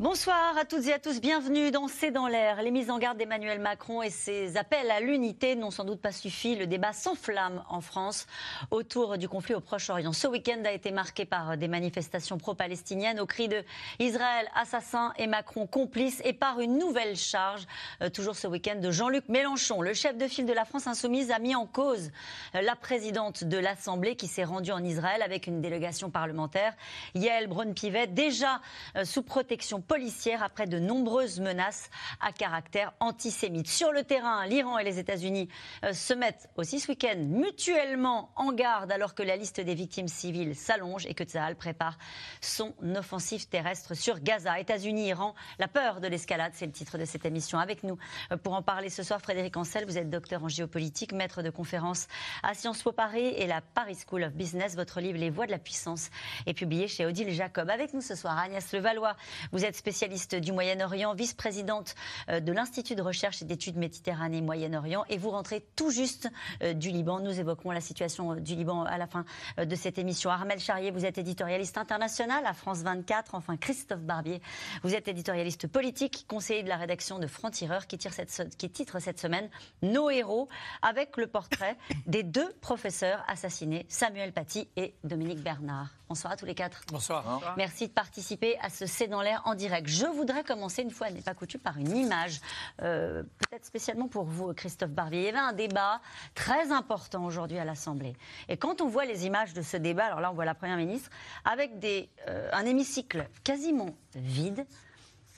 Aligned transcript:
Bonsoir 0.00 0.58
à 0.58 0.64
toutes 0.64 0.88
et 0.88 0.92
à 0.92 0.98
tous, 0.98 1.20
bienvenue 1.20 1.70
dans 1.70 1.86
C'est 1.86 2.10
dans 2.10 2.26
l'air. 2.26 2.60
Les 2.62 2.72
mises 2.72 2.90
en 2.90 2.98
garde 2.98 3.16
d'Emmanuel 3.16 3.60
Macron 3.60 4.02
et 4.02 4.10
ses 4.10 4.56
appels 4.56 4.90
à 4.90 4.98
l'unité 4.98 5.54
n'ont 5.54 5.70
sans 5.70 5.84
doute 5.84 6.00
pas 6.00 6.10
suffi. 6.10 6.56
Le 6.56 6.66
débat 6.66 6.92
s'enflamme 6.92 7.62
en 7.68 7.80
France 7.80 8.26
autour 8.72 9.18
du 9.18 9.28
conflit 9.28 9.54
au 9.54 9.60
Proche-Orient. 9.60 10.12
Ce 10.12 10.26
week-end 10.26 10.60
a 10.64 10.72
été 10.72 10.90
marqué 10.90 11.24
par 11.26 11.56
des 11.56 11.68
manifestations 11.68 12.38
pro-palestiniennes 12.38 13.20
au 13.20 13.26
cri 13.26 13.46
de 13.46 13.62
Israël 14.00 14.48
assassin 14.56 15.12
et 15.16 15.28
Macron 15.28 15.68
complice 15.68 16.20
et 16.24 16.32
par 16.32 16.58
une 16.58 16.76
nouvelle 16.76 17.14
charge, 17.14 17.64
euh, 18.02 18.10
toujours 18.10 18.34
ce 18.34 18.48
week-end, 18.48 18.80
de 18.80 18.90
Jean-Luc 18.90 19.28
Mélenchon. 19.28 19.80
Le 19.80 19.94
chef 19.94 20.18
de 20.18 20.26
file 20.26 20.46
de 20.46 20.52
la 20.52 20.64
France 20.64 20.88
insoumise 20.88 21.30
a 21.30 21.38
mis 21.38 21.54
en 21.54 21.66
cause 21.66 22.10
euh, 22.56 22.62
la 22.62 22.74
présidente 22.74 23.44
de 23.44 23.58
l'Assemblée 23.58 24.16
qui 24.16 24.26
s'est 24.26 24.42
rendue 24.42 24.72
en 24.72 24.82
Israël 24.82 25.22
avec 25.22 25.46
une 25.46 25.60
délégation 25.60 26.10
parlementaire, 26.10 26.74
Yael 27.14 27.46
Braun-Pivet, 27.46 28.08
déjà 28.08 28.60
euh, 28.96 29.04
sous 29.04 29.22
protection 29.22 29.82
policière 29.86 30.42
après 30.42 30.66
de 30.66 30.78
nombreuses 30.78 31.40
menaces 31.40 31.90
à 32.20 32.32
caractère 32.32 32.92
antisémite. 33.00 33.68
Sur 33.68 33.92
le 33.92 34.02
terrain, 34.02 34.46
l'Iran 34.46 34.78
et 34.78 34.84
les 34.84 34.98
États-Unis 34.98 35.48
euh, 35.84 35.92
se 35.92 36.14
mettent 36.14 36.48
aussi 36.56 36.80
ce 36.80 36.88
week-end 36.88 37.16
mutuellement 37.18 38.30
en 38.36 38.52
garde 38.52 38.90
alors 38.90 39.14
que 39.14 39.22
la 39.22 39.36
liste 39.36 39.60
des 39.60 39.74
victimes 39.74 40.08
civiles 40.08 40.56
s'allonge 40.56 41.06
et 41.06 41.14
que 41.14 41.24
Tsahal 41.24 41.56
prépare 41.56 41.98
son 42.40 42.72
offensive 42.96 43.48
terrestre 43.48 43.94
sur 43.94 44.20
Gaza. 44.20 44.58
États-Unis, 44.58 45.08
Iran, 45.08 45.34
la 45.58 45.68
peur 45.68 46.00
de 46.00 46.08
l'escalade, 46.08 46.52
c'est 46.54 46.66
le 46.66 46.72
titre 46.72 46.98
de 46.98 47.04
cette 47.04 47.24
émission. 47.24 47.58
Avec 47.58 47.82
nous 47.82 47.98
euh, 48.32 48.36
pour 48.36 48.54
en 48.54 48.62
parler 48.62 48.90
ce 48.90 49.02
soir, 49.02 49.20
Frédéric 49.20 49.56
Ancel, 49.56 49.84
vous 49.84 49.98
êtes 49.98 50.10
docteur 50.10 50.44
en 50.44 50.48
géopolitique, 50.48 51.12
maître 51.12 51.42
de 51.42 51.50
conférence 51.50 52.06
à 52.42 52.54
Sciences 52.54 52.82
Po 52.82 52.92
Paris 52.92 53.26
et 53.36 53.46
la 53.46 53.60
Paris 53.60 53.96
School 54.06 54.24
of 54.24 54.32
Business. 54.32 54.76
Votre 54.76 55.00
livre 55.00 55.18
Les 55.18 55.30
voies 55.30 55.46
de 55.46 55.50
la 55.50 55.58
puissance 55.58 56.10
est 56.46 56.54
publié 56.54 56.88
chez 56.88 57.06
Odile 57.06 57.30
Jacob. 57.30 57.68
Avec 57.70 57.92
nous 57.94 58.00
ce 58.00 58.14
soir, 58.14 58.38
Agnès 58.38 58.72
Levallois, 58.72 59.16
vous 59.52 59.64
êtes 59.64 59.73
spécialiste 59.74 60.34
du 60.34 60.52
Moyen-Orient, 60.52 61.14
vice-présidente 61.14 61.94
euh, 62.28 62.40
de 62.40 62.52
l'Institut 62.52 62.94
de 62.94 63.02
recherche 63.02 63.42
et 63.42 63.44
d'études 63.44 63.76
Méditerranée-Moyen-Orient. 63.76 65.04
Et 65.08 65.18
vous 65.18 65.30
rentrez 65.30 65.64
tout 65.76 65.90
juste 65.90 66.28
euh, 66.62 66.72
du 66.72 66.90
Liban. 66.90 67.20
Nous 67.20 67.38
évoquerons 67.38 67.70
la 67.70 67.80
situation 67.80 68.32
euh, 68.32 68.40
du 68.40 68.54
Liban 68.54 68.84
à 68.84 68.98
la 68.98 69.06
fin 69.06 69.24
de 69.58 69.74
cette 69.74 69.98
émission. 69.98 70.30
Armel 70.30 70.58
Charrier, 70.58 70.90
vous 70.90 71.04
êtes 71.04 71.18
éditorialiste 71.18 71.78
international 71.78 72.44
à 72.46 72.52
France 72.52 72.82
24. 72.82 73.34
Enfin, 73.34 73.56
Christophe 73.56 74.02
Barbier, 74.02 74.40
vous 74.82 74.94
êtes 74.94 75.08
éditorialiste 75.08 75.66
politique, 75.66 76.26
conseiller 76.28 76.62
de 76.62 76.68
la 76.68 76.76
rédaction 76.76 77.18
de 77.18 77.26
Franc-Tireur, 77.26 77.86
qui 77.86 77.98
titre 77.98 79.00
cette 79.00 79.20
semaine 79.20 79.48
Nos 79.82 80.10
héros, 80.10 80.48
avec 80.82 81.16
le 81.16 81.26
portrait 81.26 81.76
des 82.06 82.22
deux 82.22 82.52
professeurs 82.60 83.24
assassinés, 83.28 83.86
Samuel 83.88 84.32
Paty 84.32 84.68
et 84.76 84.94
Dominique 85.04 85.42
Bernard. 85.42 85.90
Bonsoir 86.06 86.34
à 86.34 86.36
tous 86.36 86.44
les 86.44 86.54
quatre. 86.54 86.82
Bonsoir. 86.88 87.54
Merci 87.56 87.88
de 87.88 87.92
participer 87.92 88.58
à 88.60 88.68
ce 88.68 88.84
C'est 88.84 89.06
dans 89.06 89.22
l'air 89.22 89.40
en 89.46 89.54
direct. 89.54 89.88
Je 89.88 90.04
voudrais 90.04 90.44
commencer, 90.44 90.82
une 90.82 90.90
fois 90.90 91.10
n'est 91.10 91.22
pas 91.22 91.32
coutume, 91.32 91.60
par 91.60 91.78
une 91.78 91.96
image, 91.96 92.40
euh, 92.82 93.22
peut-être 93.22 93.64
spécialement 93.64 94.06
pour 94.06 94.24
vous, 94.24 94.52
Christophe 94.52 94.90
Barbier. 94.90 95.20
Il 95.20 95.24
y 95.24 95.28
avait 95.28 95.38
un 95.38 95.54
débat 95.54 96.02
très 96.34 96.72
important 96.72 97.24
aujourd'hui 97.24 97.58
à 97.58 97.64
l'Assemblée. 97.64 98.14
Et 98.50 98.58
quand 98.58 98.82
on 98.82 98.88
voit 98.88 99.06
les 99.06 99.24
images 99.24 99.54
de 99.54 99.62
ce 99.62 99.78
débat, 99.78 100.04
alors 100.04 100.20
là 100.20 100.30
on 100.30 100.34
voit 100.34 100.44
la 100.44 100.54
Première 100.54 100.76
ministre, 100.76 101.08
avec 101.46 101.78
des, 101.78 102.10
euh, 102.28 102.50
un 102.52 102.66
hémicycle 102.66 103.26
quasiment 103.42 103.96
vide, 104.14 104.66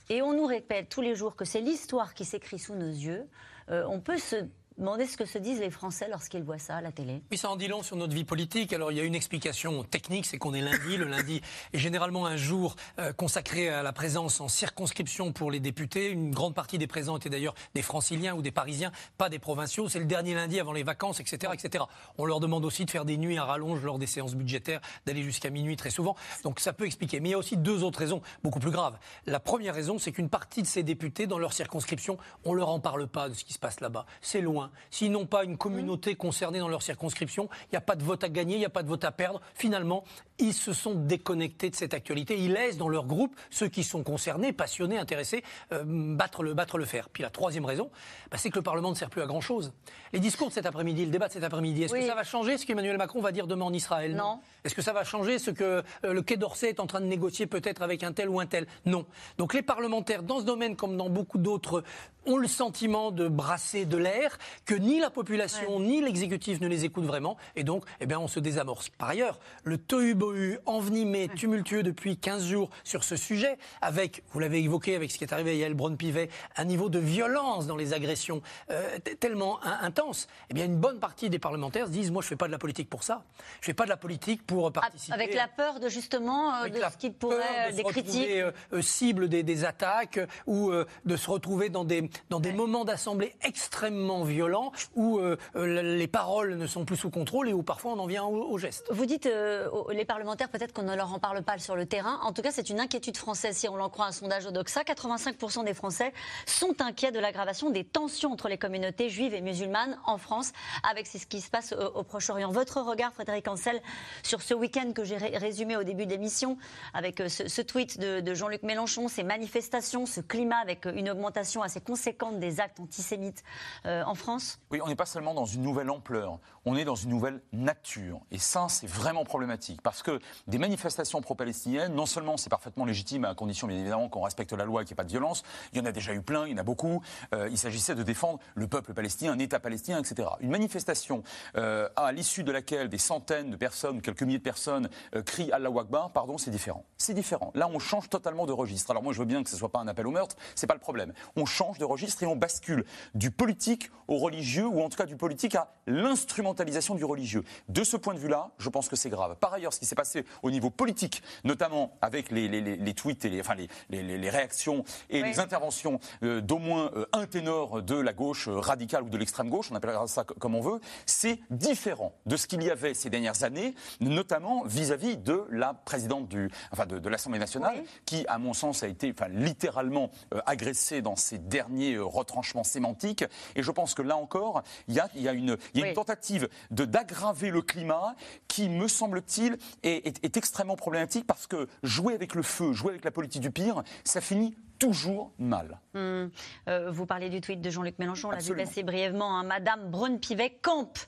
et 0.09 0.21
on 0.21 0.33
nous 0.33 0.47
répète 0.47 0.89
tous 0.89 1.01
les 1.01 1.15
jours 1.15 1.37
que 1.37 1.45
c'est 1.45 1.61
l'histoire 1.61 2.13
qui 2.13 2.25
s'écrit 2.25 2.59
sous 2.59 2.75
nos 2.75 2.89
yeux, 2.89 3.29
euh, 3.71 3.85
on 3.89 4.01
peut 4.01 4.19
se 4.19 4.47
Demandez 4.79 5.07
ce 5.07 5.17
que 5.17 5.25
se 5.25 5.39
disent 5.39 5.61
les 5.61 5.71
Français 5.71 6.07
lorsqu'ils 6.11 6.43
voient 6.43 6.59
ça 6.59 6.77
à 6.77 6.81
la 6.83 6.93
télé. 6.93 7.23
Oui, 7.31 7.39
ça 7.39 7.49
en 7.49 7.57
dit 7.57 7.67
long 7.67 7.83
sur 7.83 7.97
notre 7.97 8.15
vie 8.15 8.25
politique. 8.25 8.75
Alors, 8.75 8.93
il 8.93 8.99
y 8.99 9.01
a 9.01 9.05
une 9.05 9.15
explication 9.15 9.85
technique, 9.85 10.27
c'est 10.27 10.37
qu'on 10.37 10.53
est 10.53 10.61
lundi. 10.61 10.99
le 10.99 11.07
lundi 11.07 11.41
est 11.73 11.79
généralement 11.79 12.27
un 12.27 12.37
jour 12.37 12.77
euh, 12.99 13.15
consacré 13.15 13.71
à 13.71 13.83
la 13.83 13.95
présence 13.95 14.39
en 14.39 14.49
circonscription 14.49 15.33
pour 15.33 15.51
les 15.51 15.61
députés. 15.61 16.11
Une 16.11 16.31
grande 16.31 16.55
partie 16.55 16.77
des 16.77 16.87
présents 16.87 17.17
étaient 17.17 17.31
d'ailleurs 17.31 17.55
des 17.75 17.81
franciliens 17.81 18.35
ou 18.35 18.43
des 18.43 18.51
parisiens, 18.51 18.93
pas 19.17 19.31
des 19.31 19.39
provinciaux. 19.39 19.89
C'est 19.89 19.99
le 19.99 20.05
dernier 20.05 20.35
lundi 20.35 20.61
avant 20.61 20.75
les 20.75 20.83
vacances, 20.83 21.21
etc., 21.21 21.55
etc. 21.55 21.85
On 22.19 22.27
leur 22.27 22.41
demande 22.41 22.67
aussi 22.67 22.85
de 22.85 22.91
faire 22.91 23.07
des 23.07 23.17
nuits 23.17 23.39
à 23.39 23.47
rallonge 23.47 23.83
lors 23.83 23.99
des 23.99 24.07
séances 24.07 24.35
budgétaires, 24.35 24.83
d'aller 25.07 25.23
jusqu'à 25.23 25.49
minuit 25.49 25.77
très 25.77 25.91
souvent. 25.91 26.17
Donc, 26.45 26.61
ça 26.61 26.75
peut 26.75 26.85
expliquer. 26.85 27.21
Mais 27.21 27.31
il 27.31 27.33
y 27.33 27.35
a 27.35 27.39
aussi 27.39 27.57
deux 27.57 27.83
autres 27.83 27.99
raisons, 27.99 28.21
beaucoup 28.43 28.61
plus 28.61 28.73
graves. 28.73 28.99
La 29.25 29.41
première 29.41 29.75
raison, 29.75 29.99
c'est 29.99 30.13
qu'une 30.13 30.29
partie 30.29 30.61
de 30.61 30.67
ces 30.67 30.83
députés, 30.83 31.27
dans 31.27 31.39
leur 31.39 31.55
circonscription, 31.55 32.19
on 32.45 32.53
leur 32.53 32.69
en 32.69 32.79
parle 32.79 33.07
pas 33.07 33.31
de 33.31 33.35
ce 33.35 33.43
qui 33.43 33.55
se 33.55 33.59
passe 33.59 33.81
là-bas. 33.81 34.05
C'est 34.21 34.43
loin 34.43 34.66
s'ils 34.91 35.11
n'ont 35.13 35.27
pas 35.27 35.45
une 35.45 35.57
communauté 35.57 36.15
concernée 36.15 36.59
dans 36.59 36.69
leur 36.69 36.83
circonscription, 36.83 37.49
il 37.65 37.69
n'y 37.73 37.79
a 37.79 37.83
pas 37.83 37.97
de 37.97 38.03
vote 38.03 38.25
à 38.25 38.29
gagner, 38.29 38.57
il 38.57 38.61
n'y 38.61 38.65
a 38.65 38.71
pas 38.71 38.83
de 38.83 38.89
vote 38.89 39.05
à 39.05 39.13
perdre. 39.13 39.41
Finalement, 39.55 40.05
ils 40.39 40.53
se 40.53 40.73
sont 40.73 40.95
déconnectés 40.95 41.71
de 41.71 41.75
cette 41.75 41.95
actualité. 41.95 42.39
Ils 42.39 42.53
laissent 42.53 42.79
dans 42.79 42.89
leur 42.89 43.07
groupe 43.07 43.35
ceux 43.51 43.69
qui 43.69 43.85
sont 43.85 44.03
concernés, 44.03 44.53
passionnés, 44.53 44.99
intéressés, 44.99 45.43
euh, 45.73 45.83
battre, 45.85 46.43
le, 46.43 46.55
battre 46.55 46.79
le 46.79 46.85
fer. 46.85 47.09
Puis 47.09 47.23
la 47.23 47.31
troisième 47.31 47.65
raison, 47.65 47.91
bah, 48.31 48.37
c'est 48.37 48.51
que 48.51 48.57
le 48.57 48.63
Parlement 48.63 48.91
ne 48.91 48.95
sert 48.95 49.11
plus 49.11 49.23
à 49.23 49.27
grand-chose. 49.27 49.73
Les 50.13 50.21
discours 50.21 50.49
de 50.49 50.53
cet 50.53 50.67
après-midi, 50.67 51.05
le 51.05 51.11
débat 51.11 51.29
de 51.29 51.33
cet 51.33 51.45
après-midi, 51.45 51.85
est-ce 51.85 51.95
que 51.95 52.07
ça 52.07 52.15
va 52.15 52.25
changer 52.25 52.59
ce 52.59 52.67
qu'Emmanuel 52.67 52.97
Macron 52.97 53.21
va 53.21 53.33
dire 53.33 53.47
demain 53.47 53.67
en 53.67 53.73
Israël? 53.73 54.15
Non. 54.15 54.41
Est-ce 54.65 54.75
que 54.75 54.83
ça 54.83 54.93
va 54.93 55.05
changer 55.05 55.39
ce 55.39 55.51
que 55.51 55.83
euh, 56.05 56.13
le 56.13 56.23
Quai 56.23 56.37
d'Orsay 56.37 56.69
est 56.69 56.81
en 56.81 56.87
train 56.87 57.01
de 57.01 57.07
négocier 57.07 57.47
peut-être 57.47 57.83
avec 57.83 58.03
un 58.03 58.13
tel 58.13 58.29
ou 58.29 58.41
un 58.41 58.47
tel? 58.47 58.67
Non. 58.85 59.07
Donc 59.39 59.55
les 59.55 59.63
parlementaires, 59.63 60.23
dans 60.23 60.41
ce 60.41 60.45
domaine 60.45 60.77
comme 60.77 60.97
dans 60.97 61.09
beaucoup 61.09 61.39
d'autres, 61.39 61.83
ont 62.27 62.37
le 62.37 62.49
sentiment 62.49 63.11
de 63.11 63.29
brasser 63.29 63.85
de 63.85 63.97
l'air, 63.97 64.39
que 64.65 64.75
ni 64.75 64.99
la 64.99 65.11
population 65.11 65.81
ni 65.81 66.01
l'exécutif 66.01 66.61
ne 66.61 66.69
les 66.69 66.85
écoutent 66.85 67.05
vraiment, 67.05 67.37
et 67.55 67.65
donc 67.65 67.85
eh 68.01 68.07
bien, 68.07 68.19
on 68.19 68.29
se 68.29 68.41
désamorce. 68.41 68.89
Par 68.91 69.09
ailleurs, 69.09 69.39
le 69.65 69.79
tohu-bohu 70.27 70.59
envenimé, 70.67 71.29
tumultueux 71.29 71.83
depuis 71.83 72.17
15 72.17 72.47
jours 72.47 72.71
sur 72.85 73.05
ce 73.05 73.17
sujet, 73.17 73.59
avec, 73.81 74.23
vous 74.33 74.41
l'avez 74.41 74.63
évoqué 74.63 74.95
avec 74.97 75.11
ce 75.11 75.19
qui 75.19 75.25
est 75.25 75.33
arrivé 75.33 75.53
à 75.53 75.55
Yael 75.55 75.75
Braun-Pivet, 75.75 76.29
un 76.57 76.65
niveau 76.65 76.89
de 76.89 76.99
violence 76.99 77.67
dans 77.67 77.77
les 77.77 77.93
agressions 77.93 78.43
euh, 78.71 78.99
tellement 79.21 79.65
intense, 79.65 80.29
eh 80.51 80.55
bien 80.55 80.65
une 80.65 80.77
bonne 80.77 80.99
partie 80.99 81.31
des 81.31 81.39
parlementaires 81.39 81.87
se 81.87 81.93
disent, 81.93 82.11
moi 82.11 82.23
je 82.23 82.27
ne 82.27 82.31
fais 82.31 82.37
pas 82.37 82.47
de 82.47 82.53
la 82.53 82.59
politique 82.59 82.89
pour 82.89 83.03
ça, 83.03 83.25
je 83.61 83.65
ne 83.65 83.67
fais 83.67 83.75
pas 83.75 83.85
de 83.85 83.91
la 83.91 83.97
politique 83.97 84.47
pour 84.47 84.73
participer. 84.73 85.13
Avec 85.13 85.35
la 85.35 85.49
peur 85.49 85.81
de 85.81 85.89
justement 85.89 86.55
euh, 86.55 86.69
de 86.69 86.77
ce 86.77 86.97
qui 86.97 87.11
pourrait, 87.11 87.73
des 87.73 87.83
critiques. 87.83 88.29
Euh, 88.31 88.53
cible 88.81 89.29
des, 89.29 89.43
des 89.43 89.65
attaques 89.65 90.21
ou 90.47 90.71
de 90.71 91.17
se 91.17 91.31
retrouver 91.31 91.71
dans 91.71 91.85
des 91.85 92.09
dans 92.31 92.41
des 92.41 92.53
moments 92.53 92.85
d'assemblée 92.85 93.35
extrêmement 93.43 94.25
violents 94.25 94.73
où 94.95 95.19
euh, 95.19 95.37
euh, 95.57 95.97
les 95.97 96.09
paroles 96.09 96.57
ne 96.57 96.67
sont 96.67 96.85
plus 96.85 96.97
sous 96.97 97.11
contrôle 97.11 97.49
et 97.49 97.53
où 97.53 97.63
parfois 97.63 97.93
on 97.93 97.99
en 97.99 98.07
vient 98.07 98.25
au, 98.25 98.59
geste. 98.59 98.87
Vous 98.91 99.07
dites 99.07 99.27
euh, 99.27 99.69
les 99.93 100.05
parlementaires, 100.05 100.16
peut-être 100.51 100.73
qu'on 100.73 100.83
ne 100.83 100.95
leur 100.95 101.13
en 101.13 101.19
parle 101.19 101.43
pas 101.43 101.59
sur 101.59 101.77
le 101.77 101.87
terrain. 101.87 102.19
En 102.23 102.33
tout 102.33 102.43
cas, 102.43 102.51
c'est 102.51 102.71
une 102.71 102.81
inquiétude 102.81 103.17
française. 103.17 103.57
Si 103.57 103.69
on 103.69 103.77
l'en 103.77 103.89
croit 103.89 104.07
un 104.07 104.13
sondage 104.13 104.47
Odoxa, 104.47 104.83
85% 104.83 105.65
des 105.65 105.75
Français 105.75 106.13
sont 106.47 106.81
inquiets 106.81 107.13
de 107.13 107.19
l'aggravation 107.19 107.71
des 107.71 107.85
tensions 107.85 108.33
entre 108.33 108.49
les 108.49 108.59
communautés 108.59 109.09
juives 109.09 109.35
et 109.35 109.41
musulmanes 109.41 109.99
en 110.05 110.19
France 110.19 110.53
avec 110.89 111.07
ce 111.07 111.25
qui 111.27 111.41
se 111.41 111.51
passe 111.51 111.73
au, 111.73 112.03
Proche-Orient. 112.03 112.51
Votre 112.51 112.81
regard, 112.81 113.13
Frédéric 113.13 113.49
Ancel, 113.49 113.81
sur 114.23 114.43
ce 114.43 114.55
week-end 114.55 114.93
que 114.95 115.05
j'ai 115.05 115.17
résumé 115.17 115.77
au 115.77 115.83
début 115.83 116.07
de 116.07 116.11
l'émission, 116.11 116.57
avec 116.95 117.23
ce, 117.29 117.63
tweet 117.63 117.99
de, 117.99 118.35
Jean-Luc 118.35 118.63
Mélenchon, 118.63 119.09
ces 119.09 119.23
manifestations, 119.23 120.07
ce 120.07 120.21
climat 120.21 120.59
avec 120.59 120.87
une 120.87 121.11
augmentation 121.11 121.63
assez 121.63 121.81
conséquente 121.81 122.39
des 122.39 122.61
actes 122.61 122.81
antisémites 122.81 123.43
euh, 123.87 124.05
en 124.05 124.15
France? 124.15 124.59
Oui, 124.71 124.81
on 124.83 124.89
n'est 124.89 124.97
pas 124.97 125.07
seulement 125.07 125.35
dans 125.35 125.47
une 125.47 125.63
nouvelle 125.63 125.91
ampleur, 125.91 126.39
on 126.65 126.77
est 126.77 126.85
dans 126.85 126.95
une 126.95 127.11
nouvelle 127.11 127.43
nature. 127.53 128.21
Et 128.31 128.39
ça, 128.39 128.67
c'est 128.69 128.87
vraiment 128.87 129.25
problématique. 129.25 129.83
Parce 129.83 130.03
que 130.03 130.06
des 130.47 130.59
manifestations 130.59 131.21
pro-palestiniennes, 131.21 131.95
non 131.95 132.07
seulement 132.07 132.37
c'est 132.37 132.51
parfaitement 132.51 132.85
légitime, 132.85 133.25
à 133.25 133.35
condition 133.35 133.67
bien 133.67 133.79
évidemment 133.79 134.09
qu'on 134.09 134.23
respecte 134.23 134.53
la 134.53 134.65
loi 134.65 134.83
et 134.83 134.85
qu'il 134.85 134.95
n'y 134.95 134.97
ait 134.97 135.03
pas 135.03 135.05
de 135.05 135.11
violence, 135.11 135.43
il 135.73 135.79
y 135.79 135.81
en 135.81 135.85
a 135.85 135.93
déjà 135.93 136.15
eu 136.15 136.23
plein, 136.23 136.47
il 136.47 136.53
y 136.53 136.55
en 136.55 136.59
a 136.59 136.63
beaucoup. 136.63 137.03
Euh, 137.35 137.49
il 137.51 137.59
s'agissait 137.59 137.95
de 137.95 138.03
défendre 138.03 138.39
le 138.55 138.67
peuple 138.67 138.95
palestinien, 138.95 139.33
un 139.33 139.39
État 139.39 139.61
palestinien, 139.61 139.99
etc. 139.99 140.29
Une 140.41 140.51
manifestation 140.51 141.23
euh, 141.57 141.89
à 141.97 142.13
l'issue 142.13 142.45
de 142.45 142.53
laquelle 142.53 142.89
des 142.89 142.99
centaines 142.99 143.51
de 143.51 143.57
personnes, 143.57 144.01
quelques 144.01 144.23
milliers 144.23 144.39
de 144.39 144.43
personnes 144.43 144.89
crient 145.25 145.53
Allah 145.53 145.71
Akbar, 145.79 146.11
pardon, 146.11 146.39
c'est 146.39 146.51
différent. 146.51 146.85
C'est 146.97 147.15
différent. 147.15 147.51
Là, 147.55 147.69
on 147.73 147.79
change 147.79 148.09
totalement 148.09 148.47
de 148.47 148.53
registre. 148.53 148.91
Alors 148.91 149.03
moi, 149.03 149.13
je 149.13 149.19
veux 149.19 149.25
bien 149.25 149.43
que 149.43 149.51
ce 149.51 149.55
ne 149.55 149.59
soit 149.59 149.71
pas 149.71 149.81
un 149.81 149.89
appel 149.89 150.07
au 150.07 150.11
meurtre, 150.11 150.37
c'est 150.55 150.67
pas 150.67 150.75
le 150.75 150.81
problème. 150.81 151.13
On 151.37 151.45
change 151.45 151.79
de 151.79 151.85
registre 151.85 152.23
et 152.23 152.27
on 152.27 152.37
bascule 152.37 152.85
du 153.15 153.31
politique 153.31 153.91
au 154.09 154.19
religieux, 154.19 154.67
ou 154.67 154.81
en 154.83 154.89
tout 154.89 154.97
cas 154.97 155.07
du 155.07 155.17
politique 155.17 155.55
à 155.55 155.75
l'instrumentalisation 155.87 156.95
du 156.95 157.05
religieux. 157.05 157.43
De 157.69 157.83
ce 157.83 157.97
point 157.97 158.15
de 158.15 158.19
vue-là, 158.19 158.51
je 158.59 158.69
pense 158.69 158.89
que 158.89 158.97
c'est 158.97 159.11
grave. 159.11 159.37
Par 159.41 159.53
ailleurs, 159.53 159.73
ce 159.73 159.81
qui 159.81 159.87
s'est 159.87 159.96
passé 159.97 160.25
au 160.43 160.53
niveau 160.53 160.71
politique, 160.71 161.23
notamment 161.43 161.97
avec 162.01 162.31
les, 162.31 162.95
tweets 162.95 163.25
et 163.25 163.31
les, 163.31 163.41
enfin 163.41 163.57
les, 163.91 164.31
réactions 164.31 164.85
et 165.11 165.23
les 165.23 165.41
interventions 165.41 165.99
euh, 166.23 166.41
d'au 166.41 166.59
moins 166.59 166.91
euh, 166.95 167.07
un 167.13 167.27
ténor 167.27 167.83
de 167.83 167.97
la 167.97 168.13
gauche 168.13 168.49
euh, 168.49 168.59
radicale 168.59 169.03
ou 169.03 169.09
de 169.09 169.17
l'extrême 169.17 169.51
gauche, 169.51 169.71
on 169.73 169.75
appellera 169.75 170.07
ça 170.07 170.25
comme 170.25 170.55
on 170.55 170.61
veut, 170.61 170.81
c'est 171.07 171.41
différent 171.51 172.13
de 172.27 172.37
ce 172.37 172.47
qu'il 172.47 172.63
y 172.63 172.71
avait 172.71 172.95
ces 172.95 173.11
dernières 173.11 173.43
années, 173.43 173.75
notamment 174.01 174.65
vis-à-vis 174.65 175.17
de 175.17 175.45
la 175.51 175.75
présidente 175.75 176.29
du, 176.29 176.51
enfin 176.71 176.87
de, 176.87 177.09
l'Assemblée 177.09 177.39
nationale, 177.39 177.83
qui, 178.05 178.25
à 178.29 178.39
mon 178.39 178.53
sens, 178.53 178.83
a 178.83 178.89
été 178.89 179.13
enfin, 179.17 179.29
littéralement 179.29 180.11
agressée 180.45 181.03
dans 181.03 181.17
ces 181.17 181.39
derniers 181.39 181.99
retranchement 181.99 182.65
sémantique. 182.65 183.25
Et 183.55 183.63
je 183.63 183.71
pense 183.71 183.95
que 183.95 184.03
là 184.03 184.17
encore, 184.17 184.63
il 184.89 184.95
y 184.95 185.01
a, 185.01 185.09
il 185.15 185.23
y 185.23 185.29
a 185.29 185.33
une, 185.33 185.57
il 185.73 185.81
y 185.81 185.83
a 185.83 185.85
Oui. 185.85 185.89
une 185.91 185.95
tentative 185.95 186.49
d'aggraver 186.71 187.51
le 187.51 187.63
climat 187.63 188.15
qui, 188.49 188.69
me 188.69 188.89
semble-t-il, 188.89 189.57
est, 189.87 190.37
extrêmement 190.37 190.77
problématique 190.77 191.27
parce 191.27 191.47
que 191.47 191.69
jouer 191.83 192.15
avec 192.15 192.35
le 192.35 192.43
feu, 192.43 192.73
jouer 192.73 192.91
avec 192.91 193.05
la 193.05 193.11
politique 193.11 193.43
du 193.43 193.51
pire, 193.51 193.83
ça 194.05 194.21
finit 194.21 194.57
toujours 194.79 195.33
mal. 195.39 195.81
Hum, 195.97 196.31
euh, 196.69 196.91
vous 196.91 197.07
parlez 197.07 197.31
du 197.31 197.41
tweet 197.41 197.63
de 197.63 197.71
Jean-Luc 197.71 197.99
Mélenchon, 197.99 198.29
on 198.29 198.31
l'a 198.33 198.39
vu 198.39 198.55
passer 198.55 198.83
brièvement. 198.83 199.39
hein. 199.39 199.45
Madame 199.45 199.91
Braun-Pivet 199.91 200.59
campe 200.61 200.99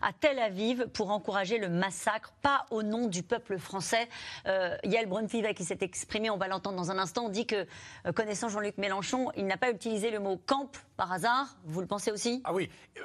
à 0.00 0.12
Tel 0.12 0.40
Aviv 0.40 0.88
pour 0.88 1.10
encourager 1.12 1.58
le 1.58 1.68
massacre, 1.68 2.32
pas 2.42 2.66
au 2.72 2.82
nom 2.82 3.06
du 3.06 3.22
peuple 3.22 3.56
français. 3.58 4.08
Euh, 4.48 4.76
Yael 4.82 5.06
Braun-Pivet 5.06 5.54
qui 5.54 5.62
s'est 5.64 5.78
exprimée, 5.80 6.28
on 6.28 6.38
va 6.38 6.48
l'entendre 6.48 6.76
dans 6.76 6.90
un 6.90 6.98
instant, 6.98 7.28
dit 7.28 7.46
que, 7.46 7.66
euh, 8.06 8.12
connaissant 8.12 8.48
Jean-Luc 8.48 8.78
Mélenchon, 8.78 9.30
il 9.36 9.46
n'a 9.46 9.56
pas 9.56 9.70
utilisé 9.70 10.10
le 10.10 10.18
mot 10.18 10.36
camp 10.44 10.72
par 10.96 11.12
hasard. 11.12 11.56
Vous 11.64 11.80
le 11.80 11.86
pensez 11.86 12.10
aussi? 12.10 12.40
Ah 12.44 12.52
oui, 12.52 12.68
Euh, 12.98 13.02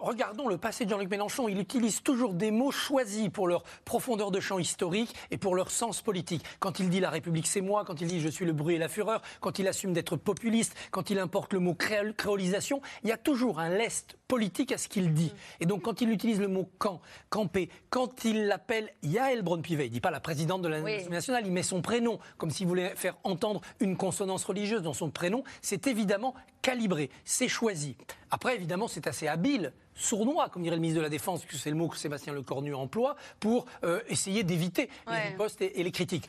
regardons 0.00 0.48
le 0.48 0.56
passé 0.58 0.84
de 0.86 0.90
Jean-Luc 0.90 1.10
Mélenchon. 1.10 1.48
Il 1.48 1.58
utilise 1.60 2.02
toujours 2.02 2.32
des 2.32 2.50
mots 2.50 2.70
choisis 2.70 3.28
pour 3.28 3.46
leur 3.46 3.62
profondeur 3.84 4.30
de 4.30 4.40
champ 4.40 4.58
historique 4.58 5.14
et 5.30 5.36
pour 5.38 5.54
leur 5.54 5.70
sens 5.70 6.00
politique. 6.00 6.44
Quand 6.60 6.80
il 6.80 6.88
dit 6.88 7.00
la 7.00 7.10
République 7.10 7.46
c'est 7.46 7.60
moi, 7.60 7.84
quand 7.84 8.00
il 8.00 8.08
dit 8.08 8.20
je 8.20 8.28
suis 8.28 8.46
le 8.46 8.52
bruit 8.54 8.76
et 8.76 8.78
la 8.78 8.88
fureur, 8.88 9.20
quand 9.40 9.58
il 9.58 9.68
assume 9.68 9.92
d'être 9.92 10.16
populiste, 10.16 10.74
quand 10.90 11.10
il 11.10 11.18
importe 11.18 11.52
le 11.52 11.60
mot 11.60 11.74
créol- 11.74 12.14
créolisation, 12.14 12.80
il 13.02 13.08
y 13.08 13.12
a 13.12 13.16
toujours 13.16 13.60
un 13.60 13.68
lest 13.68 14.16
politique 14.28 14.72
à 14.72 14.78
ce 14.78 14.88
qu'il 14.88 15.14
dit. 15.14 15.32
Et 15.60 15.66
donc 15.66 15.82
quand 15.82 16.00
il 16.00 16.10
utilise 16.10 16.38
le 16.40 16.48
mot 16.48 16.68
camp, 16.78 17.00
camper, 17.30 17.70
quand 17.90 18.24
il 18.24 18.46
l'appelle 18.46 18.90
Yael 19.02 19.42
Braun-Pivet, 19.42 19.86
il 19.86 19.90
dit 19.90 20.00
pas 20.00 20.10
la 20.10 20.20
présidente 20.20 20.62
de 20.62 20.68
l'Assemblée 20.68 21.02
Oui. 21.04 21.10
nationale, 21.10 21.46
il 21.46 21.52
met 21.52 21.62
son 21.62 21.80
prénom 21.82 22.18
comme 22.36 22.50
s'il 22.50 22.66
voulait 22.66 22.94
faire 22.96 23.16
entendre 23.24 23.60
une 23.80 23.96
consonance 23.96 24.44
religieuse 24.44 24.82
dans 24.82 24.92
son 24.92 25.10
prénom. 25.10 25.44
C'est 25.62 25.86
évidemment 25.86 26.34
calibré, 26.62 27.10
c'est 27.24 27.48
choisi. 27.48 27.96
Après, 28.30 28.54
évidemment, 28.54 28.88
c'est 28.88 29.06
assez 29.06 29.26
habile, 29.28 29.72
sournois, 29.94 30.48
comme 30.50 30.62
dirait 30.62 30.76
le 30.76 30.82
ministre 30.82 30.98
de 30.98 31.04
la 31.04 31.08
Défense, 31.08 31.44
que 31.46 31.56
c'est 31.56 31.70
le 31.70 31.76
mot 31.76 31.88
que 31.88 31.96
Sébastien 31.96 32.32
Lecornu 32.34 32.74
emploie, 32.74 33.16
pour 33.40 33.64
euh, 33.84 34.00
essayer 34.08 34.42
d'éviter 34.42 34.90
Ouais. 35.06 35.14
les 35.14 35.28
ripostes 35.30 35.62
et, 35.62 35.80
et 35.80 35.82
les 35.82 35.90
critiques. 35.92 36.28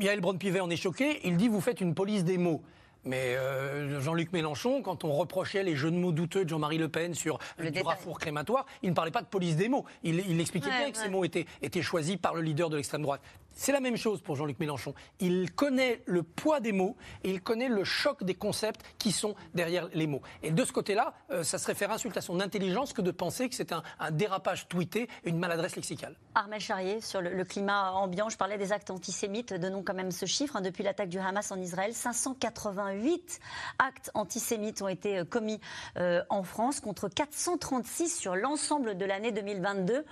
Yael 0.00 0.20
Braun-Pivet 0.20 0.60
en 0.60 0.68
est 0.68 0.76
choqué, 0.76 1.20
il 1.24 1.36
dit 1.36 1.48
vous 1.48 1.60
faites 1.60 1.80
une 1.80 1.94
police 1.94 2.24
des 2.24 2.38
mots. 2.38 2.60
Mais 3.06 3.36
euh, 3.36 4.00
Jean-Luc 4.00 4.32
Mélenchon, 4.32 4.82
quand 4.82 5.04
on 5.04 5.12
reprochait 5.12 5.62
les 5.62 5.76
jeux 5.76 5.92
de 5.92 5.96
mots 5.96 6.12
douteux 6.12 6.44
de 6.44 6.48
Jean-Marie 6.50 6.78
Le 6.78 6.88
Pen 6.88 7.14
sur 7.14 7.38
Le 7.56 7.70
du 7.70 7.80
rafour 7.80 8.18
crématoire, 8.18 8.66
il 8.82 8.90
ne 8.90 8.94
parlait 8.94 9.12
pas 9.12 9.22
de 9.22 9.28
police 9.28 9.56
des 9.56 9.68
mots. 9.68 9.84
Il, 10.02 10.22
il 10.28 10.40
expliquait 10.40 10.68
Ouais, 10.68 10.78
bien 10.78 10.90
que 10.90 10.98
ces 10.98 11.08
mots 11.08 11.24
étaient, 11.24 11.46
étaient 11.62 11.82
choisis 11.82 12.16
par 12.16 12.34
le 12.34 12.42
leader 12.42 12.68
de 12.68 12.76
l'extrême 12.76 13.02
droite. 13.02 13.20
C'est 13.58 13.72
la 13.72 13.80
même 13.80 13.96
chose 13.96 14.20
pour 14.20 14.36
Jean-Luc 14.36 14.60
Mélenchon. 14.60 14.94
Il 15.18 15.50
connaît 15.50 16.02
le 16.04 16.22
poids 16.22 16.60
des 16.60 16.72
mots 16.72 16.94
et 17.24 17.30
il 17.30 17.40
connaît 17.40 17.70
le 17.70 17.84
choc 17.84 18.22
des 18.22 18.34
concepts 18.34 18.82
qui 18.98 19.12
sont 19.12 19.34
derrière 19.54 19.88
les 19.94 20.06
mots. 20.06 20.20
Et 20.42 20.50
de 20.50 20.62
ce 20.62 20.72
côté-là, 20.72 21.14
euh, 21.30 21.42
ça 21.42 21.56
serait 21.56 21.74
faire 21.74 21.90
insulte 21.90 22.18
à 22.18 22.20
son 22.20 22.40
intelligence 22.40 22.92
que 22.92 23.00
de 23.00 23.10
penser 23.10 23.48
que 23.48 23.54
c'est 23.54 23.72
un, 23.72 23.82
dérapage 24.10 24.68
tweeté, 24.68 25.08
une 25.24 25.38
maladresse 25.38 25.74
lexicale. 25.74 26.16
Armel 26.34 26.60
Charrier, 26.60 27.00
sur 27.00 27.22
le, 27.22 27.44
climat 27.44 27.92
ambiant, 27.92 28.28
je 28.28 28.36
parlais 28.36 28.58
des 28.58 28.72
actes 28.72 28.90
antisémites, 28.90 29.54
donnons 29.54 29.82
quand 29.82 29.94
même 29.94 30.10
ce 30.10 30.26
chiffre. 30.26 30.60
depuis 30.60 30.84
l'attaque 30.84 31.08
du 31.08 31.18
Hamas 31.18 31.50
en 31.50 31.58
Israël, 31.58 31.94
588 31.94 33.40
actes 33.78 34.10
antisémites 34.12 34.82
ont 34.82 34.88
été 34.88 35.18
euh, 35.20 35.24
commis 35.24 35.60
euh, 35.96 36.22
en 36.28 36.42
France 36.42 36.80
contre 36.80 37.08
436 37.08 38.18
sur 38.18 38.36
l'ensemble 38.36 38.98
de 38.98 39.04
l'année 39.06 39.32
2022. 39.32 40.04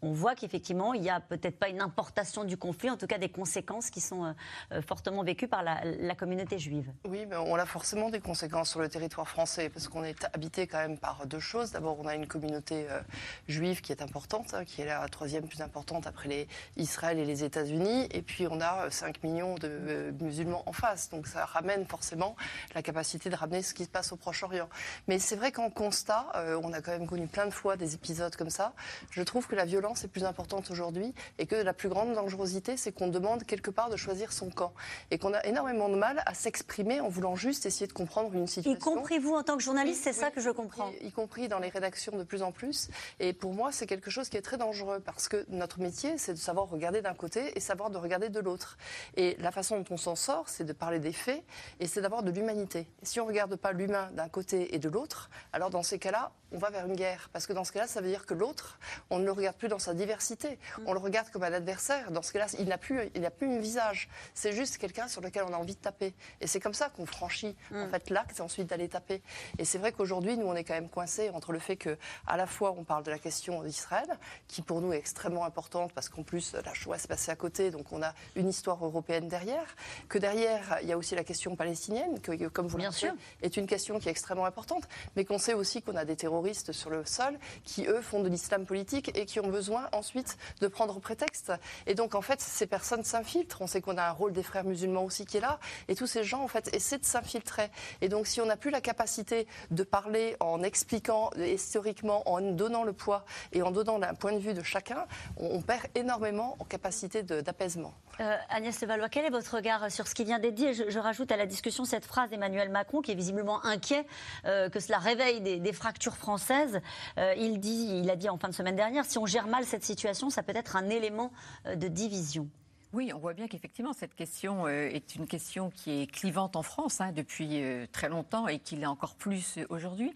On 0.00 0.12
voit 0.12 0.36
qu'effectivement, 0.36 0.94
il 0.94 1.00
n'y 1.00 1.10
a 1.10 1.18
peut-être 1.18 1.58
pas 1.58 1.68
une 1.68 1.80
importation 1.80 2.44
du 2.44 2.56
conflit, 2.56 2.88
en 2.88 2.96
tout 2.96 3.08
cas 3.08 3.18
des 3.18 3.28
conséquences 3.28 3.90
qui 3.90 4.00
sont 4.00 4.24
euh, 4.24 4.32
euh, 4.72 4.82
fortement 4.82 5.24
vécues 5.24 5.48
par 5.48 5.64
la, 5.64 6.14
communauté 6.14 6.58
juive. 6.58 6.92
Oui, 7.08 7.26
mais 7.26 7.36
on 7.36 7.54
a 7.56 7.66
forcément 7.66 8.08
des 8.08 8.20
conséquences 8.20 8.70
sur 8.70 8.80
le 8.80 8.88
territoire 8.88 9.28
français 9.28 9.68
parce 9.68 9.88
qu'on 9.88 10.04
est 10.04 10.24
habité 10.32 10.66
quand 10.66 10.78
même 10.78 10.98
par 10.98 11.26
deux 11.26 11.40
choses. 11.40 11.72
D'abord, 11.72 11.98
on 11.98 12.06
a 12.06 12.14
une 12.14 12.26
communauté 12.26 12.86
euh, 12.88 13.00
juive 13.48 13.80
qui 13.80 13.92
est 13.92 14.02
importante, 14.02 14.54
hein, 14.54 14.64
qui 14.64 14.82
est 14.82 14.86
la 14.86 15.06
troisième 15.08 15.48
plus 15.48 15.60
importante 15.62 16.06
après 16.06 16.28
les 16.28 16.48
Israël 16.76 17.18
et 17.18 17.24
les 17.24 17.42
États-Unis. 17.42 18.08
Et 18.12 18.22
puis, 18.22 18.46
on 18.48 18.60
a 18.60 18.86
euh, 18.86 18.90
5 18.90 19.22
millions 19.24 19.56
de 19.56 20.14
musulmans 20.20 20.62
en 20.66 20.72
face. 20.72 21.08
Donc, 21.10 21.26
ça 21.26 21.44
ramène 21.44 21.86
forcément 21.86 22.36
la 22.74 22.82
capacité 22.82 23.30
de 23.30 23.36
ramener 23.36 23.62
ce 23.62 23.74
qui 23.74 23.84
se 23.84 23.90
passe 23.90 24.12
au 24.12 24.16
Proche-Orient. 24.16 24.68
Mais 25.08 25.18
c'est 25.18 25.36
vrai 25.36 25.50
qu'en 25.50 25.70
constat, 25.70 26.26
on 26.62 26.72
a 26.72 26.80
quand 26.80 26.92
même 26.92 27.06
connu 27.06 27.26
plein 27.26 27.46
de 27.46 27.50
fois 27.50 27.76
des 27.76 27.94
épisodes 27.94 28.34
comme 28.36 28.50
ça. 28.50 28.72
Je 29.10 29.22
trouve 29.22 29.46
que 29.46 29.56
la 29.56 29.64
violence 29.64 29.87
est 29.94 30.08
plus 30.08 30.24
importante 30.24 30.70
aujourd'hui 30.70 31.14
et 31.38 31.46
que 31.46 31.56
la 31.56 31.72
plus 31.72 31.88
grande 31.88 32.12
dangerosité, 32.14 32.76
c'est 32.76 32.92
qu'on 32.92 33.08
demande 33.08 33.44
quelque 33.44 33.70
part 33.70 33.90
de 33.90 33.96
choisir 33.96 34.32
son 34.32 34.50
camp 34.50 34.72
et 35.10 35.18
qu'on 35.18 35.34
a 35.34 35.44
énormément 35.44 35.88
de 35.88 35.96
mal 35.96 36.22
à 36.26 36.34
s'exprimer 36.34 37.00
en 37.00 37.08
voulant 37.08 37.36
juste 37.36 37.66
essayer 37.66 37.86
de 37.86 37.92
comprendre 37.92 38.32
une 38.34 38.46
situation. 38.46 38.76
Y 38.76 38.78
compris 38.78 39.18
vous 39.18 39.34
en 39.34 39.42
tant 39.42 39.56
que 39.56 39.62
journaliste, 39.62 40.02
c'est 40.04 40.10
Oui, 40.10 40.16
ça 40.16 40.30
que 40.30 40.40
je 40.40 40.50
comprends. 40.50 40.90
Y 41.00 41.12
compris 41.12 41.48
dans 41.48 41.58
les 41.58 41.68
rédactions 41.68 42.16
de 42.16 42.24
plus 42.24 42.42
en 42.42 42.52
plus. 42.52 42.88
Et 43.20 43.32
pour 43.32 43.52
moi, 43.54 43.72
c'est 43.72 43.86
quelque 43.86 44.10
chose 44.10 44.28
qui 44.28 44.36
est 44.36 44.42
très 44.42 44.56
dangereux 44.56 45.00
parce 45.00 45.28
que 45.28 45.44
notre 45.48 45.80
métier, 45.80 46.18
c'est 46.18 46.34
de 46.34 46.38
savoir 46.38 46.68
regarder 46.68 47.02
d'un 47.02 47.14
côté 47.14 47.56
et 47.56 47.60
savoir 47.60 47.90
de 47.90 47.98
regarder 47.98 48.28
de 48.28 48.40
l'autre. 48.40 48.78
Et 49.16 49.36
la 49.40 49.50
façon 49.50 49.78
dont 49.78 49.84
on 49.90 49.96
s'en 49.96 50.16
sort, 50.16 50.48
c'est 50.48 50.64
de 50.64 50.72
parler 50.72 50.98
des 50.98 51.12
faits 51.12 51.42
et 51.80 51.86
c'est 51.86 52.00
d'avoir 52.00 52.22
de 52.22 52.30
l'humanité. 52.30 52.86
Si 53.02 53.20
on 53.20 53.24
ne 53.24 53.28
regarde 53.28 53.56
pas 53.56 53.72
l'humain 53.72 54.10
d'un 54.12 54.28
côté 54.28 54.74
et 54.74 54.78
de 54.78 54.88
l'autre, 54.88 55.30
alors 55.52 55.70
dans 55.70 55.82
ces 55.82 55.98
cas-là, 55.98 56.32
on 56.52 56.58
va 56.58 56.70
vers 56.70 56.86
une 56.86 56.96
guerre. 56.96 57.28
Parce 57.32 57.46
que 57.46 57.52
dans 57.52 57.64
ce 57.64 57.72
cas-là, 57.72 57.86
ça 57.86 58.00
veut 58.00 58.08
dire 58.08 58.24
que 58.26 58.34
l'autre, 58.34 58.78
on 59.10 59.18
ne 59.18 59.24
le 59.24 59.32
regarde 59.32 59.56
plus 59.56 59.68
dans 59.68 59.77
sa 59.78 59.94
diversité. 59.94 60.58
On 60.86 60.92
le 60.92 60.98
regarde 60.98 61.30
comme 61.30 61.42
un 61.42 61.52
adversaire. 61.52 62.10
Dans 62.10 62.22
ce 62.22 62.32
cas-là, 62.32 62.46
il 62.58 62.68
n'a 62.68 62.78
plus, 62.78 63.00
il 63.14 63.20
n'a 63.20 63.30
plus 63.30 63.48
un 63.48 63.58
visage. 63.58 64.08
C'est 64.34 64.52
juste 64.52 64.78
quelqu'un 64.78 65.08
sur 65.08 65.20
lequel 65.20 65.44
on 65.48 65.52
a 65.52 65.56
envie 65.56 65.74
de 65.74 65.80
taper. 65.80 66.14
Et 66.40 66.46
c'est 66.46 66.60
comme 66.60 66.74
ça 66.74 66.88
qu'on 66.90 67.06
franchit 67.06 67.56
en 67.74 67.88
fait 67.88 68.10
l'acte 68.10 68.38
et 68.38 68.42
ensuite 68.42 68.68
d'aller 68.68 68.88
taper. 68.88 69.22
Et 69.58 69.64
c'est 69.64 69.78
vrai 69.78 69.92
qu'aujourd'hui, 69.92 70.36
nous, 70.36 70.46
on 70.46 70.54
est 70.54 70.64
quand 70.64 70.74
même 70.74 70.88
coincés 70.88 71.30
entre 71.30 71.52
le 71.52 71.58
fait 71.58 71.76
que, 71.76 71.96
à 72.26 72.36
la 72.36 72.46
fois, 72.46 72.74
on 72.76 72.84
parle 72.84 73.02
de 73.04 73.10
la 73.10 73.18
question 73.18 73.62
d'Israël, 73.62 74.08
qui 74.46 74.62
pour 74.62 74.80
nous 74.80 74.92
est 74.92 74.98
extrêmement 74.98 75.44
importante 75.44 75.92
parce 75.92 76.08
qu'en 76.08 76.22
plus, 76.22 76.54
la 76.64 76.74
Shoah 76.74 76.98
s'est 76.98 77.08
passée 77.08 77.30
à 77.30 77.36
côté, 77.36 77.70
donc 77.70 77.92
on 77.92 78.02
a 78.02 78.14
une 78.36 78.48
histoire 78.48 78.84
européenne 78.84 79.28
derrière. 79.28 79.76
Que 80.08 80.18
derrière, 80.18 80.78
il 80.82 80.88
y 80.88 80.92
a 80.92 80.98
aussi 80.98 81.14
la 81.14 81.24
question 81.24 81.56
palestinienne, 81.56 82.20
que, 82.20 82.48
comme 82.48 82.66
vous 82.66 82.78
le 82.78 82.90
sûr. 82.90 83.12
est 83.42 83.56
une 83.56 83.66
question 83.66 83.98
qui 83.98 84.08
est 84.08 84.10
extrêmement 84.10 84.46
importante, 84.46 84.88
mais 85.16 85.24
qu'on 85.24 85.38
sait 85.38 85.54
aussi 85.54 85.82
qu'on 85.82 85.96
a 85.96 86.04
des 86.04 86.16
terroristes 86.16 86.72
sur 86.72 86.90
le 86.90 87.04
sol 87.04 87.38
qui, 87.64 87.86
eux, 87.86 88.00
font 88.00 88.22
de 88.22 88.28
l'islam 88.28 88.66
politique 88.66 89.16
et 89.16 89.26
qui 89.26 89.40
ont 89.40 89.48
besoin 89.48 89.67
ensuite 89.92 90.36
de 90.60 90.68
prendre 90.68 90.98
prétexte. 91.00 91.52
Et 91.86 91.94
donc, 91.94 92.14
en 92.14 92.22
fait, 92.22 92.40
ces 92.40 92.66
personnes 92.66 93.04
s'infiltrent. 93.04 93.62
On 93.62 93.66
sait 93.66 93.80
qu'on 93.80 93.96
a 93.96 94.04
un 94.04 94.12
rôle 94.12 94.32
des 94.32 94.42
frères 94.42 94.64
musulmans 94.64 95.04
aussi 95.04 95.26
qui 95.26 95.36
est 95.36 95.40
là, 95.40 95.58
et 95.88 95.94
tous 95.94 96.06
ces 96.06 96.24
gens, 96.24 96.42
en 96.42 96.48
fait, 96.48 96.74
essaient 96.74 96.98
de 96.98 97.04
s'infiltrer. 97.04 97.70
Et 98.00 98.08
donc, 98.08 98.26
si 98.26 98.40
on 98.40 98.46
n'a 98.46 98.56
plus 98.56 98.70
la 98.70 98.80
capacité 98.80 99.46
de 99.70 99.82
parler 99.82 100.36
en 100.40 100.62
expliquant 100.62 101.30
historiquement, 101.36 102.28
en 102.28 102.40
donnant 102.40 102.84
le 102.84 102.92
poids 102.92 103.24
et 103.52 103.62
en 103.62 103.70
donnant 103.70 104.00
un 104.02 104.14
point 104.14 104.32
de 104.32 104.38
vue 104.38 104.54
de 104.54 104.62
chacun, 104.62 105.06
on, 105.36 105.60
perd 105.62 105.86
énormément 105.94 106.56
en 106.60 106.64
capacité 106.64 107.22
d'apaisement. 107.22 107.92
Euh, 108.20 108.36
Agnès 108.48 108.80
Levallois, 108.80 109.08
quel 109.08 109.24
est 109.24 109.30
votre 109.30 109.54
regard 109.54 109.90
sur 109.90 110.08
ce 110.08 110.14
qui 110.14 110.24
vient 110.24 110.38
d'être 110.38 110.54
dit 110.54 110.72
je, 110.72 110.88
je 110.88 110.98
rajoute 110.98 111.30
à 111.30 111.36
la 111.36 111.46
discussion 111.46 111.84
cette 111.84 112.04
phrase 112.04 112.30
d'Emmanuel 112.30 112.68
Macron 112.68 113.00
qui 113.00 113.12
est 113.12 113.14
visiblement 113.14 113.64
inquiet 113.64 114.06
euh, 114.44 114.68
que 114.68 114.80
cela 114.80 114.98
réveille 114.98 115.40
des, 115.40 115.58
des 115.58 115.72
fractures 115.72 116.16
françaises. 116.16 116.80
Euh, 117.18 117.34
il, 117.36 117.60
dit, 117.60 118.00
il 118.02 118.10
a 118.10 118.16
dit 118.16 118.28
en 118.28 118.38
fin 118.38 118.48
de 118.48 118.54
semaine 118.54 118.76
dernière, 118.76 119.04
si 119.04 119.18
on 119.18 119.26
gère 119.26 119.46
mal 119.46 119.57
cette 119.64 119.84
situation, 119.84 120.30
ça 120.30 120.42
peut 120.42 120.54
être 120.54 120.76
un 120.76 120.88
élément 120.88 121.32
euh, 121.66 121.76
de 121.76 121.88
division. 121.88 122.48
Oui, 122.94 123.12
on 123.14 123.18
voit 123.18 123.34
bien 123.34 123.48
qu'effectivement, 123.48 123.92
cette 123.92 124.14
question 124.14 124.66
euh, 124.66 124.88
est 124.88 125.14
une 125.14 125.26
question 125.26 125.70
qui 125.70 125.90
est 125.90 126.10
clivante 126.10 126.56
en 126.56 126.62
France 126.62 127.00
hein, 127.00 127.12
depuis 127.12 127.62
euh, 127.62 127.86
très 127.92 128.08
longtemps 128.08 128.48
et 128.48 128.58
qui 128.58 128.76
l'est 128.76 128.86
encore 128.86 129.14
plus 129.14 129.58
aujourd'hui. 129.68 130.12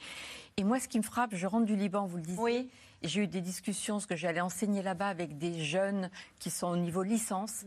Et 0.57 0.65
moi, 0.65 0.81
ce 0.81 0.89
qui 0.89 0.99
me 0.99 1.03
frappe, 1.03 1.35
je 1.35 1.47
rentre 1.47 1.67
du 1.67 1.77
Liban, 1.77 2.07
vous 2.07 2.17
le 2.17 2.23
disiez. 2.23 2.43
Oui. 2.43 2.71
J'ai 3.03 3.23
eu 3.23 3.27
des 3.27 3.41
discussions, 3.41 3.97
parce 3.97 4.07
que 4.07 4.17
j'allais 4.17 4.41
enseigner 4.41 4.81
là-bas 4.81 5.09
avec 5.09 5.37
des 5.37 5.65
jeunes 5.65 6.09
qui 6.39 6.51
sont 6.51 6.69
au 6.69 6.77
niveau 6.77 7.03
licence. 7.03 7.65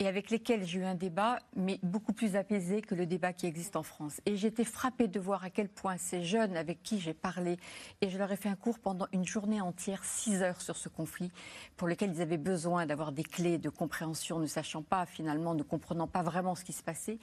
Et 0.00 0.06
avec 0.06 0.30
lesquels 0.30 0.64
j'ai 0.64 0.78
eu 0.78 0.84
un 0.84 0.94
débat, 0.94 1.40
mais 1.56 1.80
beaucoup 1.82 2.12
plus 2.12 2.36
apaisé 2.36 2.82
que 2.82 2.94
le 2.94 3.04
débat 3.04 3.32
qui 3.32 3.46
existe 3.46 3.74
en 3.74 3.82
France. 3.82 4.20
Et 4.26 4.36
j'étais 4.36 4.62
frappée 4.62 5.08
de 5.08 5.18
voir 5.18 5.42
à 5.42 5.50
quel 5.50 5.68
point 5.68 5.96
ces 5.96 6.22
jeunes 6.22 6.56
avec 6.56 6.84
qui 6.84 7.00
j'ai 7.00 7.14
parlé, 7.14 7.56
et 8.00 8.08
je 8.08 8.16
leur 8.16 8.30
ai 8.30 8.36
fait 8.36 8.48
un 8.48 8.54
cours 8.54 8.78
pendant 8.78 9.08
une 9.12 9.26
journée 9.26 9.60
entière, 9.60 10.04
six 10.04 10.40
heures 10.40 10.60
sur 10.60 10.76
ce 10.76 10.88
conflit, 10.88 11.32
pour 11.76 11.88
lequel 11.88 12.12
ils 12.14 12.22
avaient 12.22 12.38
besoin 12.38 12.86
d'avoir 12.86 13.10
des 13.10 13.24
clés 13.24 13.58
de 13.58 13.70
compréhension, 13.70 14.38
ne 14.38 14.46
sachant 14.46 14.82
pas 14.82 15.04
finalement, 15.04 15.54
ne 15.54 15.64
comprenant 15.64 16.06
pas 16.06 16.22
vraiment 16.22 16.54
ce 16.54 16.62
qui 16.62 16.72
se 16.72 16.84
passait. 16.84 17.18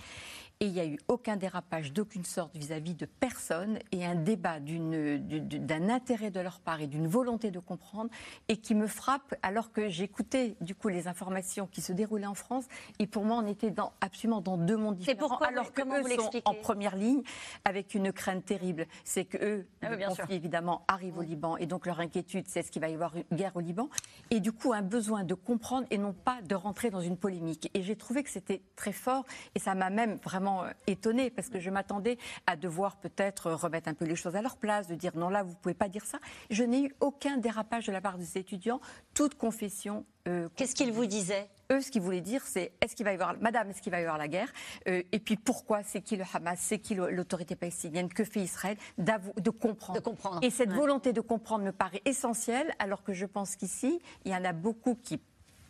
Et 0.61 0.67
il 0.67 0.71
n'y 0.71 0.79
a 0.79 0.85
eu 0.85 0.97
aucun 1.09 1.35
dérapage 1.35 1.91
d'aucune 1.91 2.23
sorte 2.23 2.55
vis-à-vis 2.55 2.93
de 2.95 3.05
personne, 3.05 3.77
et 3.91 4.05
un 4.05 4.15
débat 4.15 4.59
d'un 4.61 5.89
intérêt 5.89 6.31
de 6.31 6.39
leur 6.39 6.61
part 6.61 6.79
et 6.79 6.87
d'une 6.87 7.07
volonté 7.07 7.51
de 7.51 7.59
comprendre, 7.59 8.09
et 8.47 8.55
qui 8.55 8.73
me 8.73 8.87
frappe 8.87 9.35
alors 9.43 9.73
que 9.73 9.89
j'écoutais 9.89 10.55
du 10.61 10.73
coup 10.73 10.87
les 10.87 11.09
informations 11.09 11.67
qui 11.67 11.81
se 11.81 11.91
déroulaient 11.91 12.25
en 12.25 12.35
France, 12.35 12.65
et 12.99 13.07
pour 13.07 13.25
moi 13.25 13.41
on 13.43 13.47
était 13.47 13.69
dans, 13.69 13.91
absolument 13.99 14.39
dans 14.39 14.57
deux 14.57 14.77
mondes 14.77 14.95
C'est 14.99 15.13
différents, 15.15 15.27
pourquoi, 15.27 15.47
alors 15.47 15.73
que 15.73 15.81
eux 15.81 16.01
vous 16.01 16.21
sont 16.21 16.41
en 16.45 16.53
première 16.53 16.95
ligne 16.95 17.21
avec 17.65 17.93
une 17.93 18.13
crainte 18.13 18.45
terrible, 18.45 18.87
c'est 19.03 19.25
que 19.25 19.37
eux, 19.37 19.67
Ah 19.81 19.87
oui, 19.91 19.97
le 19.97 20.07
conflit 20.07 20.25
sûr. 20.25 20.35
évidemment 20.35 20.85
arrive 20.87 21.17
au 21.17 21.21
Liban, 21.21 21.57
et 21.57 21.65
donc 21.65 21.85
leur 21.85 21.99
inquiétude 21.99 22.47
c'est 22.47 22.61
est-ce 22.61 22.71
qu'il 22.71 22.81
va 22.81 22.87
y 22.87 22.93
avoir 22.93 23.13
une 23.17 23.37
guerre 23.37 23.55
au 23.55 23.59
Liban, 23.59 23.89
et 24.31 24.39
du 24.39 24.53
coup 24.53 24.71
un 24.71 24.83
besoin 24.83 25.25
de 25.25 25.33
comprendre 25.33 25.85
et 25.91 25.97
non 25.97 26.13
pas 26.13 26.41
de 26.43 26.55
rentrer 26.55 26.91
dans 26.91 27.01
une 27.01 27.17
polémique. 27.17 27.69
Et 27.73 27.81
j'ai 27.81 27.97
trouvé 27.97 28.23
que 28.23 28.29
c'était 28.29 28.61
très 28.77 28.93
fort, 28.93 29.25
et 29.53 29.59
ça 29.59 29.75
m'a 29.75 29.89
même 29.89 30.15
vraiment 30.23 30.44
vraiment 30.45 30.63
euh, 30.63 30.69
étonnée 30.87 31.29
parce 31.29 31.49
que 31.49 31.59
je 31.59 31.69
m'attendais 31.69 32.17
à 32.45 32.55
devoir 32.55 32.97
peut-être 32.97 33.51
remettre 33.51 33.89
un 33.89 33.93
peu 33.93 34.05
les 34.05 34.15
choses 34.15 34.35
à 34.35 34.41
leur 34.41 34.57
place, 34.57 34.87
de 34.87 34.95
dire 34.95 35.15
non 35.15 35.29
là 35.29 35.43
vous 35.43 35.55
pouvez 35.55 35.73
pas 35.73 35.89
dire 35.89 36.05
ça. 36.05 36.19
Je 36.49 36.63
n'ai 36.63 36.83
eu 36.83 36.95
aucun 36.99 37.37
dérapage 37.37 37.87
de 37.87 37.91
la 37.91 38.01
part 38.01 38.17
des 38.17 38.37
étudiants, 38.37 38.79
toute 39.13 39.35
confession. 39.35 40.05
Euh, 40.27 40.47
Qu'est-ce 40.55 40.75
qu'ils 40.75 40.91
vous 40.91 41.05
disaient? 41.05 41.49
Eux, 41.71 41.81
ce 41.81 41.89
qu'ils 41.89 42.01
voulaient 42.01 42.21
dire, 42.21 42.43
c'est 42.45 42.73
est-ce 42.79 42.95
qu'il 42.95 43.05
va 43.05 43.11
y 43.11 43.15
avoir, 43.15 43.35
Madame, 43.39 43.71
est-ce 43.71 43.81
qu'il 43.81 43.91
va 43.91 43.99
y 43.99 44.03
avoir 44.03 44.19
la 44.19 44.27
guerre? 44.27 44.51
Euh, 44.87 45.01
Et 45.11 45.19
puis 45.19 45.35
pourquoi? 45.35 45.81
C'est 45.81 46.01
qui 46.01 46.15
le 46.15 46.23
Hamas? 46.31 46.59
C'est 46.59 46.77
qui 46.77 46.93
l'autorité 46.93 47.55
palestinienne? 47.55 48.07
Que 48.07 48.23
fait 48.23 48.41
Israël? 48.41 48.77
De 48.99 49.49
comprendre. 49.49 49.99
de 49.99 50.03
comprendre. 50.03 50.39
Et 50.43 50.51
cette 50.51 50.71
volonté 50.71 51.11
de 51.11 51.21
comprendre 51.21 51.63
me 51.63 51.71
paraît 51.71 52.03
essentielle, 52.05 52.71
alors 52.77 53.01
que 53.03 53.13
je 53.13 53.25
pense 53.25 53.55
qu'ici, 53.55 53.99
il 54.25 54.31
y 54.31 54.35
en 54.35 54.45
a 54.45 54.53
beaucoup 54.53 54.93
qui 54.93 55.19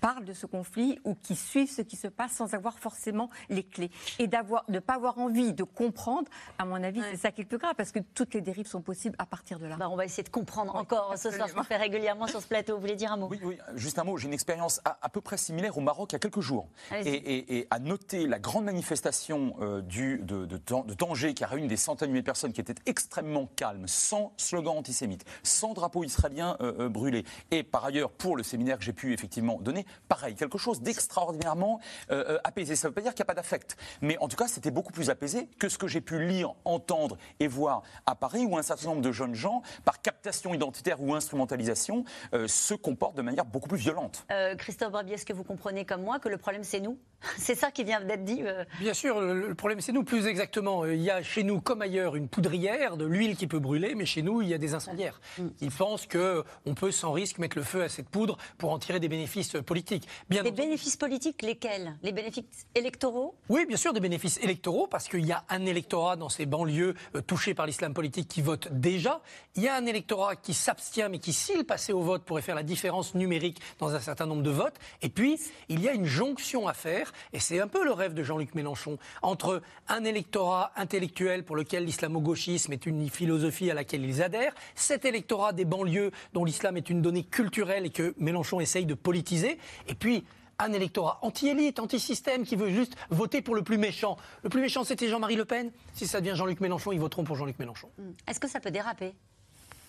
parlent 0.06 0.26
de 0.26 0.34
ce 0.34 0.46
conflit 0.46 1.00
ou 1.04 1.16
qui 1.16 1.36
suivent 1.36 1.72
ce 1.72 1.82
qui 1.82 1.96
se 1.96 2.08
passe 2.08 2.34
sans 2.34 2.54
avoir 2.54 2.78
forcément 2.78 3.32
les 3.50 3.64
clés. 3.64 3.90
Et 4.20 4.28
d'avoir, 4.28 4.64
de 4.68 4.74
ne 4.74 4.80
pas 4.80 4.94
avoir 4.94 5.18
envie 5.18 5.52
de 5.52 5.64
comprendre, 5.64 6.30
à 6.60 6.66
mon 6.66 6.84
avis, 6.84 7.02
c'est 7.10 7.18
ça 7.18 7.32
qui 7.32 7.42
est 7.42 7.46
le 7.46 7.48
plus 7.48 7.58
grave, 7.58 7.74
parce 7.76 7.92
que 7.92 7.98
toutes 8.14 8.36
les 8.36 8.42
dérives 8.42 8.68
sont 8.68 8.84
possibles 8.84 9.16
à 9.18 9.26
partir 9.26 9.58
de 9.58 9.66
là. 9.66 9.78
Bah, 9.78 9.90
on 9.90 9.96
va 9.96 10.06
essayer 10.06 10.22
de 10.22 10.30
comprendre 10.30 10.76
encore 10.76 11.18
ce 11.18 11.32
soir, 11.32 11.50
ce 11.50 11.56
qu'on 11.56 11.64
fait 11.64 11.78
régulièrement 11.78 12.28
sur 12.28 12.40
ce 12.40 12.48
plateau. 12.48 12.76
Vous 12.76 12.82
voulez 12.82 12.96
dire 12.96 13.14
un 13.14 13.18
mot? 13.18 13.30
Oui, 13.32 13.40
oui, 13.42 13.58
juste 13.74 13.98
un 13.98 14.04
mot. 14.04 14.16
J'ai 14.18 14.28
une 14.28 14.34
expérience 14.34 14.80
à, 14.86 15.10
peu 15.10 15.22
près 15.22 15.38
similaire 15.38 15.76
au 15.76 15.82
Maroc 15.82 16.12
il 16.12 16.14
y 16.14 16.18
a 16.18 16.20
quelques 16.20 16.42
jours. 16.42 16.68
Et, 17.04 17.68
à 17.72 17.80
noter 17.80 18.28
la 18.28 18.38
grande 18.38 18.66
manifestation 18.66 19.56
euh, 19.60 19.82
du, 19.82 20.20
de, 20.20 20.46
de, 20.46 20.58
de, 20.58 20.94
Tanger 20.94 21.34
qui 21.34 21.44
a 21.44 21.48
réuni 21.48 21.68
des 21.68 21.78
centaines 21.78 22.10
de 22.10 22.14
milliers 22.14 22.22
de 22.22 22.26
personnes 22.26 22.54
qui 22.54 22.62
étaient 22.62 22.76
extrêmement 22.86 23.50
calmes, 23.56 23.88
sans 23.88 24.34
slogan 24.38 24.78
antisémite, 24.78 25.26
sans 25.42 25.74
drapeau 25.74 26.04
israélien 26.04 26.58
euh, 26.62 26.74
euh, 26.82 26.90
brûlé. 26.90 27.26
Et 27.50 27.64
par 27.64 27.86
ailleurs, 27.86 28.12
pour 28.12 28.38
le 28.38 28.44
séminaire 28.44 28.78
que 28.78 28.84
j'ai 28.84 28.94
pu 28.94 29.12
effectivement 29.12 29.60
donner, 29.60 29.86
pareil, 30.08 30.36
quelque 30.36 30.58
chose 30.58 30.82
d'extraordinairement 30.82 31.80
euh, 32.12 32.24
euh, 32.30 32.40
apaisé. 32.44 32.76
Ça 32.76 32.88
ne 32.88 32.92
veut 32.92 32.96
pas 32.96 33.02
dire 33.02 33.14
qu'il 33.14 33.22
n'y 33.22 33.28
a 33.28 33.34
pas 33.34 33.34
d'affect, 33.34 33.78
mais 34.02 34.18
en 34.20 34.28
tout 34.28 34.38
cas, 34.38 34.48
c'était 34.48 34.72
beaucoup 34.72 34.92
plus 34.92 35.10
apaisé 35.10 35.48
que 35.60 35.70
ce 35.70 35.78
que 35.78 35.88
j'ai 35.88 36.02
pu 36.02 36.26
lire, 36.26 36.54
entendre 36.66 37.18
et 37.40 37.48
voir 37.48 37.84
à 38.06 38.16
Paris, 38.16 38.46
où 38.46 38.58
un 38.58 38.64
certain 38.64 38.88
nombre 38.88 39.02
de 39.02 39.12
jeunes 39.12 39.36
gens, 39.36 39.62
par 39.84 40.02
captation 40.02 40.54
identitaire 40.54 41.02
ou 41.02 41.14
instrumentalisation, 41.14 42.06
euh, 42.34 42.48
se 42.48 42.74
comportent 42.74 43.18
de 43.18 43.22
manière 43.22 43.46
beaucoup 43.46 43.70
plus 43.70 43.78
violente. 43.78 44.26
Christophe 44.58 44.92
Barbier, 44.92 45.16
est-ce 45.16 45.26
que 45.26 45.34
vous 45.34 45.44
comprenez 45.44 45.86
comme 45.86 46.04
moi 46.04 46.20
que 46.20 46.30
le 46.30 46.38
problème, 46.38 46.64
c'est 46.64 46.80
nous? 46.80 46.98
C'est 47.38 47.56
ça 47.56 47.72
qui 47.72 47.84
vient 47.84 48.02
d'être 48.02 48.24
dit 48.24 48.44
Bien 48.80 48.94
sûr, 48.94 49.20
le, 49.20 49.56
problème, 49.56 49.82
c'est 49.82 49.92
nous. 49.92 50.04
Plus 50.04 50.28
exactement, 50.28 50.86
il 50.86 51.02
y 51.02 51.10
a 51.10 51.24
chez 51.24 51.44
nous, 51.44 51.60
comme 51.60 51.82
ailleurs, 51.82 52.16
une 52.16 52.28
poudrière, 52.28 52.98
de 52.98 53.06
l'huile 53.06 53.36
qui 53.36 53.48
peut 53.48 53.60
brûler, 53.60 53.96
mais 53.96 54.06
chez 54.06 54.22
nous, 54.22 54.42
il 54.42 54.48
y 54.48 54.54
a 54.54 54.58
des 54.58 54.74
incendiaires. 54.74 55.20
Mm. 55.38 55.48
Ils 55.62 55.72
pensent 55.72 56.08
qu'on 56.08 56.74
peut 56.76 56.92
sans 56.92 57.12
risque 57.12 57.40
mettre 57.40 57.58
le 57.58 57.64
feu 57.64 57.84
à 57.84 57.90
cette 57.90 58.10
poudre 58.10 58.38
pour 58.58 58.72
en 58.72 58.80
tirer 58.80 59.00
des 59.00 59.10
bénéfices 59.10 59.56
politiques 59.66 59.85
les 60.30 60.52
bénéfices 60.52 60.98
politiques, 60.98 61.42
lesquels? 61.42 61.96
Les 62.04 62.12
bénéfices 62.12 62.68
électoraux? 62.76 63.36
Oui, 63.50 63.66
bien 63.66 63.78
sûr, 63.78 63.94
des 63.94 64.00
bénéfices 64.00 64.38
électoraux, 64.38 64.88
parce 64.88 65.08
qu'il 65.08 65.26
y 65.26 65.32
a 65.32 65.44
un 65.50 65.66
électorat 65.66 66.16
dans 66.16 66.30
ces 66.30 66.46
banlieues 66.46 66.96
euh, 67.16 67.22
touchées 67.22 67.54
par 67.54 67.66
l'islam 67.66 67.94
politique 67.94 68.28
qui 68.28 68.42
vote 68.42 68.70
déjà. 68.72 69.22
Il 69.56 69.64
y 69.64 69.68
a 69.68 69.76
un 69.76 69.86
électorat 69.86 70.36
qui 70.36 70.54
s'abstient, 70.54 71.10
mais 71.10 71.20
qui, 71.20 71.34
s'il 71.34 71.66
passait 71.66 71.94
au 71.94 72.02
vote, 72.02 72.24
pourrait 72.24 72.42
faire 72.42 72.56
la 72.56 72.64
différence 72.64 73.16
numérique 73.16 73.60
dans 73.80 73.94
un 73.94 74.00
certain 74.00 74.26
nombre 74.26 74.44
de 74.44 74.50
votes. 74.50 74.76
Et 75.02 75.10
puis, 75.10 75.40
il 75.70 75.82
y 75.82 75.90
a 75.90 75.94
une 75.94 76.06
jonction 76.06 76.68
à 76.68 76.74
faire, 76.74 77.14
et 77.34 77.40
c'est 77.40 77.60
un 77.60 77.68
peu 77.68 77.84
le 77.84 77.92
rêve 77.92 78.14
de 78.14 78.24
Jean-Luc 78.24 78.56
Mélenchon, 78.56 78.98
entre 79.22 79.62
un 79.88 80.04
électorat 80.04 80.72
intellectuel 80.76 81.44
pour 81.44 81.56
lequel 81.56 81.86
l'islamo-gauchisme 81.86 82.74
est 82.74 82.86
une 82.86 83.10
philosophie 83.10 83.72
à 83.72 83.74
laquelle 83.74 84.04
ils 84.04 84.22
adhèrent, 84.22 84.54
cet 84.76 85.06
électorat 85.06 85.54
des 85.54 85.66
banlieues 85.66 86.12
dont 86.34 86.46
l'islam 86.46 86.78
est 86.78 86.90
une 86.90 87.02
donnée 87.02 87.24
culturelle 87.24 87.86
et 87.86 87.90
que 87.90 88.14
Mélenchon 88.18 88.60
essaye 88.60 88.86
de 88.86 88.94
politiser, 88.94 89.58
et 89.88 89.96
puis, 89.96 90.24
un 90.58 90.72
électorat 90.72 91.20
anti-élite, 91.22 91.80
anti-système, 91.80 92.46
qui 92.46 92.56
veut 92.56 92.70
juste 92.70 92.96
voter 93.10 93.42
pour 93.42 93.56
le 93.56 93.62
plus 93.62 93.78
méchant. 93.78 94.18
Le 94.44 94.50
plus 94.50 94.62
méchant, 94.62 94.84
c'était 94.84 95.10
Jean-Marie 95.10 95.36
Le 95.36 95.46
Pen? 95.46 95.72
Si 95.94 96.08
ça 96.08 96.22
devient 96.22 96.36
Jean-Luc 96.36 96.62
Mélenchon, 96.62 96.94
ils 96.94 97.00
voteront 97.00 97.26
pour 97.26 97.36
Jean-Luc 97.36 97.60
Mélenchon. 97.60 97.90
Est-ce 98.28 98.40
que 98.40 98.48
ça 98.48 98.60
peut 98.62 98.72
déraper? 98.72 99.14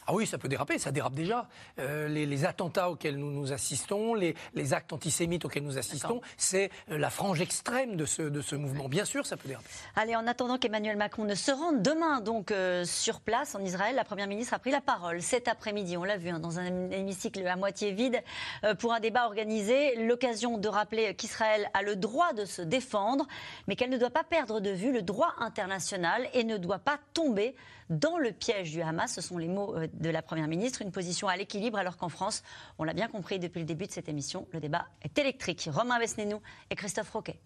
Ah 0.06 0.14
oui, 0.14 0.26
ça 0.26 0.38
peut 0.38 0.48
déraper, 0.48 0.78
ça 0.78 0.92
dérape 0.92 1.14
déjà. 1.14 1.48
Euh, 1.78 2.06
les, 2.08 2.44
attentats 2.44 2.90
auxquels 2.90 3.16
nous 3.16 3.30
nous 3.30 3.52
assistons, 3.52 4.14
les, 4.14 4.34
actes 4.72 4.92
antisémites 4.92 5.44
auxquels 5.44 5.64
nous 5.64 5.78
assistons, 5.78 6.20
c'est 6.36 6.70
euh, 6.90 6.98
la 6.98 7.10
frange 7.10 7.40
extrême 7.40 7.96
de 7.96 8.04
ce, 8.04 8.22
de 8.22 8.40
ce 8.40 8.54
mouvement. 8.54 8.88
Bien 8.88 9.04
sûr, 9.04 9.26
ça 9.26 9.36
peut 9.36 9.48
déraper. 9.48 9.66
Allez, 9.96 10.14
en 10.14 10.26
attendant 10.26 10.58
qu'Emmanuel 10.58 10.96
Macron 10.96 11.24
ne 11.24 11.34
se 11.34 11.50
rende 11.50 11.82
demain 11.82 12.20
donc 12.20 12.50
euh, 12.50 12.84
sur 12.84 13.20
place 13.20 13.54
en 13.54 13.60
Israël, 13.60 13.96
la 13.96 14.04
Première 14.04 14.28
ministre 14.28 14.54
a 14.54 14.58
pris 14.58 14.70
la 14.70 14.80
parole 14.80 15.22
cet 15.22 15.48
après-midi, 15.48 15.96
on 15.96 16.04
l'a 16.04 16.18
vu, 16.18 16.28
hein, 16.28 16.38
dans 16.38 16.60
un 16.60 16.90
hémicycle 16.90 17.44
à 17.46 17.56
moitié 17.56 17.92
vide, 17.92 18.22
pour 18.78 18.92
un 18.92 19.00
débat 19.00 19.26
organisé. 19.26 19.96
L'occasion 20.06 20.58
de 20.58 20.68
rappeler 20.68 21.14
qu'Israël 21.14 21.68
a 21.74 21.82
le 21.82 21.96
droit 21.96 22.32
de 22.32 22.44
se 22.44 22.62
défendre, 22.62 23.26
mais 23.66 23.76
qu'elle 23.76 23.90
ne 23.90 23.98
doit 23.98 24.10
pas 24.10 24.24
perdre 24.24 24.60
de 24.60 24.70
vue 24.70 24.92
le 24.92 25.02
droit 25.02 25.34
international 25.38 26.28
et 26.34 26.44
ne 26.44 26.56
doit 26.58 26.78
pas 26.78 26.98
tomber 27.14 27.56
dans 27.90 28.18
le 28.18 28.32
piège 28.32 28.72
du 28.72 28.82
Hamas. 28.82 29.12
Ce 29.12 29.20
sont 29.20 29.38
les 29.38 29.48
mots 29.48 29.76
euh, 29.76 29.88
de 29.92 30.10
la 30.10 30.22
Première 30.22 30.48
ministre, 30.48 30.82
une 30.82 30.92
position 30.92 31.28
à 31.28 31.36
l'équilibre, 31.36 31.78
alors 31.78 31.96
qu'en 31.96 32.08
France, 32.08 32.42
on 32.78 32.84
l'a 32.84 32.94
bien 32.94 33.08
compris 33.08 33.38
depuis 33.38 33.60
le 33.60 33.66
début 33.66 33.86
de 33.86 33.92
cette 33.92 34.08
émission, 34.08 34.46
le 34.52 34.60
débat 34.60 34.86
est 35.02 35.18
électrique. 35.18 35.68
Romain 35.72 35.98
Besnénou 35.98 36.40
et 36.70 36.74
Christophe 36.74 37.10
Roquet. 37.10 37.40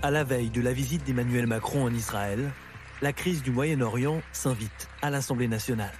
À 0.00 0.10
la 0.12 0.22
veille 0.22 0.50
de 0.50 0.60
la 0.60 0.72
visite 0.72 1.04
d'Emmanuel 1.04 1.46
Macron 1.46 1.84
en 1.84 1.92
Israël, 1.92 2.50
la 3.02 3.12
crise 3.12 3.42
du 3.42 3.50
Moyen-Orient 3.50 4.22
s'invite 4.32 4.88
à 5.02 5.10
l'Assemblée 5.10 5.48
nationale. 5.48 5.92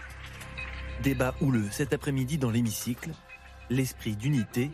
Débat 1.02 1.34
houleux 1.40 1.68
cet 1.70 1.92
après-midi 1.92 2.38
dans 2.38 2.50
l'hémicycle, 2.50 3.10
l'esprit 3.70 4.16
d'unité 4.16 4.70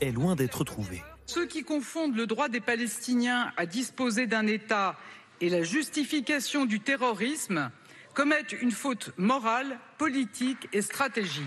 est 0.00 0.12
loin 0.12 0.36
d'être 0.36 0.64
trouvé. 0.64 1.02
Ceux 1.28 1.44
qui 1.44 1.62
confondent 1.62 2.16
le 2.16 2.26
droit 2.26 2.48
des 2.48 2.62
Palestiniens 2.62 3.52
à 3.58 3.66
disposer 3.66 4.26
d'un 4.26 4.46
État 4.46 4.96
et 5.42 5.50
la 5.50 5.62
justification 5.62 6.64
du 6.64 6.80
terrorisme 6.80 7.70
commettent 8.14 8.52
une 8.52 8.72
faute 8.72 9.10
morale, 9.18 9.78
politique 9.98 10.68
et 10.72 10.80
stratégique. 10.80 11.44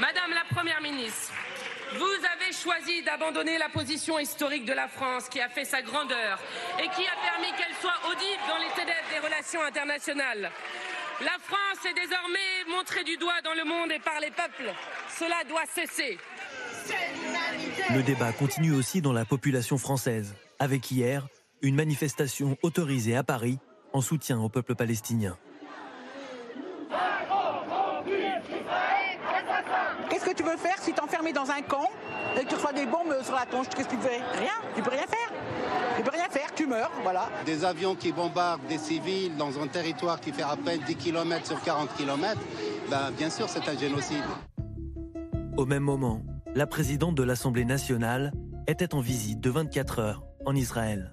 Madame 0.00 0.30
la 0.30 0.44
Première 0.48 0.80
ministre, 0.80 1.30
vous 1.98 2.04
avez 2.04 2.52
choisi 2.54 3.02
d'abandonner 3.02 3.58
la 3.58 3.68
position 3.68 4.18
historique 4.18 4.64
de 4.64 4.72
la 4.72 4.88
France 4.88 5.28
qui 5.28 5.42
a 5.42 5.50
fait 5.50 5.66
sa 5.66 5.82
grandeur 5.82 6.40
et 6.78 6.88
qui 6.88 7.06
a 7.06 7.16
permis 7.20 7.52
qu'elle 7.58 7.76
soit 7.82 8.00
audible 8.10 8.42
dans 8.48 8.56
les 8.56 8.72
ténèbres 8.74 9.08
des 9.12 9.18
relations 9.18 9.62
internationales. 9.62 10.50
La 11.20 11.36
France 11.42 11.84
est 11.84 11.94
désormais 11.94 12.64
montrée 12.66 13.04
du 13.04 13.18
doigt 13.18 13.42
dans 13.44 13.54
le 13.54 13.64
monde 13.64 13.92
et 13.92 13.98
par 13.98 14.18
les 14.20 14.30
peuples. 14.30 14.72
Cela 15.18 15.44
doit 15.44 15.66
cesser. 15.66 16.18
Le 17.94 18.02
débat 18.02 18.32
continue 18.32 18.72
aussi 18.72 19.02
dans 19.02 19.12
la 19.12 19.24
population 19.24 19.76
française, 19.76 20.34
avec 20.58 20.90
hier 20.90 21.26
une 21.60 21.74
manifestation 21.74 22.56
autorisée 22.62 23.16
à 23.16 23.22
Paris 23.22 23.58
en 23.92 24.00
soutien 24.00 24.40
au 24.40 24.48
peuple 24.48 24.74
palestinien. 24.74 25.36
Qu'est-ce 30.08 30.24
que 30.24 30.34
tu 30.34 30.42
veux 30.42 30.56
faire 30.56 30.78
si 30.78 30.92
tu 30.92 30.98
es 30.98 31.02
enfermé 31.02 31.32
dans 31.32 31.50
un 31.50 31.60
camp 31.62 31.90
et 32.36 32.44
que 32.44 32.48
tu 32.48 32.54
reçois 32.54 32.72
des 32.72 32.86
bombes 32.86 33.14
sur 33.22 33.34
la 33.34 33.44
tronche? 33.46 33.68
Qu'est-ce 33.68 33.88
que 33.88 33.94
tu 33.94 34.00
fais? 34.00 34.20
Rien, 34.38 34.54
tu 34.74 34.82
peux 34.82 34.90
rien 34.90 35.06
faire. 35.06 35.32
Tu 35.96 36.02
peux 36.02 36.10
rien 36.10 36.28
faire, 36.30 36.54
tu 36.54 36.66
meurs, 36.66 36.90
voilà. 37.02 37.28
Des 37.44 37.64
avions 37.64 37.94
qui 37.94 38.12
bombardent 38.12 38.66
des 38.66 38.78
civils 38.78 39.36
dans 39.36 39.60
un 39.60 39.66
territoire 39.66 40.18
qui 40.20 40.32
fait 40.32 40.42
à 40.42 40.56
peine 40.56 40.80
10 40.86 40.96
km 40.96 41.46
sur 41.46 41.60
40 41.60 41.94
km, 41.96 42.40
ben, 42.90 43.10
bien 43.10 43.28
sûr 43.28 43.48
c'est 43.48 43.68
un 43.68 43.78
génocide. 43.78 44.24
Au 45.56 45.66
même 45.66 45.82
moment, 45.82 46.22
la 46.54 46.66
présidente 46.66 47.14
de 47.14 47.22
l'Assemblée 47.22 47.64
nationale 47.64 48.32
était 48.66 48.94
en 48.94 49.00
visite 49.00 49.40
de 49.40 49.50
24 49.50 49.98
heures 49.98 50.22
en 50.44 50.54
Israël. 50.54 51.12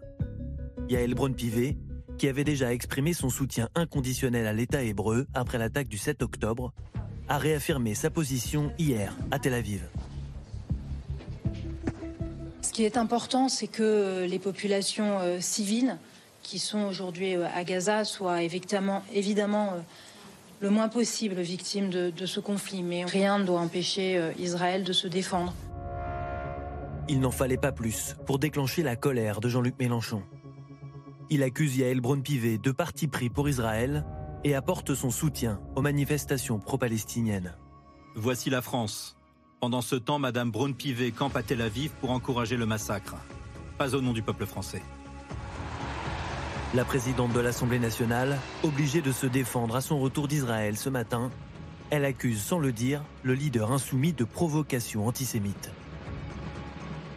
Yael 0.90 1.14
Braun-Pivet, 1.14 1.78
qui 2.18 2.28
avait 2.28 2.44
déjà 2.44 2.74
exprimé 2.74 3.14
son 3.14 3.30
soutien 3.30 3.70
inconditionnel 3.76 4.48
à 4.48 4.54
l'État 4.54 4.84
hébreu 4.84 5.28
après 5.34 5.58
l'attaque 5.58 5.88
du 5.88 5.98
7 5.98 6.22
octobre, 6.24 6.74
a 7.30 7.38
réaffirmé 7.38 7.96
sa 7.96 8.10
position 8.10 8.74
hier 8.78 9.16
à 9.32 9.40
Tel 9.40 9.54
Aviv. 9.54 9.88
Ce 12.62 12.72
qui 12.74 12.84
est 12.84 12.98
important, 12.98 13.48
c'est 13.48 13.68
que 13.68 14.26
les 14.30 14.40
populations 14.40 15.20
euh, 15.20 15.40
civiles 15.40 15.98
qui 16.44 16.60
sont 16.60 16.82
aujourd'hui 16.82 17.36
euh, 17.36 17.46
à 17.54 17.64
Gaza 17.64 18.04
soient 18.04 18.42
évidemment, 18.42 19.04
euh, 19.14 19.80
le 20.62 20.70
moins 20.70 20.90
possible 20.90 21.40
victime 21.42 21.90
de, 21.90 22.26
ce 22.26 22.40
conflit. 22.40 22.84
Mais 22.84 23.06
rien 23.06 23.40
ne 23.40 23.46
doit 23.46 23.60
empêcher 23.60 24.18
euh, 24.18 24.32
Israël 24.38 24.84
de 24.84 24.94
se 24.94 25.08
défendre. 25.08 25.54
Il 27.08 27.20
n'en 27.20 27.32
fallait 27.32 27.58
pas 27.58 27.72
plus 27.72 28.16
pour 28.26 28.38
déclencher 28.38 28.84
la 28.84 28.96
colère 28.96 29.42
de 29.42 29.50
Jean-Luc 29.50 29.76
Mélenchon. 29.80 30.22
Il 31.32 31.44
accuse 31.44 31.78
Yael 31.78 32.02
Braun-Pivet 32.02 32.58
de 32.58 32.72
parti 32.72 33.08
pris 33.08 33.30
pour 33.30 33.50
Israël 33.50 34.06
et 34.44 34.56
apporte 34.56 34.94
son 34.94 35.10
soutien 35.10 35.60
aux 35.76 35.82
manifestations 35.82 36.60
pro-palestiniennes. 36.60 37.56
Voici 38.16 38.50
la 38.50 38.62
France. 38.62 39.16
Pendant 39.60 39.82
ce 39.82 39.96
temps, 39.96 40.20
Madame 40.20 40.52
Braun-Pivet 40.52 41.12
campe 41.12 41.36
à 41.36 41.44
Tel 41.44 41.62
Aviv 41.62 41.92
pour 42.00 42.12
encourager 42.12 42.58
le 42.58 42.66
massacre. 42.66 43.16
Pas 43.78 43.96
au 43.96 44.02
nom 44.02 44.14
du 44.14 44.22
peuple 44.22 44.46
français. 44.46 44.82
La 46.76 46.86
présidente 46.86 47.34
de 47.34 47.40
l'Assemblée 47.40 47.80
nationale, 47.80 48.38
obligée 48.62 49.02
de 49.02 49.12
se 49.12 49.26
défendre 49.26 49.76
à 49.76 49.82
son 49.82 50.00
retour 50.00 50.28
d'Israël 50.28 50.78
ce 50.78 50.90
matin, 50.90 51.32
Elle 51.90 52.06
accuse, 52.06 52.44
sans 52.44 52.60
le 52.60 52.72
dire, 52.72 53.04
le 53.24 53.34
leader 53.34 53.72
insoumis 53.72 54.14
de 54.14 54.24
provocation 54.24 55.08
antisémite. 55.08 55.72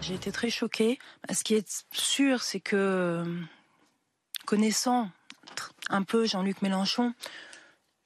J'ai 0.01 0.15
été 0.15 0.33
très 0.33 0.49
choquée. 0.49 0.99
Ce 1.31 1.45
qui 1.45 1.53
est 1.53 1.85
sûr, 1.93 2.43
c'est 2.43 2.61
que, 2.61 3.23
connaissant 4.47 5.11
un 5.91 6.03
peu 6.03 6.25
Jean-Luc 6.25 6.63
Mélenchon, 6.63 7.13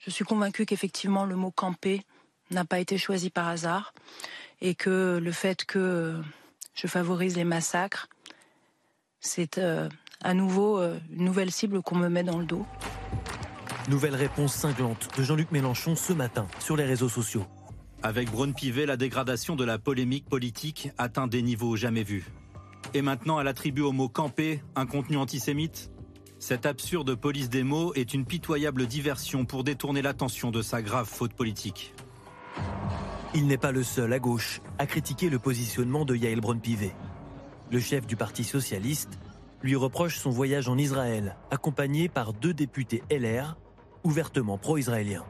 je 0.00 0.10
suis 0.10 0.24
convaincue 0.24 0.66
qu'effectivement 0.66 1.24
le 1.24 1.36
mot 1.36 1.52
camper 1.52 2.02
n'a 2.50 2.64
pas 2.64 2.80
été 2.80 2.98
choisi 2.98 3.30
par 3.30 3.46
hasard 3.46 3.94
et 4.60 4.74
que 4.74 5.20
le 5.22 5.32
fait 5.32 5.64
que 5.64 6.20
je 6.74 6.88
favorise 6.88 7.36
les 7.36 7.44
massacres, 7.44 8.08
c'est 9.20 9.58
euh, 9.58 9.88
à 10.26 10.34
nouveau 10.34 10.80
euh, 10.80 10.98
une 11.12 11.24
nouvelle 11.24 11.52
cible 11.52 11.82
qu'on 11.82 11.94
me 11.94 12.08
met 12.08 12.24
dans 12.24 12.38
le 12.38 12.44
dos. 12.44 12.66
Nouvelle 13.88 14.16
réponse 14.16 14.52
cinglante 14.52 15.08
de 15.16 15.22
Jean-Luc 15.22 15.52
Mélenchon 15.52 15.94
ce 15.94 16.12
matin 16.12 16.48
sur 16.58 16.76
les 16.76 16.84
réseaux 16.84 17.08
sociaux. 17.08 17.46
Avec 18.02 18.32
Braun 18.32 18.52
Pivet, 18.52 18.86
la 18.86 18.96
dégradation 18.96 19.54
de 19.54 19.64
la 19.64 19.78
polémique 19.78 20.28
politique 20.28 20.90
atteint 20.98 21.28
des 21.28 21.42
niveaux 21.42 21.76
jamais 21.76 22.02
vus. 22.02 22.26
Et 22.92 23.02
maintenant, 23.02 23.40
elle 23.40 23.46
attribue 23.46 23.82
au 23.82 23.92
mot 23.92 24.08
camper 24.08 24.64
un 24.74 24.84
contenu 24.84 25.16
antisémite? 25.16 25.92
Cette 26.40 26.66
absurde 26.66 27.14
police 27.14 27.48
des 27.48 27.62
mots 27.62 27.94
est 27.94 28.12
une 28.12 28.26
pitoyable 28.26 28.86
diversion 28.86 29.44
pour 29.44 29.62
détourner 29.62 30.02
l'attention 30.02 30.50
de 30.50 30.60
sa 30.60 30.82
grave 30.82 31.08
faute 31.08 31.34
politique. 31.34 31.94
Il 33.32 33.46
n'est 33.46 33.58
pas 33.58 33.72
le 33.72 33.84
seul 33.84 34.12
à 34.12 34.18
gauche 34.18 34.60
à 34.78 34.86
critiquer 34.86 35.30
le 35.30 35.38
positionnement 35.38 36.04
de 36.04 36.16
Yael 36.16 36.40
Braun-Pivet. 36.40 36.96
Le 37.70 37.80
chef 37.80 38.06
du 38.06 38.16
Parti 38.16 38.42
socialiste 38.42 39.18
lui 39.66 39.74
reproche 39.74 40.18
son 40.18 40.30
voyage 40.30 40.68
en 40.68 40.78
Israël, 40.78 41.34
accompagné 41.50 42.08
par 42.08 42.32
deux 42.32 42.54
députés 42.54 43.02
LR 43.10 43.56
ouvertement 44.04 44.58
pro-israéliens. 44.58 45.24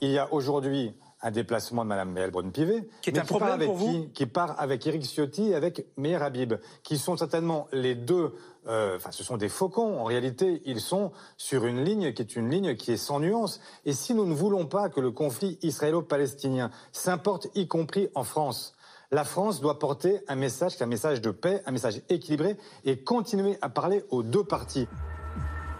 Il 0.00 0.10
y 0.10 0.18
a 0.18 0.32
aujourd'hui 0.32 0.94
un 1.20 1.30
déplacement 1.30 1.84
de 1.84 1.88
Mme 1.90 2.16
Yael 2.16 2.30
Braun-Pivet, 2.30 2.88
Qui 3.02 3.10
est 3.10 3.12
mais 3.12 3.18
un 3.20 3.24
problème 3.24 3.48
part 3.50 3.54
avec 3.54 3.66
pour 3.68 3.76
vous 3.76 3.92
qui, 4.04 4.10
qui 4.12 4.26
part 4.26 4.58
avec 4.58 4.84
Eric 4.86 5.02
Ciotti 5.04 5.50
et 5.50 5.54
avec 5.54 5.86
Meir 5.98 6.22
Habib, 6.22 6.54
qui 6.82 6.96
sont 6.96 7.16
certainement 7.18 7.68
les 7.72 7.94
deux. 7.94 8.34
euh, 8.66 8.96
Enfin, 8.96 9.10
ce 9.12 9.22
sont 9.22 9.36
des 9.36 9.50
faucons. 9.50 10.00
En 10.00 10.04
réalité, 10.04 10.62
ils 10.64 10.80
sont 10.80 11.12
sur 11.36 11.66
une 11.66 11.84
ligne 11.84 12.12
qui 12.14 12.22
est 12.22 12.34
une 12.34 12.48
ligne 12.50 12.74
qui 12.74 12.90
est 12.92 12.96
sans 12.96 13.20
nuance. 13.20 13.60
Et 13.84 13.92
si 13.92 14.14
nous 14.14 14.24
ne 14.24 14.34
voulons 14.34 14.64
pas 14.66 14.88
que 14.88 14.98
le 15.00 15.10
conflit 15.12 15.58
israélo-palestinien 15.62 16.70
s'importe, 16.90 17.48
y 17.54 17.68
compris 17.68 18.08
en 18.14 18.24
France, 18.24 18.74
la 19.12 19.24
France 19.24 19.60
doit 19.60 19.78
porter 19.78 20.20
un 20.26 20.36
message, 20.36 20.76
qui 20.76 20.82
un 20.82 20.86
message 20.86 21.20
de 21.20 21.30
paix, 21.30 21.62
un 21.66 21.70
message 21.70 22.00
équilibré, 22.08 22.56
et 22.84 22.96
continuer 22.96 23.58
à 23.60 23.68
parler 23.68 24.02
aux 24.10 24.22
deux 24.22 24.42
parties. 24.42 24.88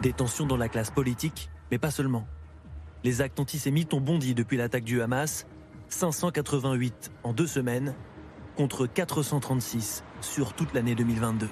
Des 0.03 0.13
tensions 0.13 0.47
dans 0.47 0.59
la 0.59 0.69
classe 0.69 0.91
politique, 0.91 1.49
mais 1.71 1.79
pas 1.79 1.91
seulement. 1.91 2.27
Les 3.05 3.23
actes 3.23 3.41
antisémites 3.41 3.95
ont 3.95 4.01
bondi 4.01 4.35
depuis 4.35 4.59
l'attaque 4.59 4.85
du 4.85 5.01
Hamas, 5.01 5.47
588 5.89 7.11
en 7.25 7.33
deux 7.33 7.47
semaines, 7.47 7.95
contre 8.57 8.87
436 8.87 10.05
sur 10.21 10.53
toute 10.53 10.75
l'année 10.75 10.95
2022. 10.95 11.49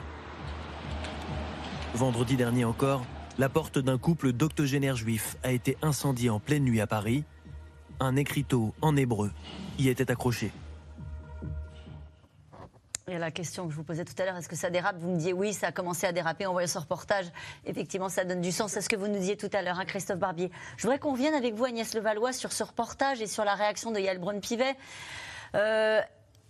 Vendredi 1.95 2.37
dernier 2.37 2.67
encore, 2.67 3.05
la 3.39 3.49
porte 3.49 3.79
d'un 3.79 3.97
couple 3.97 4.33
d'octogénaires 4.33 4.97
juifs 4.97 5.39
a 5.43 5.51
été 5.51 5.79
incendiée 5.81 6.29
en 6.29 6.41
pleine 6.41 6.65
nuit 6.65 6.83
à 6.83 6.87
Paris. 6.87 7.25
Un 8.01 8.17
écriteau 8.17 8.75
en 8.83 8.97
hébreu 8.97 9.31
y 9.79 9.89
était 9.89 10.11
accroché. 10.11 10.53
La 13.19 13.33
question 13.33 13.67
que 13.67 13.73
je 13.73 13.77
vous 13.77 13.83
posais 13.83 14.05
tout 14.05 14.15
à 14.19 14.25
l'heure, 14.25 14.37
est-ce 14.37 14.49
que 14.49 14.55
ça 14.55 14.71
dérape? 14.71 14.97
Vous 14.99 15.11
me 15.11 15.17
disiez 15.17 15.33
oui, 15.33 15.53
ça 15.53 15.69
a 15.69 15.73
commencé 15.73 16.07
à 16.07 16.13
déraper 16.13 16.47
en 16.47 16.53
voyant 16.53 16.69
ce 16.69 16.79
reportage. 16.79 17.27
Effectivement, 17.67 18.09
ça 18.09 18.25
donne 18.25 18.41
du 18.41 18.53
sens 18.53 18.77
à 18.77 18.83
ce 18.83 18.89
que 18.89 18.95
vous 18.95 19.09
nous 19.09 19.19
disiez 19.19 19.37
tout 19.37 19.51
à 19.53 19.63
l'heure, 19.63 19.81
hein, 19.81 19.85
Christophe 19.85 20.19
Barbier. 20.19 20.51
Je 20.77 20.83
voudrais 20.83 21.01
qu'on 21.01 21.13
revienne 21.13 21.35
avec 21.35 21.55
vous, 21.55 21.65
Agnès 21.65 21.93
Levallois, 21.93 22.33
sur 22.33 22.53
ce 22.53 22.63
reportage 22.63 23.21
et 23.21 23.27
sur 23.27 23.45
la 23.45 23.55
réaction 23.55 23.91
de 23.91 23.99
Yael 23.99 24.19
Braun-Pivet. 24.19 24.77
Euh, 25.57 26.01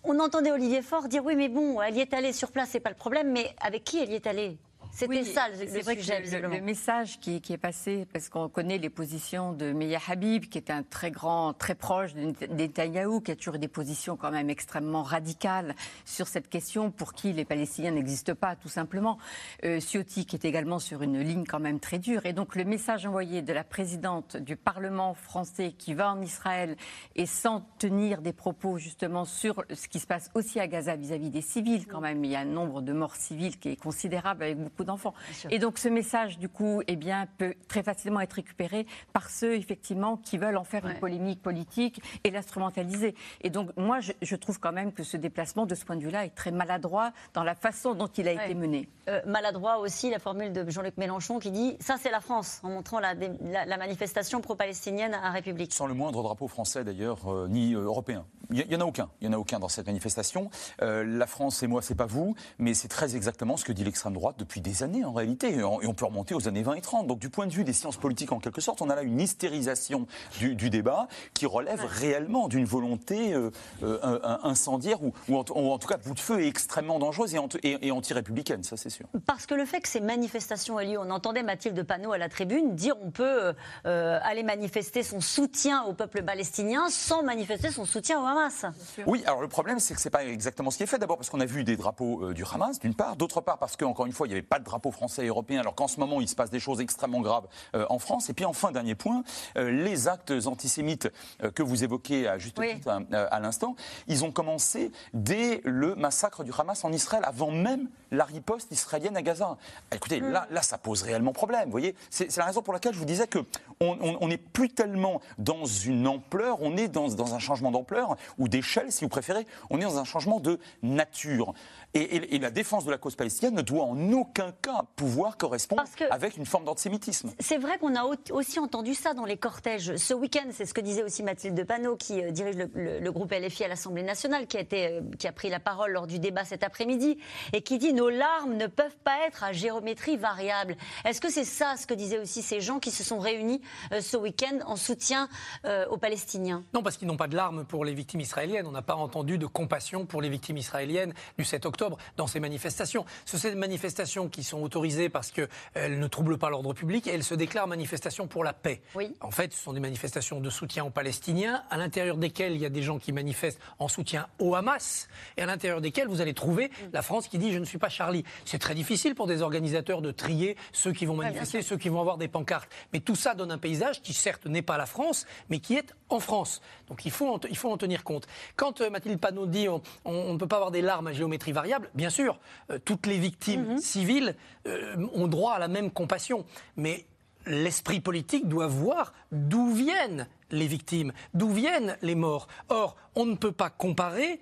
on 0.04 0.18
entendait 0.18 0.52
Olivier 0.52 0.82
Faure 0.82 1.08
dire 1.08 1.24
oui, 1.24 1.34
mais 1.34 1.48
bon, 1.48 1.80
elle 1.80 1.96
y 1.96 2.00
est 2.00 2.12
allée 2.12 2.34
sur 2.34 2.52
place, 2.52 2.68
c'est 2.70 2.80
pas 2.80 2.90
le 2.90 2.96
problème, 2.96 3.32
mais 3.32 3.54
avec 3.60 3.84
qui 3.84 3.98
elle 3.98 4.10
y 4.10 4.14
est 4.14 4.26
allée? 4.26 4.58
C'était 4.92 5.20
Oui, 5.20 5.25
ça 5.25 5.49
le, 5.49 5.64
le 5.64 5.80
vrai 5.82 5.94
que 5.97 6.02
sujet, 6.02 6.18
le- 6.18 6.25
visiblement. 6.25 6.54
le, 6.56 6.61
message 6.61 7.20
qui, 7.20 7.40
qui 7.40 7.52
est 7.52 7.59
passé, 7.59 8.06
parce 8.12 8.28
qu'on 8.28 8.49
connaît 8.49 8.76
les 8.78 8.90
positions 8.90 9.52
de 9.52 9.73
Meya 9.73 9.99
Habib, 10.09 10.47
qui 10.47 10.58
est 10.58 10.71
un 10.71 10.82
très 10.82 11.10
grand, 11.10 11.52
très 11.54 11.75
proche 11.75 12.12
de 12.14 12.32
Netanyahou, 12.52 13.21
qui 13.21 13.30
a 13.30 13.36
toujours 13.36 13.58
des 13.58 13.69
positions 13.69 14.17
quand 14.17 14.30
même 14.30 14.50
extrêmement 14.50 15.02
radicales 15.02 15.75
sur 16.04 16.28
cette 16.28 16.49
question, 16.49 16.91
pour 16.91 17.12
qui 17.14 17.32
les 17.32 17.45
Palestiniens 17.45 17.93
n'existent 17.93 18.34
pas, 18.34 18.56
tout 18.56 18.69
simplement. 18.69 19.17
Euh, 19.64 19.80
Ciotti, 19.80 20.26
qui 20.26 20.36
est 20.36 20.45
également 20.45 20.78
sur 20.78 21.02
une 21.02 21.21
ligne 21.21 21.45
quand 21.47 21.60
même 21.60 21.80
très 21.80 21.99
dure. 21.99 22.26
Et 22.26 22.32
donc 22.32 22.54
le 22.56 22.64
message 22.64 23.06
envoyé 23.06 23.43
de 23.43 23.52
la 23.52 23.64
présidente 23.64 24.36
du 24.36 24.56
Parlement 24.56 25.14
français 25.14 25.73
qui 25.78 25.95
va 25.95 26.10
en 26.12 26.21
Israël 26.21 26.76
et 27.17 27.26
sans 27.26 27.62
tenir 27.78 28.21
des 28.23 28.32
propos 28.32 28.76
justement 28.78 29.25
sur 29.25 29.64
ce 29.73 29.88
qui 29.88 30.00
se 30.00 30.06
passe 30.06 30.30
aussi 30.34 30.60
à 30.60 30.67
Gaza 30.67 30.97
vis-à-vis 30.97 31.30
des 31.30 31.43
civils, 31.43 31.86
quand 31.86 32.00
même, 32.00 32.25
il 32.25 32.30
y 32.32 32.36
a 32.36 32.41
un 32.41 32.45
nombre 32.45 32.82
de 32.82 32.93
morts 32.93 33.17
civiles 33.17 33.58
qui 33.58 33.71
est 33.71 33.76
considérable 33.76 34.43
avec 34.43 34.58
beaucoup 34.58 34.79
d'enfants. 34.84 35.14
Et 35.50 35.58
donc 35.58 35.78
ce 35.78 35.88
message, 35.88 36.38
du 36.38 36.49
coup, 36.49 36.82
eh 36.86 36.97
bien, 36.97 37.26
peut 37.38 37.54
très 37.69 37.82
facilement 37.82 38.21
être 38.21 38.34
récupéré 38.34 38.86
par 39.12 39.30
ceux, 39.30 39.54
effectivement, 39.54 40.16
qui 40.16 40.38
veulent 40.38 40.56
en 40.56 40.64
faire 40.64 40.86
une 40.86 40.99
polémique 40.99 41.43
politique 41.43 42.00
et 42.25 42.30
l'instrumentaliser. 42.30 43.14
Et 43.43 43.50
donc, 43.50 43.71
moi, 43.76 44.00
je, 44.00 44.12
je 44.23 44.36
trouve 44.36 44.58
quand 44.60 44.73
même 44.73 44.93
que 44.93 45.02
ce 45.02 45.16
déplacement, 45.16 45.66
de 45.66 45.75
ce 45.75 45.84
point 45.84 45.97
de 45.97 46.02
vue-là, 46.02 46.25
est 46.25 46.34
très 46.34 46.50
maladroit 46.50 47.12
dans 47.34 47.43
la 47.45 47.54
façon 47.54 47.95
dont 47.95 48.06
il 48.08 48.28
a 48.28 48.32
été 48.32 48.54
mené. 48.54 48.88
Euh, 49.08 49.21
maladroit 49.26 49.78
aussi 49.78 50.10
la 50.10 50.19
formule 50.19 50.52
de 50.52 50.69
Jean-Luc 50.71 50.97
Mélenchon 50.97 51.38
qui 51.38 51.50
dit 51.50 51.76
ça 51.80 51.97
c'est 52.00 52.10
la 52.10 52.21
France 52.21 52.60
en 52.62 52.69
montrant 52.71 53.00
la, 53.00 53.14
dé- 53.14 53.30
la- 53.43 53.64
la 53.64 53.76
manifestation 53.76 54.40
pro-palestinienne 54.40 55.14
à 55.14 55.30
République. 55.30 55.73
Sans 55.73 55.86
le 55.86 55.95
moindre 55.95 56.23
drapeau 56.23 56.49
français 56.49 56.84
d'ailleurs, 56.84 57.32
euh, 57.32 57.49
ni 57.49 57.75
euh, 57.75 57.80
européen. 57.82 58.25
Il 58.52 58.66
n'y 58.66 58.75
en 58.76 58.80
a 58.80 58.84
aucun. 58.84 59.08
Il 59.21 59.26
y 59.26 59.30
en 59.30 59.32
a 59.32 59.38
aucun 59.38 59.60
dans 59.60 59.69
cette 59.69 59.86
manifestation. 59.86 60.50
Euh, 60.82 61.04
la 61.04 61.26
France 61.28 61.62
et 61.62 61.69
moi, 61.69 61.82
c'est 61.82 61.95
pas 61.95 62.06
vous, 62.06 62.34
mais 62.58 62.75
c'est 62.75 62.88
très 62.88 63.14
exactement 63.14 63.56
ce 63.56 63.64
que 63.64 63.73
dit 63.73 63.84
l'extrême 63.84 64.12
droite 64.14 64.36
depuis 64.38 64.60
des 64.60 64.70
années 64.83 65.04
en 65.04 65.13
réalité. 65.13 65.54
Et 65.59 65.63
on, 65.65 65.95
peut 65.95 66.04
remonter 66.06 66.35
aux 66.35 66.49
années 66.49 66.63
20 66.63 66.75
et 66.75 66.80
30. 66.80 67.06
Donc 67.06 67.19
du 67.19 67.28
point 67.30 67.47
de 67.47 67.52
vue 67.52 67.65
des 67.65 67.73
sciences 67.73 67.97
politiques 67.97 68.33
en 68.33 68.39
quelque 68.39 68.61
sorte, 68.61 68.80
on 68.83 68.91
a 68.91 68.95
là 68.95 69.02
une 69.02 69.21
hystérisation 69.21 70.06
du, 70.39 70.54
du 70.54 70.71
débat 70.71 71.09
qui 71.35 71.47
relève 71.47 71.85
réellement 71.85 72.49
d'une 72.49 72.65
volonté 72.65 73.33
euh, 73.35 73.50
euh, 73.83 74.19
incendiaire 74.43 75.02
ou, 75.02 75.13
ou 75.28 75.37
en, 75.37 75.45
ou 75.54 75.71
en 75.73 75.78
tout 75.78 75.89
cas 75.89 75.97
bout 75.99 76.15
de 76.15 76.21
feu 76.21 76.41
et 76.43 76.47
extrêmement 76.47 76.99
dangereuse 76.99 77.35
et, 77.35 77.39
anti- 77.39 77.59
et- 77.63 77.87
et 77.87 77.91
anti-républicaine, 77.91 78.63
ça 78.63 78.76
c'est 78.76 78.91
sûr. 78.91 79.06
Parce 79.26 79.47
que 79.47 79.54
le 79.54 79.65
fait 79.65 79.80
que 79.80 79.89
ces 79.89 80.00
manifestations 80.00 80.78
aient 80.78 80.87
lieu, 80.87 80.99
on 80.99 81.11
entendait 81.11 81.43
Mathilde 81.43 81.83
Panot 81.83 82.13
à 82.13 82.19
la 82.19 82.28
tribune 82.28 82.75
dire 82.76 82.95
on 83.02 83.11
peut 83.11 83.25
euh, 83.45 83.52
euh, 83.87 84.19
aller 84.23 84.43
manifester 84.43 85.02
son 85.02 85.21
soutien 85.21 85.83
au 85.85 85.93
peuple 85.93 86.23
palestinien 86.23 86.89
sans 86.91 87.23
manifester 87.23 87.71
son 87.71 87.85
soutien 87.85 88.23
au 88.23 88.26
Hamas. 88.26 88.65
Oui, 89.06 89.23
alors 89.26 89.41
le 89.41 89.49
problème, 89.49 89.80
c'est 89.80 89.95
que 89.95 90.00
c'est 90.00 90.11
pas 90.11 90.25
exactement 90.25 90.71
ce 90.71 90.76
qui 90.76 90.85
est 90.85 90.87
fait. 90.87 90.99
D'abord 90.99 91.17
parce 91.17 91.30
qu'on 91.30 91.41
a 91.41 91.47
vu 91.47 91.65
des 91.65 91.76
drapeaux 91.76 92.26
euh, 92.26 92.35
du 92.35 92.45
Hamas, 92.45 92.78
d'une 92.78 92.95
part. 92.95 93.17
D'autre 93.17 93.41
part 93.41 93.59
parce 93.59 93.76
qu'encore 93.76 94.06
une 94.06 94.13
fois, 94.13 94.26
il 94.26 94.30
n'y 94.30 94.35
avait 94.37 94.43
pas 94.47 94.59
de 94.60 94.64
drapeau 94.64 94.90
français 94.90 95.25
et 95.25 95.28
européen, 95.28 95.60
alors 95.60 95.75
qu'en 95.75 95.88
ce 95.88 95.99
moment, 95.99 96.20
il 96.20 96.28
se 96.28 96.34
passe 96.34 96.50
des 96.50 96.60
choses 96.60 96.80
extrêmement 96.80 97.20
graves 97.20 97.46
euh, 97.75 97.86
en 97.90 97.99
France. 97.99 98.30
Et 98.30 98.34
puis 98.34 98.44
enfin, 98.44 98.73
dernier 98.73 98.94
point, 98.94 99.25
euh, 99.56 99.70
les 99.70 100.08
actes 100.08 100.32
antisémites 100.46 101.08
euh, 101.42 101.50
que 101.50 101.62
vous 101.62 101.84
évoquez 101.84 102.28
à 102.28 102.38
juste 102.38 102.58
Oui. 102.58 102.75
titre 102.75 102.90
à 103.12 103.40
l'instant, 103.40 103.76
ils 104.06 104.25
ont 104.25 104.30
commencé 104.30 104.92
dès 105.14 105.60
le 105.64 105.94
massacre 105.94 106.44
du 106.44 106.52
Hamas 106.56 106.84
en 106.84 106.92
Israël, 106.92 107.23
avant 107.26 107.50
même 107.50 107.88
la 108.10 108.25
riposte 108.25 108.73
israélienne 108.73 109.16
à 109.16 109.23
Gaza. 109.23 109.56
Écoutez, 109.94 110.20
là, 110.20 110.46
là, 110.50 110.62
ça 110.62 110.78
pose 110.78 111.02
réellement 111.02 111.32
problème. 111.32 111.64
Vous 111.64 111.70
voyez, 111.70 111.94
c'est 112.10 112.34
la 112.36 112.44
raison 112.44 112.62
pour 112.62 112.73
laquelle 112.73 112.94
je 112.94 112.99
vous 112.99 113.04
disais 113.04 113.26
que 113.26 113.38
on 113.80 114.28
n'est 114.28 114.36
plus 114.36 114.68
tellement 114.68 115.20
dans 115.38 115.64
une 115.64 116.06
ampleur, 116.06 116.58
on 116.60 116.76
est 116.76 116.88
dans, 116.88 117.08
dans 117.08 117.34
un 117.34 117.38
changement 117.38 117.70
d'ampleur 117.70 118.16
ou 118.38 118.49
d'échelle, 118.49 118.92
si 118.92 119.04
vous 119.04 119.08
préférez. 119.08 119.46
On 119.70 119.80
est 119.80 119.84
dans 119.84 119.99
un 119.99 120.04
changement 120.04 120.40
de 120.40 120.58
nature. 120.82 121.54
Et, 121.94 122.00
et- 122.02 122.36
et 122.36 122.38
la 122.38 122.50
défense 122.52 122.84
de 122.84 122.90
la 122.90 122.98
cause 122.98 123.16
palestinienne 123.16 123.54
ne 123.56 123.62
doit 123.62 123.82
en 123.84 124.12
aucun 124.12 124.52
cas 124.62 124.82
pouvoir 124.94 125.36
correspondre 125.36 125.82
avec 126.10 126.36
une 126.36 126.46
forme 126.46 126.64
d'antisémitisme. 126.64 127.32
C'est 127.40 127.58
vrai 127.58 127.78
qu'on 127.78 127.96
a 127.96 128.04
au- 128.04 128.14
aussi 128.30 128.60
entendu 128.60 128.94
ça 128.94 129.12
dans 129.12 129.24
les 129.24 129.36
cortèges. 129.36 129.96
Ce 129.96 130.14
week-end, 130.14 130.46
c'est 130.52 130.66
ce 130.66 130.72
que 130.74 130.80
disait 130.80 131.02
aussi 131.02 131.24
Mathilde 131.24 131.64
Panot, 131.66 131.96
qui 131.96 132.22
euh, 132.22 132.30
dirige 132.30 132.54
le, 132.56 132.70
le- 132.74 133.00
le 133.00 133.12
groupe 133.12 133.32
LFI 133.32 133.64
à 133.64 133.68
l'Assemblée 133.68 134.04
nationale, 134.04 134.46
qui 134.46 134.56
a, 134.56 134.60
été, 134.60 134.86
euh, 134.86 135.00
qui 135.18 135.26
a 135.26 135.32
pris 135.32 135.50
la 135.50 135.58
parole 135.58 135.90
lors 135.90 136.06
du 136.06 136.20
débat 136.20 136.44
cet 136.44 136.62
après-midi, 136.62 137.18
et 137.52 137.62
qui 137.62 137.78
dit 137.78 137.92
nos 137.92 138.08
larmes 138.08 138.54
ne 138.56 138.68
peuvent 138.68 138.96
pas 139.02 139.26
être 139.26 139.42
à 139.42 139.52
géométrie 139.52 140.16
variable. 140.16 140.76
Est-ce 141.04 141.20
que 141.20 141.28
c'est 141.30 141.44
ça 141.44 141.74
ce 141.76 141.88
que 141.88 141.94
disaient 141.94 142.20
aussi 142.20 142.42
ces 142.42 142.60
gens 142.60 142.78
qui 142.78 142.92
se 142.92 143.02
sont 143.02 143.18
réunis 143.18 143.60
euh, 143.92 144.00
ce 144.00 144.16
week-end 144.16 144.58
en 144.64 144.76
soutien 144.76 145.28
euh, 145.64 145.86
aux 145.88 145.96
Palestiniens? 145.98 146.62
Non, 146.72 146.84
parce 146.84 146.96
qu'ils 146.96 147.08
n'ont 147.08 147.16
pas 147.16 147.26
de 147.28 147.34
larmes 147.34 147.64
pour 147.64 147.84
les 147.84 147.94
victimes 147.94 148.20
israéliennes. 148.20 148.66
On 148.68 148.70
n'a 148.72 148.82
pas 148.82 148.94
entendu 148.94 149.38
de 149.38 149.46
compassion 149.46 150.06
pour 150.06 150.22
les 150.22 150.28
victimes 150.28 150.56
israéliennes 150.56 151.14
du 151.36 151.44
7 151.44 151.66
octobre 151.66 151.79
dans 152.16 152.26
ces 152.26 152.40
manifestations. 152.40 153.04
Ce 153.25 153.36
sont 153.36 153.49
ces 153.49 153.54
manifestations 153.54 154.28
qui 154.28 154.45
sont 154.45 154.62
autorisées 154.62 155.08
parce 155.08 155.30
qu'elles 155.30 155.99
ne 155.99 156.06
troublent 156.06 156.38
pas 156.38 156.50
l'ordre 156.50 156.73
public 156.73 157.06
et 157.06 157.10
elles 157.10 157.25
se 157.25 157.34
déclarent 157.34 157.66
manifestations 157.66 158.26
pour 158.26 158.45
la 158.45 158.52
paix. 158.52 158.82
Oui. 158.95 159.14
En 159.21 159.30
fait, 159.30 159.52
ce 159.52 159.62
sont 159.62 159.73
des 159.73 159.80
manifestations 159.80 160.40
de 160.40 160.50
soutien 160.50 160.84
aux 160.84 160.90
Palestiniens, 160.90 161.62
à 161.71 161.76
l'intérieur 161.76 162.16
desquelles 162.16 162.52
il 162.52 162.60
y 162.60 162.66
a 162.66 162.71
des 162.71 162.82
gens 162.82 162.99
qui 162.99 163.12
manifestent 163.12 163.60
en 163.78 163.88
soutien 163.88 164.26
au 164.38 164.54
Hamas, 164.54 165.08
et 165.36 165.43
à 165.43 165.47
l'intérieur 165.47 165.80
desquelles 165.80 166.08
vous 166.08 166.21
allez 166.21 166.34
trouver 166.34 166.71
la 166.93 167.02
France 167.02 167.28
qui 167.28 167.38
dit 167.38 167.52
je 167.52 167.58
ne 167.58 167.64
suis 167.64 167.78
pas 167.78 167.88
Charlie. 167.88 168.25
C'est 168.45 168.58
très 168.58 168.75
difficile 168.75 169.14
pour 169.14 169.26
des 169.26 169.43
organisateurs 169.43 170.02
de 170.02 170.10
trier 170.10 170.56
ceux 170.73 170.93
qui 170.93 171.06
vont 171.06 171.16
manifester, 171.16 171.62
ceux 171.62 171.76
qui 171.76 171.88
vont 171.88 172.00
avoir 172.00 172.19
des 172.19 172.28
pancartes. 172.28 172.71
Mais 172.93 173.00
tout 173.00 173.16
ça 173.16 173.34
donne 173.34 173.50
un 173.50 173.58
paysage 173.58 174.02
qui 174.02 174.12
certes 174.12 174.47
n'est 174.47 174.62
pas 174.62 174.76
la 174.76 174.86
France, 174.86 175.26
mais 175.49 175.60
qui 175.60 175.75
est 175.76 175.95
en 176.10 176.20
France. 176.20 176.60
Donc 176.88 177.04
il 177.04 177.10
faut 177.10 177.28
en, 177.28 177.40
il 177.49 177.56
faut 177.56 177.70
en 177.70 177.76
tenir 177.76 178.04
compte. 178.04 178.26
Quand 178.56 178.80
euh, 178.80 178.90
Mathilde 178.90 179.18
Panot 179.18 179.46
dit 179.46 179.68
on, 179.68 179.80
on, 180.04 180.32
ne 180.32 180.38
peut 180.38 180.49
pas 180.49 180.56
avoir 180.56 180.70
des 180.70 180.82
larmes 180.82 181.06
à 181.06 181.12
géométrie 181.12 181.52
variable, 181.52 181.90
bien 181.94 182.10
sûr, 182.10 182.38
euh, 182.70 182.78
toutes 182.84 183.06
les 183.06 183.18
victimes 183.18 183.78
civiles 183.78 184.34
euh, 184.66 185.06
ont 185.14 185.28
droit 185.28 185.54
à 185.54 185.58
la 185.58 185.68
même 185.68 185.90
compassion. 185.90 186.44
Mais 186.76 187.06
l'esprit 187.46 188.00
politique 188.00 188.49
doit 188.49 188.66
voir 188.66 189.14
d'où 189.32 189.73
viennent 189.73 190.28
les 190.50 190.66
victimes, 190.66 191.12
d'où 191.32 191.50
viennent 191.50 191.96
les 192.02 192.14
morts. 192.14 192.49
Or, 192.68 192.96
on 193.14 193.25
ne 193.25 193.36
peut 193.36 193.52
pas 193.52 193.70
comparer 193.70 194.40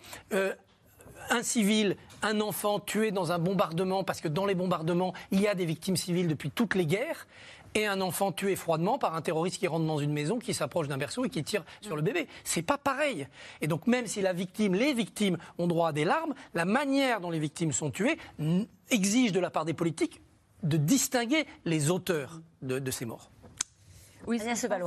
un 1.30 1.42
civil, 1.42 1.96
un 2.22 2.40
enfant 2.40 2.80
tué 2.80 3.10
dans 3.10 3.32
un 3.32 3.38
bombardement, 3.38 4.04
parce 4.04 4.20
que 4.20 4.28
dans 4.28 4.46
les 4.46 4.54
bombardements, 4.54 5.12
il 5.30 5.40
y 5.40 5.46
a 5.46 5.54
des 5.54 5.66
victimes 5.66 5.96
civiles 5.96 6.28
depuis 6.28 6.50
toutes 6.50 6.74
les 6.74 6.86
guerres, 6.86 7.26
et 7.74 7.86
un 7.86 8.00
enfant 8.00 8.32
tué 8.32 8.56
froidement 8.56 8.98
par 8.98 9.14
un 9.14 9.22
terroriste 9.22 9.58
qui 9.58 9.66
rentre 9.66 9.86
dans 9.86 9.98
une 9.98 10.12
maison, 10.12 10.38
qui 10.38 10.54
s'approche 10.54 10.88
d'un 10.88 10.98
berceau 10.98 11.24
et 11.24 11.30
qui 11.30 11.42
tire 11.44 11.64
sur 11.80 11.96
le 11.96 12.02
bébé. 12.02 12.28
C'est 12.44 12.62
pas 12.62 12.78
pareil. 12.78 13.26
Et 13.60 13.66
donc 13.66 13.86
même 13.86 14.06
si 14.06 14.20
la 14.20 14.32
victime, 14.32 14.74
les 14.74 14.94
victimes 14.94 15.38
ont 15.58 15.66
droit 15.66 15.88
à 15.88 15.92
des 15.92 16.04
larmes, 16.04 16.34
la 16.54 16.64
manière 16.64 17.20
dont 17.20 17.30
les 17.30 17.38
victimes 17.38 17.72
sont 17.72 17.90
tuées 17.90 18.18
exige 18.90 19.32
de 19.32 19.40
la 19.40 19.50
part 19.50 19.64
des 19.64 19.74
politiques 19.74 20.20
de 20.62 20.76
distinguer 20.76 21.46
les 21.64 21.90
auteurs 21.90 22.40
de, 22.62 22.78
de 22.78 22.90
ces 22.90 23.04
morts. 23.04 23.30
Oui, 24.28 24.38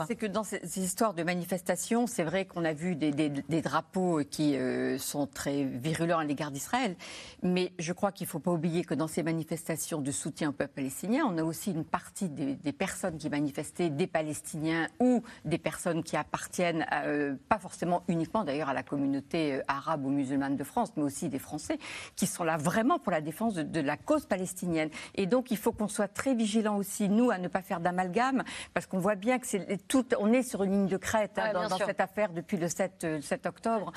c'est 0.08 0.16
que 0.16 0.28
dans 0.28 0.44
ces 0.44 0.62
histoires 0.80 1.14
de 1.16 1.24
manifestations, 1.24 2.06
c'est 2.06 2.24
vrai 2.24 2.46
qu'on 2.46 2.64
a 2.64 2.74
vu 2.74 2.96
des, 2.96 3.12
des- 3.12 3.30
des 3.30 3.62
drapeaux 3.62 4.22
qui 4.30 4.56
euh, 4.56 4.98
sont 5.00 5.26
très 5.26 5.64
virulents 5.64 6.20
à 6.20 6.24
l'égard 6.24 6.52
d'Israël, 6.52 6.96
mais 7.42 7.74
je 7.80 7.92
crois 7.92 8.12
qu'il 8.12 8.26
ne 8.28 8.30
faut 8.30 8.40
pas 8.40 8.52
oublier 8.52 8.84
que 8.84 8.94
dans 8.94 9.08
ces 9.08 9.24
manifestations 9.24 10.00
de 10.00 10.12
soutien 10.12 10.50
au 10.50 10.52
peuple 10.52 10.74
palestinien, 10.76 11.26
on 11.28 11.38
a 11.40 11.44
aussi 11.44 11.72
une 11.72 11.86
partie 11.86 12.30
des, 12.30 12.54
des 12.56 12.72
personnes 12.72 13.18
qui 13.18 13.30
manifestaient, 13.32 13.90
des 13.90 14.06
Palestiniens 14.06 14.88
ou 15.00 15.24
des 15.44 15.58
personnes 15.58 16.04
qui 16.04 16.16
appartiennent, 16.18 16.86
à, 16.90 17.06
euh, 17.06 17.36
pas 17.50 17.58
forcément 17.58 18.04
uniquement 18.08 18.44
d'ailleurs 18.44 18.70
à 18.70 18.74
la 18.76 18.84
communauté 18.84 19.56
euh, 19.56 19.62
arabe 19.68 20.06
ou 20.06 20.10
musulmane 20.12 20.56
de 20.56 20.64
France, 20.64 20.92
mais 20.98 21.04
aussi 21.04 21.30
des 21.30 21.40
Français, 21.40 21.80
qui 22.16 22.28
sont 22.28 22.44
là 22.44 22.58
vraiment 22.58 23.00
pour 23.00 23.12
la 23.12 23.22
défense 23.22 23.56
de, 23.56 23.64
de 23.64 23.80
la 23.80 23.98
cause 23.98 24.28
palestinienne. 24.28 24.90
Et 25.16 25.26
donc 25.26 25.50
il 25.50 25.58
faut 25.58 25.72
qu'on 25.72 25.88
soit 25.88 26.08
très 26.10 26.36
vigilant 26.36 26.78
aussi, 26.78 27.10
nous, 27.10 27.32
à 27.32 27.40
ne 27.40 27.48
pas 27.48 27.64
faire 27.64 27.80
d'amalgame, 27.80 28.44
parce 28.76 28.86
qu'on 28.86 29.00
voit 29.00 29.16
bien 29.16 29.31
que 29.40 29.48
c'est 29.48 29.88
tout, 29.88 30.06
on 30.20 30.32
est 30.34 30.44
sur 30.44 30.64
une 30.64 30.72
ligne 30.72 30.88
de 30.88 30.98
crête 30.98 31.38
hein, 31.38 31.54
dans, 31.54 31.62
cette 31.88 32.00
affaire 32.02 32.32
depuis 32.34 32.58
le 32.58 32.68
7, 32.68 33.04
euh, 33.04 33.22
7 33.22 33.46
octobre, 33.46 33.92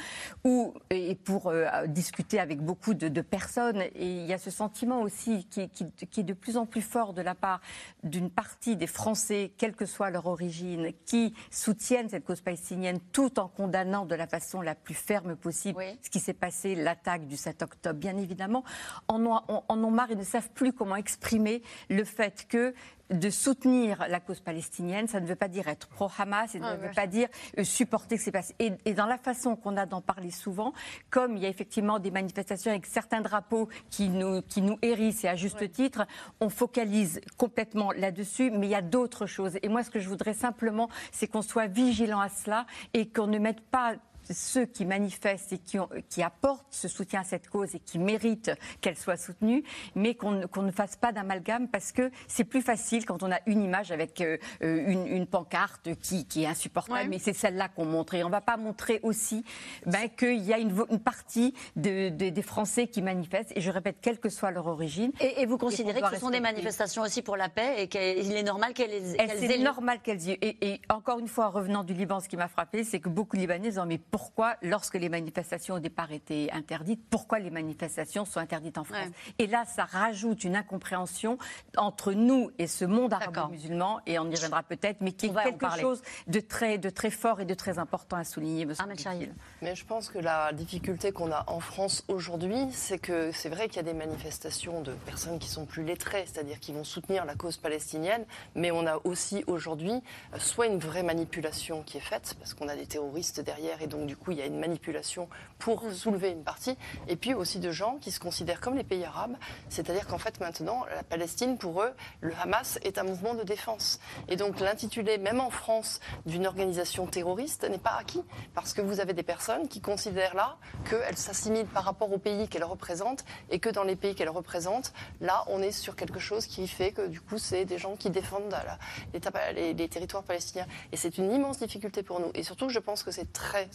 où, 0.44 0.74
et 0.90 1.14
pour 1.14 1.48
euh, 1.48 1.86
discuter 1.86 2.38
avec 2.40 2.60
beaucoup 2.60 2.94
de, 2.94 3.08
de 3.08 3.20
personnes, 3.20 3.82
et 3.82 3.92
il 4.20 4.26
y 4.26 4.32
a 4.32 4.38
ce 4.38 4.50
sentiment 4.50 5.00
aussi 5.02 5.44
qui, 5.46 5.68
qui- 5.70 5.90
qui 5.92 6.20
est 6.20 6.24
de 6.24 6.32
plus 6.34 6.56
en 6.56 6.66
plus 6.66 6.82
fort 6.82 7.12
de 7.14 7.22
la 7.22 7.34
part 7.34 7.60
d'une 8.02 8.30
partie 8.30 8.76
des 8.76 8.86
Français, 8.86 9.52
quelle 9.56 9.74
que 9.74 9.86
soit 9.86 10.10
leur 10.10 10.26
origine, 10.26 10.92
qui 11.06 11.34
soutiennent 11.50 12.08
cette 12.08 12.24
cause 12.24 12.40
palestinienne 12.40 12.98
tout 13.12 13.38
en 13.38 13.48
condamnant 13.48 14.04
de 14.06 14.14
la 14.14 14.26
façon 14.26 14.60
la 14.60 14.74
plus 14.74 14.94
ferme 14.94 15.36
possible 15.36 15.82
ce 16.02 16.10
qui 16.10 16.20
s'est 16.20 16.32
passé, 16.34 16.74
l'attaque 16.74 17.26
du 17.26 17.36
7 17.36 17.62
octobre, 17.62 17.98
bien 17.98 18.16
évidemment, 18.16 18.64
en 19.08 19.24
ont, 19.24 19.40
en- 19.48 19.64
en 19.68 19.84
ont 19.84 19.90
marre 19.90 20.10
et 20.10 20.16
ne 20.16 20.24
savent 20.24 20.50
plus 20.50 20.72
comment 20.72 20.96
exprimer 20.96 21.62
le 21.90 22.04
fait 22.04 22.46
que 22.48 22.74
de 23.10 23.30
soutenir 23.30 24.06
la 24.08 24.20
cause 24.20 24.40
palestinienne, 24.40 25.08
ça 25.08 25.20
ne 25.20 25.26
veut 25.26 25.36
pas 25.36 25.48
dire 25.48 25.68
être 25.68 25.88
pro-Hamas, 25.88 26.54
et 26.54 26.60
Ah, 26.62 26.76
ne 26.76 26.80
veut 26.80 26.94
pas 26.94 27.06
dire 27.06 27.28
euh, 27.58 27.64
supporter 27.64 28.16
ce 28.16 28.20
qui 28.20 28.24
s'est 28.24 28.32
passé. 28.32 28.54
Et, 28.58 28.72
et 28.84 28.94
dans 28.94 29.06
la 29.06 29.18
façon 29.18 29.56
qu'on 29.56 29.76
a 29.76 29.86
d'en 29.86 30.00
parler 30.00 30.30
souvent, 30.30 30.72
comme 31.10 31.36
il 31.36 31.42
y 31.42 31.46
a 31.46 31.48
effectivement 31.48 31.98
des 31.98 32.10
manifestations 32.10 32.70
avec 32.70 32.86
certains 32.86 33.20
drapeaux 33.20 33.68
qui 33.90 34.08
nous, 34.08 34.42
qui 34.42 34.62
nous 34.62 34.78
hérissent, 34.82 35.24
et 35.24 35.28
à 35.28 35.36
juste 35.36 35.70
titre, 35.70 36.06
on 36.40 36.48
focalise 36.48 37.20
complètement 37.36 37.92
là-dessus, 37.92 38.50
mais 38.50 38.66
il 38.66 38.70
y 38.70 38.74
a 38.74 38.82
d'autres 38.82 39.26
choses. 39.26 39.58
Et 39.62 39.68
moi, 39.68 39.82
ce 39.82 39.90
que 39.90 40.00
je 40.00 40.08
voudrais 40.08 40.34
simplement, 40.34 40.88
c'est 41.12 41.26
qu'on 41.26 41.42
soit 41.42 41.66
vigilant 41.66 42.20
à 42.20 42.28
cela 42.28 42.66
et 42.94 43.08
qu'on 43.08 43.26
ne 43.26 43.38
mette 43.38 43.60
pas 43.60 43.96
ceux 44.32 44.66
qui 44.66 44.84
manifestent 44.84 45.52
et 45.52 45.58
qui, 45.58 45.78
ont- 45.78 45.88
qui 46.08 46.22
apportent 46.22 46.66
ce 46.70 46.88
soutien 46.88 47.20
à 47.20 47.24
cette 47.24 47.48
cause 47.48 47.74
et 47.74 47.80
qui 47.80 47.98
méritent 47.98 48.50
qu'elle 48.80 48.96
soit 48.96 49.16
soutenue, 49.16 49.62
mais 49.94 50.14
qu'on 50.14 50.32
ne- 50.32 50.46
qu'on 50.46 50.62
ne 50.62 50.70
fasse 50.72 50.96
pas 50.96 51.12
d'amalgame 51.12 51.68
parce 51.68 51.92
que 51.92 52.10
c'est 52.28 52.44
plus 52.44 52.62
facile 52.62 53.04
quand 53.06 53.22
on 53.22 53.30
a 53.30 53.38
une 53.46 53.62
image 53.62 53.92
avec 53.92 54.20
euh, 54.20 54.38
euh, 54.62 54.84
une, 54.86 55.06
une 55.06 55.26
pancarte 55.26 55.94
qui, 56.00 56.26
qui 56.26 56.44
est 56.44 56.46
insupportable, 56.46 57.08
mais 57.10 57.18
c'est 57.18 57.32
celle-là 57.32 57.68
qu'on 57.68 57.84
montre. 57.84 58.14
Et 58.14 58.22
on 58.24 58.28
ne 58.28 58.32
va 58.32 58.40
pas 58.40 58.56
montrer 58.56 59.00
aussi 59.02 59.44
ben, 59.86 60.08
qu'il 60.08 60.42
y 60.42 60.52
a 60.52 60.58
une, 60.58 60.74
une 60.90 61.00
partie 61.00 61.54
de- 61.76 62.08
de- 62.08 62.28
des 62.30 62.42
Français 62.42 62.86
qui 62.86 63.02
manifestent, 63.02 63.52
et 63.56 63.60
je 63.60 63.70
répète, 63.70 63.96
quelle 64.00 64.18
que 64.20 64.28
soit 64.28 64.50
leur 64.50 64.66
origine. 64.66 65.12
Et, 65.20 65.42
et 65.42 65.46
vous 65.46 65.58
considérez 65.58 66.00
que 66.00 66.10
ce 66.14 66.20
sont 66.20 66.30
des 66.30 66.40
manifestations 66.40 67.02
aussi 67.02 67.22
pour 67.22 67.36
la 67.36 67.48
paix 67.48 67.74
et 67.82 67.88
qu'il 67.88 68.00
est 68.32 68.42
normal 68.42 68.72
qu'elles 68.74 68.90
qu'elles 69.16 69.44
aient 69.44 69.48
C'est 69.48 69.58
normal 69.58 70.00
qu'elles 70.02 70.22
y 70.22 70.30
et, 70.32 70.72
et 70.72 70.80
encore 70.90 71.18
une 71.18 71.28
fois, 71.28 71.46
en 71.46 71.50
revenant 71.50 71.84
du 71.84 71.94
Liban, 71.94 72.20
ce 72.20 72.28
qui 72.28 72.36
m'a 72.36 72.48
frappé, 72.48 72.84
c'est 72.84 73.00
que 73.00 73.08
beaucoup 73.08 73.36
de 73.36 73.40
Libanais 73.40 73.68
disent 73.70 73.80
mais 73.86 73.98
pourquoi, 74.14 74.54
lorsque 74.62 74.94
les 74.94 75.08
manifestations 75.08 75.74
au 75.74 75.78
départ 75.80 76.12
étaient 76.12 76.48
interdites, 76.52 77.02
pourquoi 77.10 77.40
les 77.40 77.50
manifestations 77.50 78.24
sont 78.24 78.38
interdites 78.38 78.78
en 78.78 78.84
France 78.84 79.08
Et 79.40 79.48
là, 79.48 79.64
ça 79.64 79.86
rajoute 79.86 80.44
une 80.44 80.54
incompréhension 80.54 81.36
entre 81.76 82.12
nous 82.12 82.52
et 82.60 82.68
ce 82.68 82.84
monde 82.84 83.12
arabo-musulman, 83.12 83.98
et 84.06 84.20
on 84.20 84.30
y 84.30 84.36
reviendra 84.36 84.62
peut-être, 84.62 85.00
mais 85.00 85.10
qui 85.10 85.26
est 85.26 85.34
quelque 85.34 85.58
parler. 85.58 85.82
chose 85.82 86.00
de 86.28 86.38
très, 86.38 86.78
de 86.78 86.90
très 86.90 87.10
fort 87.10 87.40
et 87.40 87.44
de 87.44 87.54
très 87.54 87.80
important 87.80 88.16
à 88.16 88.22
souligner. 88.22 88.72
semble-t-il. 88.72 89.34
Mais 89.62 89.74
je 89.74 89.84
pense 89.84 90.10
que 90.10 90.20
la 90.20 90.52
difficulté 90.52 91.10
qu'on 91.10 91.32
a 91.32 91.42
en 91.48 91.58
France 91.58 92.04
aujourd'hui, 92.06 92.68
c'est 92.70 93.00
que 93.00 93.32
c'est 93.32 93.48
vrai 93.48 93.66
qu'il 93.66 93.78
y 93.78 93.80
a 93.80 93.92
des 93.92 93.98
manifestations 93.98 94.80
de 94.80 94.92
personnes 94.92 95.40
qui 95.40 95.48
sont 95.48 95.66
plus 95.66 95.82
lettrées, 95.82 96.24
c'est-à-dire 96.32 96.60
qui 96.60 96.72
vont 96.72 96.84
soutenir 96.84 97.24
la 97.24 97.34
cause 97.34 97.56
palestinienne, 97.56 98.24
mais 98.54 98.70
on 98.70 98.86
a 98.86 99.00
aussi 99.02 99.42
aujourd'hui 99.48 100.04
euh, 100.34 100.38
soit 100.38 100.68
une 100.68 100.78
vraie 100.78 101.02
manipulation 101.02 101.82
qui 101.82 101.96
est 101.96 102.00
faite, 102.12 102.36
parce 102.38 102.54
qu'on 102.54 102.68
a 102.68 102.76
des 102.76 102.86
terroristes 102.86 103.40
derrière, 103.40 103.82
et 103.82 103.88
donc 103.88 104.03
du 104.06 104.16
coup 104.16 104.30
il 104.32 104.38
y 104.38 104.42
a 104.42 104.46
une 104.46 104.58
manipulation 104.58 105.28
pour 105.58 105.82
soulever 105.92 106.30
une 106.30 106.44
partie, 106.44 106.76
et 107.08 107.16
puis 107.16 107.34
aussi 107.34 107.58
de 107.58 107.70
gens 107.70 107.96
qui 108.00 108.10
se 108.10 108.20
considèrent 108.20 108.60
comme 108.60 108.76
les 108.76 108.84
pays 108.84 109.04
arabes, 109.04 109.36
c'est-à-dire 109.68 110.06
qu'en 110.06 110.18
fait 110.18 110.40
maintenant 110.40 110.84
la 110.94 111.02
Palestine, 111.02 111.56
pour 111.58 111.82
eux, 111.82 111.92
le 112.20 112.34
Hamas 112.42 112.78
est 112.82 112.98
un 112.98 113.04
mouvement 113.04 113.34
de 113.34 113.42
défense. 113.42 114.00
Et 114.28 114.36
donc 114.36 114.60
l'intitulé, 114.60 115.18
même 115.18 115.40
en 115.40 115.50
France, 115.50 116.00
d'une 116.26 116.46
organisation 116.46 117.06
terroriste 117.06 117.64
n'est 117.68 117.78
pas 117.78 117.96
acquis, 117.98 118.22
parce 118.54 118.72
que 118.74 118.82
vous 118.82 119.00
avez 119.00 119.12
des 119.12 119.22
personnes 119.22 119.68
qui 119.68 119.80
considèrent 119.80 120.34
là 120.34 120.56
qu'elles 120.88 121.16
s'assimilent 121.16 121.66
par 121.66 121.84
rapport 121.84 122.12
au 122.12 122.18
pays 122.18 122.48
qu'elles 122.48 122.64
représentent, 122.64 123.24
et 123.50 123.58
que 123.58 123.68
dans 123.70 123.84
les 123.84 123.96
pays 123.96 124.14
qu'elles 124.14 124.28
représentent, 124.28 124.92
là 125.20 125.44
on 125.46 125.62
est 125.62 125.72
sur 125.72 125.96
quelque 125.96 126.18
chose 126.18 126.46
qui 126.46 126.68
fait 126.68 126.92
que 126.92 127.06
du 127.06 127.20
coup 127.20 127.38
c'est 127.38 127.64
des 127.64 127.78
gens 127.78 127.96
qui 127.96 128.10
défendent 128.10 128.50
la- 128.50 128.78
l'État- 129.12 129.52
les, 129.52 129.72
les 129.74 129.88
territoires 129.88 130.22
palestiniens. 130.22 130.66
Et 130.92 130.96
c'est 130.96 131.18
une 131.18 131.32
immense 131.32 131.58
difficulté 131.58 132.02
pour 132.02 132.20
nous. 132.20 132.30
Et 132.34 132.42
surtout, 132.42 132.68
je 132.68 132.78
pense 132.78 133.02
que 133.02 133.10
c'est 133.10 133.32
très 133.32 133.68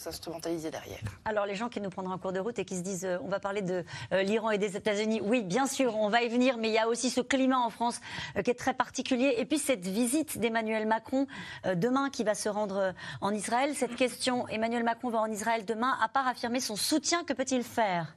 Alors 1.25 1.45
les 1.45 1.55
gens 1.55 1.69
qui 1.69 1.81
nous 1.81 1.89
prendront 1.89 2.13
en 2.13 2.17
cours 2.17 2.33
de 2.33 2.39
route 2.39 2.59
et 2.59 2.65
qui 2.65 2.77
se 2.77 2.81
disent 2.81 3.05
euh, 3.05 3.17
on 3.23 3.27
va 3.27 3.39
parler 3.39 3.61
de 3.61 3.83
euh, 4.11 4.21
l'Iran 4.23 4.51
et 4.51 4.57
des 4.57 4.75
États-Unis, 4.75 5.21
oui 5.23 5.43
bien 5.43 5.67
sûr 5.67 5.95
on 5.95 6.09
va 6.09 6.21
y 6.23 6.29
venir, 6.29 6.57
mais 6.57 6.69
il 6.69 6.73
y 6.73 6.77
a 6.77 6.87
aussi 6.87 7.09
ce 7.09 7.21
climat 7.21 7.59
en 7.59 7.69
France 7.69 7.99
euh, 8.35 8.41
qui 8.41 8.51
est 8.51 8.55
très 8.55 8.73
particulier. 8.73 9.35
Et 9.37 9.45
puis 9.45 9.59
cette 9.59 9.85
visite 9.85 10.39
d'Emmanuel 10.39 10.87
Macron 10.87 11.27
demain 11.75 12.09
qui 12.09 12.23
va 12.23 12.35
se 12.35 12.49
rendre 12.49 12.93
en 13.21 13.33
Israël. 13.33 13.75
Cette 13.75 13.95
question, 13.95 14.47
Emmanuel 14.47 14.83
Macron 14.83 15.09
va 15.09 15.19
en 15.19 15.31
Israël 15.31 15.65
demain, 15.65 15.97
à 16.01 16.07
part 16.09 16.27
affirmer 16.27 16.59
son 16.59 16.75
soutien, 16.75 17.23
que 17.23 17.33
peut-il 17.33 17.63
faire? 17.63 18.13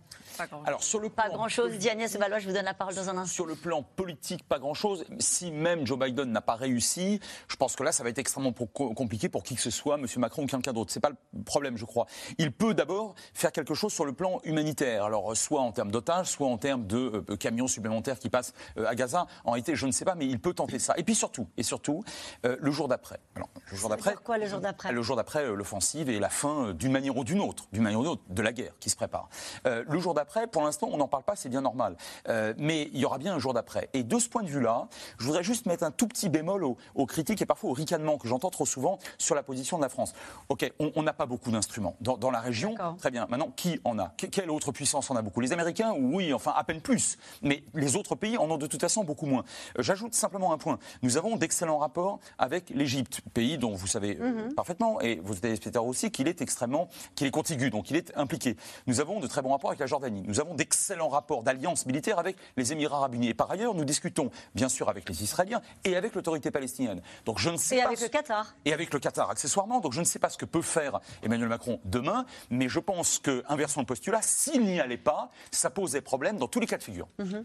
Alors 0.65 0.83
sur 0.83 1.01
le 1.01 1.09
Pas 1.09 1.29
grand-chose. 1.29 1.73
Dit 1.73 1.89
Agnès 1.89 2.15
Valois, 2.17 2.39
je 2.39 2.47
vous 2.47 2.55
donne 2.55 2.65
la 2.65 2.75
parole 2.75 2.95
dans 2.95 3.09
un 3.09 3.17
instant. 3.19 3.35
Sur 3.35 3.47
le 3.47 3.55
plan 3.55 3.83
politique, 3.83 4.47
pas 4.49 4.59
grand-chose. 4.59 5.05
Si 5.19 5.51
même 5.51 5.87
Joe 5.87 5.99
Biden 5.99 6.31
n'a 6.31 6.41
pas 6.41 6.55
réussi, 6.55 7.21
je 7.49 7.57
pense 7.57 7.77
que 7.77 7.83
là, 7.83 7.93
ça 7.93 8.03
va 8.03 8.11
être 8.11 8.19
extrêmement 8.19 8.53
compliqué 8.53 9.29
pour 9.29 9.43
qui 9.43 9.55
que 9.55 9.63
ce 9.63 9.71
soit, 9.71 9.97
M. 9.97 10.07
Macron 10.17 10.45
ou 10.45 10.47
quelqu'un 10.47 10.73
d'autre. 10.73 10.93
C'est 10.93 11.01
pas 11.01 11.11
le 11.11 11.43
problème, 11.43 11.77
je 11.77 11.85
crois. 11.85 12.07
Il 12.39 12.53
peut 12.53 12.75
d'abord 12.75 13.15
faire 13.35 13.53
quelque 13.53 13.75
chose 13.75 13.93
sur 13.93 14.05
le 14.05 14.13
plan 14.13 14.41
humanitaire. 14.45 15.05
Alors, 15.05 15.37
soit 15.37 15.61
en 15.61 15.73
termes 15.73 15.91
d'otages, 15.91 16.27
soit 16.27 16.49
en 16.49 16.59
termes 16.59 16.87
de 16.87 17.25
euh, 17.29 17.37
camions 17.37 17.67
supplémentaires 17.67 18.19
qui 18.19 18.29
passent 18.29 18.53
euh, 18.79 18.87
à 18.87 18.95
Gaza. 18.95 19.27
En 19.45 19.53
réalité, 19.53 19.77
je 19.77 19.87
ne 19.87 19.93
sais 19.93 20.05
pas, 20.05 20.15
mais 20.15 20.27
il 20.27 20.41
peut 20.41 20.55
tenter 20.55 20.79
ça. 20.79 20.95
Et 20.97 21.05
puis 21.05 21.15
surtout, 21.15 21.49
et 21.57 21.63
surtout, 21.63 22.05
euh, 22.45 22.57
le 22.61 22.71
jour 22.71 22.89
d'après. 22.89 23.19
Alors, 23.37 23.49
le 23.71 23.77
jour 23.77 23.89
d'après. 23.89 24.15
quoi 24.15 24.39
le 24.39 24.47
jour 24.47 24.61
d'après 24.61 24.93
Le 24.93 25.03
jour 25.03 25.17
d'après, 25.17 25.45
euh, 25.45 25.55
l'offensive 25.55 26.09
et 26.09 26.19
la 26.19 26.29
fin, 26.29 26.69
euh, 26.69 26.73
d'une 26.73 26.93
manière 26.93 27.17
ou 27.17 27.25
d'une 27.25 27.41
autre, 27.41 27.67
d'une 27.73 27.83
manière 27.83 28.01
ou 28.01 28.03
d'une 28.03 28.13
autre, 28.13 28.23
de 28.29 28.43
la 28.43 28.53
guerre 28.53 28.73
qui 28.81 28.91
se 28.91 28.97
prépare. 28.97 29.29
Euh, 29.67 29.85
le 29.89 29.99
jour 29.99 30.15
d'après, 30.15 30.22
pour 30.51 30.63
l'instant, 30.63 30.89
on 30.93 30.97
n'en 30.97 31.09
parle 31.09 31.23
pas, 31.25 31.37
c'est 31.37 31.49
bien 31.49 31.61
normal. 31.61 31.97
Euh, 32.29 32.55
mais 32.59 32.89
il 32.93 32.99
y 33.01 33.05
aura 33.05 33.19
bien 33.19 33.35
un 33.35 33.39
jour 33.39 33.55
d'après. 33.55 33.89
Et 33.93 34.03
de 34.03 34.19
ce 34.19 34.29
point 34.29 34.43
de 34.43 34.49
vue-là, 34.49 34.89
je 35.19 35.25
voudrais 35.27 35.43
juste 35.43 35.67
mettre 35.67 35.85
un 35.85 35.91
tout 35.91 36.07
petit 36.09 36.29
bémol 36.29 36.65
aux, 36.65 36.77
aux 36.95 37.07
critiques 37.07 37.43
et 37.43 37.47
parfois 37.47 37.71
aux 37.71 37.75
ricanements 37.75 38.19
que 38.19 38.29
j'entends 38.29 38.51
trop 38.51 38.67
souvent 38.67 38.99
sur 39.19 39.35
la 39.35 39.43
position 39.43 39.77
de 39.79 39.83
la 39.83 39.89
France. 39.89 40.13
Ok, 40.49 40.71
on 40.79 41.03
n'a 41.03 41.13
pas 41.13 41.27
beaucoup 41.27 41.51
d'instruments 41.51 41.97
dans, 42.01 42.17
dans 42.17 42.31
la 42.31 42.41
région. 42.41 42.75
Très 42.99 43.11
bien. 43.11 43.27
Maintenant, 43.29 43.51
qui 43.55 43.81
en 43.85 43.99
a? 43.99 44.09
Que- 44.17 44.27
Quelle 44.27 44.51
autre 44.51 44.73
puissance 44.73 45.11
en 45.11 45.17
a 45.17 45.23
beaucoup? 45.23 45.41
Les 45.41 45.53
Américains, 45.53 45.95
oui, 45.99 46.33
enfin 46.33 46.53
à 46.57 46.65
peine 46.65 46.81
plus. 46.81 47.17
Mais 47.43 47.63
les 47.75 47.97
autres 47.97 48.15
pays 48.15 48.37
en 48.39 48.51
ont 48.51 48.59
de 48.59 48.67
toute 48.67 48.81
façon 48.81 49.05
beaucoup 49.05 49.27
moins. 49.27 49.45
Euh, 49.79 49.83
J'ajoute 49.83 50.15
simplement 50.15 50.53
un 50.53 50.59
point. 50.59 50.79
Nous 51.03 51.17
avons 51.17 51.37
d'excellents 51.37 51.79
rapports 51.79 52.19
avec 52.39 52.71
l'Égypte, 52.71 53.21
pays 53.35 53.59
dont 53.59 53.75
vous 53.75 53.87
savez 53.87 54.19
euh, 54.21 54.33
Mhm. 54.49 54.55
parfaitement, 54.55 55.01
et 55.01 55.17
vos 55.23 55.35
téléspectateurs 55.35 55.85
aussi, 55.87 56.11
qu'il 56.11 56.29
est 56.29 56.41
extrêmement, 56.41 56.89
qu'il 57.15 57.27
est 57.27 57.31
contigu, 57.31 57.71
donc 57.71 57.91
il 57.91 57.97
est 57.97 58.13
impliqué. 58.17 58.57
Nous 58.87 59.01
avons 59.01 59.21
de 59.21 59.27
très 59.27 59.43
bons 59.43 59.51
rapports 59.51 59.71
avec 59.71 59.81
la 59.81 59.87
Jordanie. 59.87 60.12
Nous 60.27 60.41
avons 60.41 60.55
d'excellents 60.55 61.09
rapports 61.09 61.43
d'alliance 61.43 61.87
militaire 61.87 62.19
avec 62.19 62.37
les 62.57 62.73
Émirats 62.73 62.99
arabes 62.99 63.15
unis. 63.15 63.29
Et 63.29 63.35
par 63.35 63.51
ailleurs, 63.51 63.75
nous 63.75 63.85
discutons 63.85 64.31
bien 64.55 64.69
sûr 64.69 64.89
avec 64.89 65.09
les 65.09 65.23
Israéliens 65.23 65.63
et 65.85 65.97
avec 65.97 66.15
l'autorité 66.15 66.51
palestinienne. 66.51 67.03
Donc 67.25 67.39
je 67.39 67.51
ne 67.51 67.57
sais 67.57 67.77
Et 67.77 67.81
pas 67.81 67.87
avec 67.87 68.01
le 68.01 68.09
Qatar. 68.09 68.55
et 68.65 68.73
avec 68.73 68.93
le 68.93 68.99
Qatar 68.99 69.31
accessoirement. 69.31 69.81
Donc 69.81 69.93
je 69.93 70.01
ne 70.01 70.05
sais 70.05 70.19
pas 70.19 70.29
ce 70.29 70.39
que 70.39 70.45
peut 70.45 70.63
faire 70.63 71.01
Emmanuel 71.23 71.49
Macron 71.49 71.81
demain, 71.85 72.27
mais 72.51 72.69
je 72.69 72.79
pense 72.79 73.19
que, 73.19 73.43
inversons 73.49 73.81
le 73.81 73.87
postulat, 73.87 74.21
s'il 74.23 74.65
n'y 74.65 74.81
allait 74.81 74.97
pas, 74.97 75.31
ça 75.51 75.71
pose 75.71 75.93
des 75.93 76.01
problèmes 76.01 76.37
dans 76.37 76.49
tous 76.49 76.61
les 76.61 76.67
cas 76.67 76.79
de 76.79 76.83
figure. 76.83 77.09
Mhm. 77.19 77.45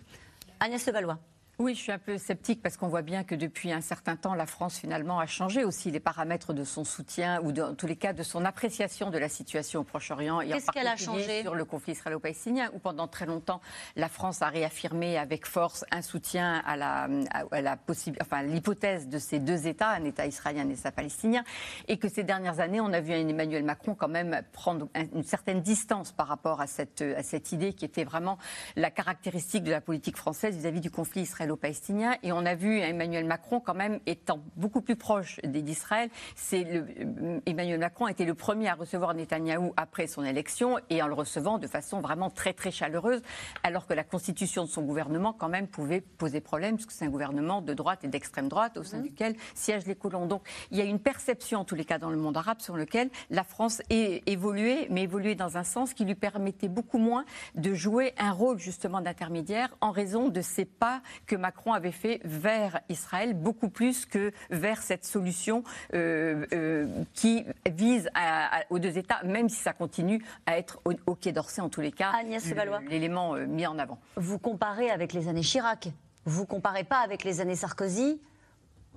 Agnès 0.59 0.85
Levallois. 0.85 1.17
Oui, 1.59 1.73
je 1.73 1.79
suis 1.81 1.91
un 1.91 1.97
peu 1.97 2.19
sceptique 2.19 2.61
parce 2.61 2.77
qu'on 2.77 2.87
voit 2.87 3.01
bien 3.01 3.23
que 3.23 3.33
depuis 3.33 3.71
un 3.71 3.81
certain 3.81 4.15
temps, 4.15 4.35
la 4.35 4.45
France 4.45 4.77
finalement 4.77 5.19
a 5.19 5.25
changé 5.25 5.63
aussi 5.63 5.89
les 5.89 5.99
paramètres 5.99 6.53
de 6.53 6.63
son 6.63 6.83
soutien 6.83 7.41
ou 7.41 7.51
dans 7.51 7.73
tous 7.73 7.87
les 7.87 7.95
cas 7.95 8.13
de 8.13 8.21
son 8.21 8.45
appréciation 8.45 9.09
de 9.09 9.17
la 9.17 9.27
situation 9.27 9.79
au 9.79 9.83
Proche-Orient 9.83 10.39
et 10.41 10.53
en 10.53 10.55
Qu'est-ce 10.57 10.69
qu'elle 10.69 10.85
a 10.85 10.91
particulier 10.91 11.21
changé 11.23 11.41
sur 11.41 11.55
le 11.55 11.65
conflit 11.65 11.93
israélo-palestinien 11.93 12.69
où 12.75 12.77
pendant 12.79 13.07
très 13.07 13.25
longtemps 13.25 13.59
la 13.95 14.07
France 14.07 14.43
a 14.43 14.49
réaffirmé 14.49 15.17
avec 15.17 15.47
force 15.47 15.83
un 15.89 16.03
soutien 16.03 16.61
à 16.63 16.75
la, 16.77 17.09
à 17.51 17.61
la 17.61 17.75
possible, 17.75 18.19
enfin 18.21 18.43
l'hypothèse 18.43 19.07
de 19.07 19.17
ces 19.17 19.39
deux 19.39 19.65
États, 19.65 19.89
un 19.89 20.03
État 20.03 20.27
israélien 20.27 20.61
et 20.61 20.65
un 20.67 20.69
État 20.69 20.91
palestinien, 20.91 21.43
et 21.87 21.97
que 21.97 22.07
ces 22.07 22.23
dernières 22.23 22.59
années 22.59 22.81
on 22.81 22.93
a 22.93 23.01
vu 23.01 23.13
un 23.13 23.27
Emmanuel 23.27 23.63
Macron 23.63 23.95
quand 23.95 24.09
même 24.09 24.43
prendre 24.53 24.89
un- 24.93 25.07
une 25.11 25.23
certaine 25.23 25.61
distance 25.61 26.11
par 26.11 26.27
rapport 26.27 26.61
à 26.61 26.67
cette, 26.67 27.01
à 27.01 27.23
cette 27.23 27.51
idée 27.51 27.73
qui 27.73 27.83
était 27.83 28.03
vraiment 28.03 28.37
la 28.75 28.91
caractéristique 28.91 29.63
de 29.63 29.71
la 29.71 29.81
politique 29.81 30.17
française 30.17 30.55
vis-à-vis 30.55 30.81
du 30.81 30.91
conflit 30.91 31.21
israélo-palestinien. 31.47 32.17
Et 32.23 32.31
on 32.31 32.45
a 32.45 32.55
vu 32.55 32.79
Emmanuel 32.79 33.25
Macron 33.25 33.59
quand 33.59 33.73
même 33.73 33.99
étant 34.05 34.39
beaucoup 34.55 34.81
plus 34.81 34.95
proche 34.95 35.39
d'Israël. 35.43 36.09
C'est 36.35 36.63
le, 36.63 36.85
euh, 36.99 37.39
Emmanuel 37.45 37.79
Macron 37.79 38.05
a 38.05 38.11
été 38.11 38.25
le 38.25 38.33
premier 38.33 38.67
à 38.67 38.75
recevoir 38.75 39.13
Netanyahou 39.13 39.73
après 39.77 40.07
son 40.07 40.23
élection 40.23 40.77
et 40.89 41.01
en 41.01 41.07
le 41.07 41.13
recevant 41.13 41.57
de 41.57 41.67
façon 41.67 42.01
vraiment 42.01 42.29
très 42.29 42.53
très 42.53 42.71
chaleureuse, 42.71 43.21
alors 43.63 43.87
que 43.87 43.93
la 43.93 44.03
constitution 44.03 44.63
de 44.63 44.69
son 44.69 44.81
gouvernement 44.81 45.33
quand 45.33 45.49
même 45.49 45.67
pouvait 45.67 46.01
poser 46.01 46.41
problème, 46.41 46.75
puisque 46.75 46.91
c'est 46.91 47.05
un 47.05 47.09
gouvernement 47.09 47.61
de 47.61 47.73
droite 47.73 48.03
et 48.03 48.07
d'extrême 48.07 48.47
droite 48.47 48.77
au 48.77 48.83
sein 48.83 48.99
duquel 48.99 49.35
siègent 49.55 49.87
les 49.87 49.95
colons. 49.95 50.25
Donc 50.25 50.43
il 50.71 50.77
y 50.77 50.81
a 50.81 50.85
une 50.85 50.99
perception 50.99 51.59
en 51.59 51.65
tous 51.65 51.75
les 51.75 51.85
cas 51.85 51.97
dans 51.97 52.09
le 52.09 52.17
monde 52.17 52.37
arabe 52.37 52.59
sur 52.59 52.75
lequel 52.75 53.09
la 53.29 53.43
France 53.43 53.81
est 53.89 54.27
évoluée, 54.27 54.87
mais 54.89 55.03
évoluée 55.03 55.35
dans 55.35 55.57
un 55.57 55.63
sens 55.63 55.93
qui 55.93 56.05
lui 56.05 56.15
permettait 56.15 56.67
beaucoup 56.67 56.97
moins 56.97 57.25
de 57.55 57.73
jouer 57.73 58.13
un 58.17 58.31
rôle 58.31 58.59
justement 58.59 59.01
d'intermédiaire 59.01 59.75
en 59.81 59.91
raison 59.91 60.29
de 60.29 60.41
ces 60.41 60.65
pas 60.65 61.01
que 61.25 61.35
Macron 61.37 61.73
avait 61.73 61.91
fait 61.91 62.19
vers 62.23 62.79
Israël, 62.89 63.33
beaucoup 63.33 63.69
plus 63.69 64.05
que 64.05 64.31
vers 64.49 64.81
cette 64.81 65.05
solution 65.05 65.63
euh, 65.93 66.45
euh, 66.53 66.87
qui 67.13 67.45
vise 67.69 68.09
à- 68.13 68.59
à- 68.59 68.63
aux 68.69 68.79
deux 68.79 68.97
États, 68.97 69.21
même 69.23 69.49
si 69.49 69.57
ça 69.61 69.73
continue 69.73 70.23
à 70.45 70.57
être 70.57 70.79
au, 70.85 70.93
au 71.05 71.15
Quai 71.15 71.31
d'Orsay 71.31 71.61
en 71.61 71.69
tous 71.69 71.81
les 71.81 71.91
cas 71.91 72.11
Agnès 72.19 72.43
l'élément 72.89 73.35
euh, 73.35 73.45
mis 73.45 73.65
en 73.67 73.77
avant. 73.79 73.99
Vous 74.15 74.39
comparez 74.39 74.89
avec 74.89 75.13
les 75.13 75.27
années 75.27 75.41
Chirac. 75.41 75.89
Vous 76.25 76.45
comparez 76.45 76.83
pas 76.83 76.99
avec 76.99 77.23
les 77.23 77.39
années 77.41 77.55
Sarkozy 77.55 78.19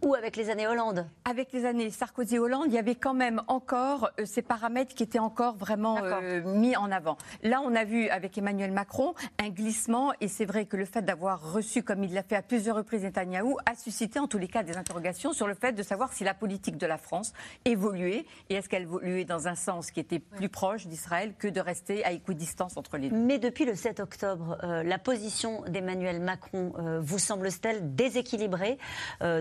ou 0.02 0.14
avec 0.14 0.36
les 0.36 0.50
années 0.50 0.66
Hollande. 0.66 1.06
Avec 1.24 1.52
les 1.52 1.64
années 1.64 1.90
Sarkozy-Hollande, 1.90 2.66
il 2.68 2.72
y 2.72 2.78
avait 2.78 2.94
quand 2.94 3.14
même 3.14 3.42
encore 3.48 4.10
euh, 4.18 4.24
ces 4.24 4.42
paramètres 4.42 4.94
qui 4.94 5.02
étaient 5.02 5.18
encore 5.18 5.56
vraiment 5.56 5.98
euh, 6.02 6.42
mis 6.42 6.76
en 6.76 6.90
avant. 6.90 7.18
Là, 7.42 7.60
on 7.64 7.74
a 7.74 7.84
vu 7.84 8.08
avec 8.08 8.36
Emmanuel 8.38 8.72
Macron 8.72 9.14
un 9.38 9.50
glissement, 9.50 10.12
et 10.20 10.28
c'est 10.28 10.44
vrai 10.44 10.64
que 10.64 10.76
le 10.76 10.84
fait 10.84 11.02
d'avoir 11.02 11.52
reçu, 11.52 11.82
comme 11.82 12.02
il 12.04 12.14
l'a 12.14 12.22
fait 12.22 12.36
à 12.36 12.42
plusieurs 12.42 12.76
reprises, 12.76 13.02
Netanyahou, 13.02 13.58
a 13.66 13.74
suscité 13.74 14.18
en 14.18 14.26
tous 14.26 14.38
les 14.38 14.48
cas 14.48 14.62
des 14.62 14.76
interrogations 14.76 15.32
sur 15.32 15.46
le 15.46 15.54
fait 15.54 15.72
de 15.72 15.82
savoir 15.82 16.12
si 16.12 16.24
la 16.24 16.34
politique 16.34 16.78
de 16.78 16.86
la 16.86 16.98
France 16.98 17.32
évoluait, 17.64 18.24
et 18.48 18.54
est-ce 18.54 18.68
qu'elle 18.68 18.82
évoluait 18.82 19.24
dans 19.24 19.48
un 19.48 19.54
sens 19.54 19.90
qui 19.90 20.00
était 20.00 20.18
plus 20.18 20.48
proche 20.48 20.86
d'Israël 20.86 21.34
que 21.38 21.48
de 21.48 21.60
rester 21.60 22.04
à 22.04 22.12
équidistance 22.12 22.76
entre 22.76 22.96
les 22.96 23.10
deux. 23.10 23.16
Mais 23.16 23.38
depuis 23.38 23.64
le 23.64 23.74
7 23.74 24.00
octobre, 24.00 24.58
euh, 24.62 24.82
la 24.82 24.98
position 24.98 25.62
d'Emmanuel 25.68 26.20
Macron 26.20 26.72
vous 27.00 27.18
semble-t-elle 27.18 27.94
déséquilibrée? 27.94 28.78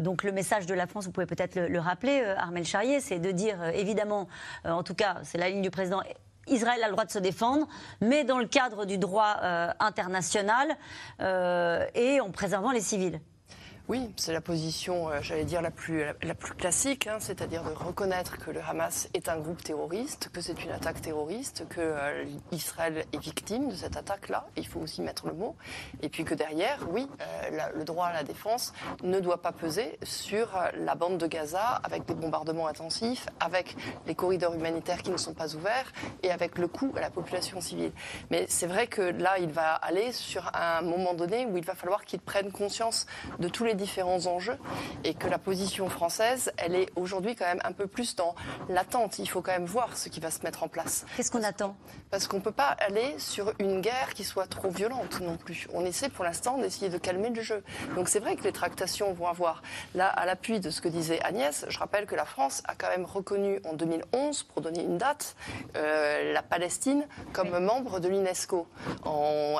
Donc 0.02 0.24
le 0.24 0.32
message 0.32 0.49
de 0.50 0.74
la 0.74 0.88
France, 0.88 1.06
vous 1.06 1.12
pouvez 1.12 1.28
peut-être 1.28 1.56
le, 1.56 1.68
le 1.68 1.80
rappeler, 1.80 2.22
euh, 2.24 2.36
Armel 2.36 2.66
Charrier, 2.66 3.00
c'est 3.00 3.20
de 3.20 3.32
dire 3.32 3.62
euh, 3.62 3.70
évidemment, 3.70 4.28
euh, 4.66 4.72
en 4.72 4.84
tout 4.84 4.96
cas, 4.96 5.18
c'est 5.24 5.38
la 5.38 5.50
ligne 5.50 5.62
du 5.62 5.70
président. 5.70 6.02
Israël 6.48 6.82
a 6.84 6.88
le 6.88 6.94
droit 6.94 7.06
de 7.06 7.12
se 7.12 7.20
défendre, 7.20 7.68
mais 8.02 8.24
dans 8.24 8.40
le 8.40 8.48
cadre 8.48 8.86
du 8.86 8.98
droit 8.98 9.38
international 9.80 10.76
et 11.94 12.20
en 12.22 12.32
préservant 12.32 12.72
les 12.72 12.82
civils. 12.82 13.22
Oui, 13.90 14.14
c'est 14.18 14.34
la 14.34 14.42
position, 14.42 15.10
euh, 15.10 15.18
j'allais 15.24 15.46
dire, 15.46 15.64
la 15.64 15.72
plus, 15.72 16.04
la, 16.22 16.36
plus 16.36 16.54
classique, 16.54 17.08
hein, 17.08 17.18
c'est-à-dire 17.20 17.64
de 17.64 17.72
reconnaître 17.72 18.38
que 18.38 18.52
le 18.52 18.62
Hamas 18.62 19.10
est 19.16 19.30
un 19.30 19.40
groupe 19.40 19.64
terroriste, 19.64 20.30
que 20.32 20.42
c'est 20.42 20.64
une 20.64 20.70
attaque 20.70 21.02
terroriste, 21.02 21.68
que 21.70 21.82
euh, 21.82 22.24
Israël 22.52 23.04
est 23.12 23.18
victime 23.18 23.70
de 23.70 23.74
cette 23.74 23.98
attaque-là, 23.98 24.46
il 24.58 24.68
faut 24.68 24.80
aussi 24.80 25.02
mettre 25.02 25.26
le 25.26 25.34
mot, 25.34 25.56
et 26.04 26.10
puis 26.10 26.24
que 26.24 26.36
derrière, 26.36 26.86
oui, 26.92 27.08
euh, 27.20 27.60
le 27.76 27.84
droit 27.84 28.06
à 28.06 28.14
la 28.14 28.22
défense 28.22 28.74
ne 29.02 29.20
doit 29.20 29.42
pas 29.42 29.54
peser 29.54 29.98
sur 30.04 30.56
euh, 30.56 30.70
la 30.78 30.94
bande 30.94 31.18
de 31.18 31.26
Gaza 31.26 31.82
avec 31.84 32.06
des 32.06 32.14
bombardements 32.14 32.68
intensifs, 32.68 33.26
avec 33.40 33.76
les 34.06 34.14
corridors 34.14 34.54
humanitaires 34.54 35.02
qui 35.02 35.10
ne 35.10 35.18
sont 35.18 35.34
pas 35.34 35.56
ouverts 35.56 35.92
et 36.22 36.30
avec 36.30 36.60
le 36.60 36.68
coût 36.68 36.94
à 36.96 37.02
la 37.02 37.10
population 37.10 37.60
civile. 37.60 37.94
Mais 38.30 38.46
c'est 38.50 38.68
vrai 38.68 38.86
que 38.86 39.02
là, 39.02 39.40
il 39.40 39.50
va 39.50 39.74
aller 39.74 40.12
sur 40.12 40.52
un 40.54 40.84
moment 40.84 41.16
donné 41.16 41.48
où 41.48 41.58
il 41.58 41.66
va 41.66 41.74
falloir 41.74 42.06
qu'il 42.06 42.20
prenne 42.20 42.52
conscience 42.52 43.08
de 43.40 43.48
tous 43.48 43.66
les 43.66 43.79
différents 43.80 44.28
enjeux 44.28 44.58
et 45.04 45.14
que 45.16 45.28
la 45.28 45.40
position 45.40 45.90
française, 45.90 46.52
elle 46.58 46.76
est 46.76 46.90
aujourd'hui 46.96 47.36
quand 47.36 47.46
même 47.46 47.62
un 47.64 47.72
peu 47.72 47.88
plus 47.88 48.16
dans 48.16 48.36
l'attente. 48.70 49.18
Il 49.20 49.28
faut 49.28 49.42
quand 49.42 49.52
même 49.52 49.66
voir 49.66 49.98
ce 49.98 50.10
qui 50.10 50.20
va 50.20 50.30
se 50.30 50.44
mettre 50.44 50.64
en 50.64 50.68
place. 50.68 51.06
Qu'est-ce 51.16 51.32
qu'on 51.32 51.44
attend? 51.44 51.76
Parce 52.12 52.28
qu'on 52.28 52.38
ne 52.38 52.42
peut 52.42 52.52
pas 52.52 52.76
aller 52.80 53.16
sur 53.18 53.54
une 53.60 53.82
guerre 53.82 54.14
qui 54.14 54.24
soit 54.24 54.48
trop 54.48 54.70
violente 54.70 55.22
non 55.22 55.38
plus. 55.38 55.68
On 55.74 55.86
essaie 55.86 56.10
pour 56.10 56.26
l'instant 56.26 56.58
d'essayer 56.58 56.90
de 56.90 56.98
calmer 56.98 57.30
le 57.30 57.42
jeu. 57.42 57.64
Donc 57.96 58.10
c'est 58.10 58.20
vrai 58.20 58.36
que 58.36 58.44
les 58.44 58.52
tractations 58.52 59.14
vont 59.14 59.28
avoir, 59.28 59.64
là, 59.96 60.08
à 60.08 60.26
l'appui 60.26 60.60
de 60.60 60.70
ce 60.70 60.82
que 60.82 60.90
disait 60.90 61.22
Agnès, 61.24 61.66
je 61.70 61.80
rappelle 61.80 62.06
que 62.06 62.16
la 62.16 62.26
France 62.26 62.62
a 62.66 62.76
quand 62.76 62.90
même 62.90 63.06
reconnu 63.06 63.60
en 63.64 63.74
2011, 63.74 64.44
pour 64.44 64.62
donner 64.62 64.84
une 64.84 64.98
date, 64.98 65.36
euh, 65.78 66.34
la 66.34 66.42
Palestine 66.42 67.08
comme 67.34 67.58
membre 67.60 68.00
de 68.00 68.10
l'UNESCO. 68.10 68.68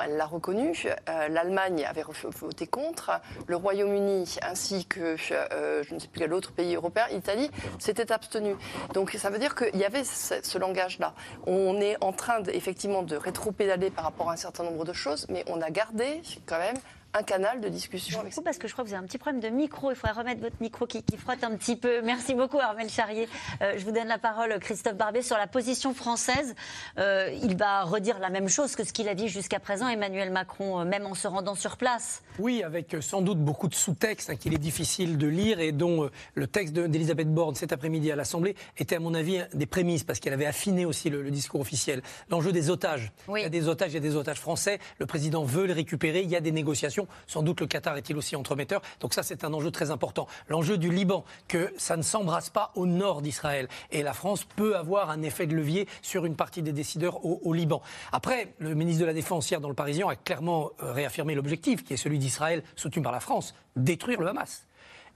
Elle 0.04 0.16
l'a 0.16 0.26
reconnu, 0.26 0.74
euh, 1.08 1.28
l'Allemagne 1.28 1.84
avait 1.88 2.04
voté 2.36 2.66
contre, 2.66 3.12
le 3.46 3.56
Royaume-Uni 3.56 4.09
ainsi 4.42 4.84
que 4.84 5.16
euh, 5.32 5.82
je 5.82 5.94
ne 5.94 5.98
sais 5.98 6.08
plus 6.08 6.20
quel 6.20 6.32
autre 6.32 6.52
pays 6.52 6.74
européen, 6.74 7.04
l'Italie, 7.10 7.50
s'était 7.78 8.12
abstenu. 8.12 8.54
Donc 8.94 9.12
ça 9.12 9.30
veut 9.30 9.38
dire 9.38 9.54
qu'il 9.54 9.76
y 9.76 9.84
avait 9.84 10.04
ce, 10.04 10.58
langage-là. 10.58 11.14
On 11.46 11.80
est 11.80 11.96
en 12.02 12.12
train 12.12 12.42
effectivement 12.52 13.02
de 13.02 13.16
rétro-pédaler 13.16 13.90
par 13.90 14.04
rapport 14.04 14.30
à 14.30 14.34
un 14.34 14.36
certain 14.36 14.64
nombre 14.64 14.84
de 14.84 14.92
choses, 14.92 15.26
mais 15.28 15.44
on 15.46 15.60
a 15.62 15.70
gardé 15.70 16.22
quand 16.46 16.58
même 16.58 16.76
un 17.12 17.22
canal 17.22 17.60
de 17.60 17.68
discussion 17.68 18.20
avec 18.20 18.32
parce 18.44 18.56
que 18.58 18.68
je 18.68 18.72
crois 18.72 18.84
que 18.84 18.88
vous 18.90 18.94
avez 18.94 19.02
un 19.04 19.06
petit 19.06 19.18
problème 19.18 19.40
de 19.40 19.48
micro. 19.48 19.90
Il 19.90 19.96
faudrait 19.96 20.12
remettre 20.16 20.40
votre 20.40 20.56
micro 20.60 20.86
qui, 20.86 21.02
qui 21.02 21.16
frotte 21.16 21.42
un 21.42 21.56
petit 21.56 21.74
peu. 21.76 22.02
Merci 22.02 22.34
beaucoup, 22.34 22.58
Armel 22.58 22.88
Charrier. 22.88 23.28
Euh, 23.62 23.74
je 23.76 23.84
vous 23.84 23.90
donne 23.90 24.06
la 24.06 24.18
parole, 24.18 24.56
Christophe 24.60 24.94
Barbet, 24.94 25.22
sur 25.22 25.36
la 25.36 25.46
position 25.48 25.92
française. 25.92 26.54
Euh, 26.98 27.36
il 27.42 27.56
va 27.56 27.82
redire 27.82 28.18
la 28.20 28.30
même 28.30 28.48
chose 28.48 28.76
que 28.76 28.84
ce 28.84 28.92
qu'il 28.92 29.08
a 29.08 29.14
dit 29.14 29.28
jusqu'à 29.28 29.58
présent, 29.58 29.88
Emmanuel 29.88 30.30
Macron, 30.30 30.80
euh, 30.80 30.84
même 30.84 31.04
en 31.04 31.14
se 31.14 31.26
rendant 31.26 31.54
sur 31.56 31.76
place. 31.76 32.22
Oui, 32.38 32.62
avec 32.62 32.96
sans 33.00 33.22
doute 33.22 33.38
beaucoup 33.38 33.66
de 33.68 33.74
sous-textes 33.74 34.30
hein, 34.30 34.36
qu'il 34.36 34.54
est 34.54 34.58
difficile 34.58 35.18
de 35.18 35.26
lire 35.26 35.58
et 35.60 35.72
dont 35.72 36.04
euh, 36.04 36.10
le 36.34 36.46
texte 36.46 36.72
de- 36.74 36.86
d'Elisabeth 36.86 37.32
Borne 37.34 37.56
cet 37.56 37.72
après-midi 37.72 38.12
à 38.12 38.16
l'Assemblée 38.16 38.54
était, 38.78 38.96
à 38.96 39.00
mon 39.00 39.14
avis, 39.14 39.40
des 39.52 39.66
prémices 39.66 40.04
parce 40.04 40.20
qu'elle 40.20 40.32
avait 40.32 40.46
affiné 40.46 40.84
aussi 40.84 41.10
le, 41.10 41.22
le 41.22 41.30
discours 41.32 41.60
officiel. 41.60 42.02
L'enjeu 42.30 42.52
des 42.52 42.70
otages. 42.70 43.10
Oui. 43.26 43.40
Il 43.40 43.42
y 43.42 43.46
a 43.46 43.50
des 43.50 43.66
otages, 43.68 43.90
il 43.90 43.94
y 43.94 43.98
a 43.98 44.00
des 44.00 44.14
otages 44.16 44.38
français. 44.38 44.78
Le 44.98 45.06
président 45.06 45.42
veut 45.42 45.64
les 45.64 45.72
récupérer. 45.72 46.22
Il 46.22 46.30
y 46.30 46.36
a 46.36 46.40
des 46.40 46.52
négociations. 46.52 46.99
Sans 47.26 47.42
doute 47.42 47.60
le 47.60 47.66
Qatar 47.66 47.96
est-il 47.96 48.16
aussi 48.16 48.36
entremetteur. 48.36 48.82
Donc 49.00 49.14
ça, 49.14 49.22
c'est 49.22 49.44
un 49.44 49.52
enjeu 49.52 49.70
très 49.70 49.90
important. 49.90 50.26
L'enjeu 50.48 50.78
du 50.78 50.90
Liban, 50.90 51.24
que 51.48 51.72
ça 51.76 51.96
ne 51.96 52.02
s'embrasse 52.02 52.50
pas 52.50 52.72
au 52.74 52.86
nord 52.86 53.22
d'Israël. 53.22 53.68
Et 53.90 54.02
la 54.02 54.12
France 54.12 54.44
peut 54.44 54.76
avoir 54.76 55.10
un 55.10 55.22
effet 55.22 55.46
de 55.46 55.54
levier 55.54 55.86
sur 56.02 56.24
une 56.24 56.36
partie 56.36 56.62
des 56.62 56.72
décideurs 56.72 57.24
au, 57.24 57.40
au 57.44 57.52
Liban. 57.52 57.82
Après, 58.12 58.54
le 58.58 58.74
ministre 58.74 59.00
de 59.00 59.06
la 59.06 59.12
Défense 59.12 59.50
hier 59.50 59.60
dans 59.60 59.68
le 59.68 59.74
Parisien 59.74 60.08
a 60.08 60.16
clairement 60.16 60.70
euh, 60.82 60.92
réaffirmé 60.92 61.34
l'objectif, 61.34 61.84
qui 61.84 61.94
est 61.94 61.96
celui 61.96 62.18
d'Israël 62.18 62.62
soutenu 62.76 63.02
par 63.02 63.12
la 63.12 63.20
France, 63.20 63.54
détruire 63.76 64.20
le 64.20 64.28
Hamas. 64.28 64.66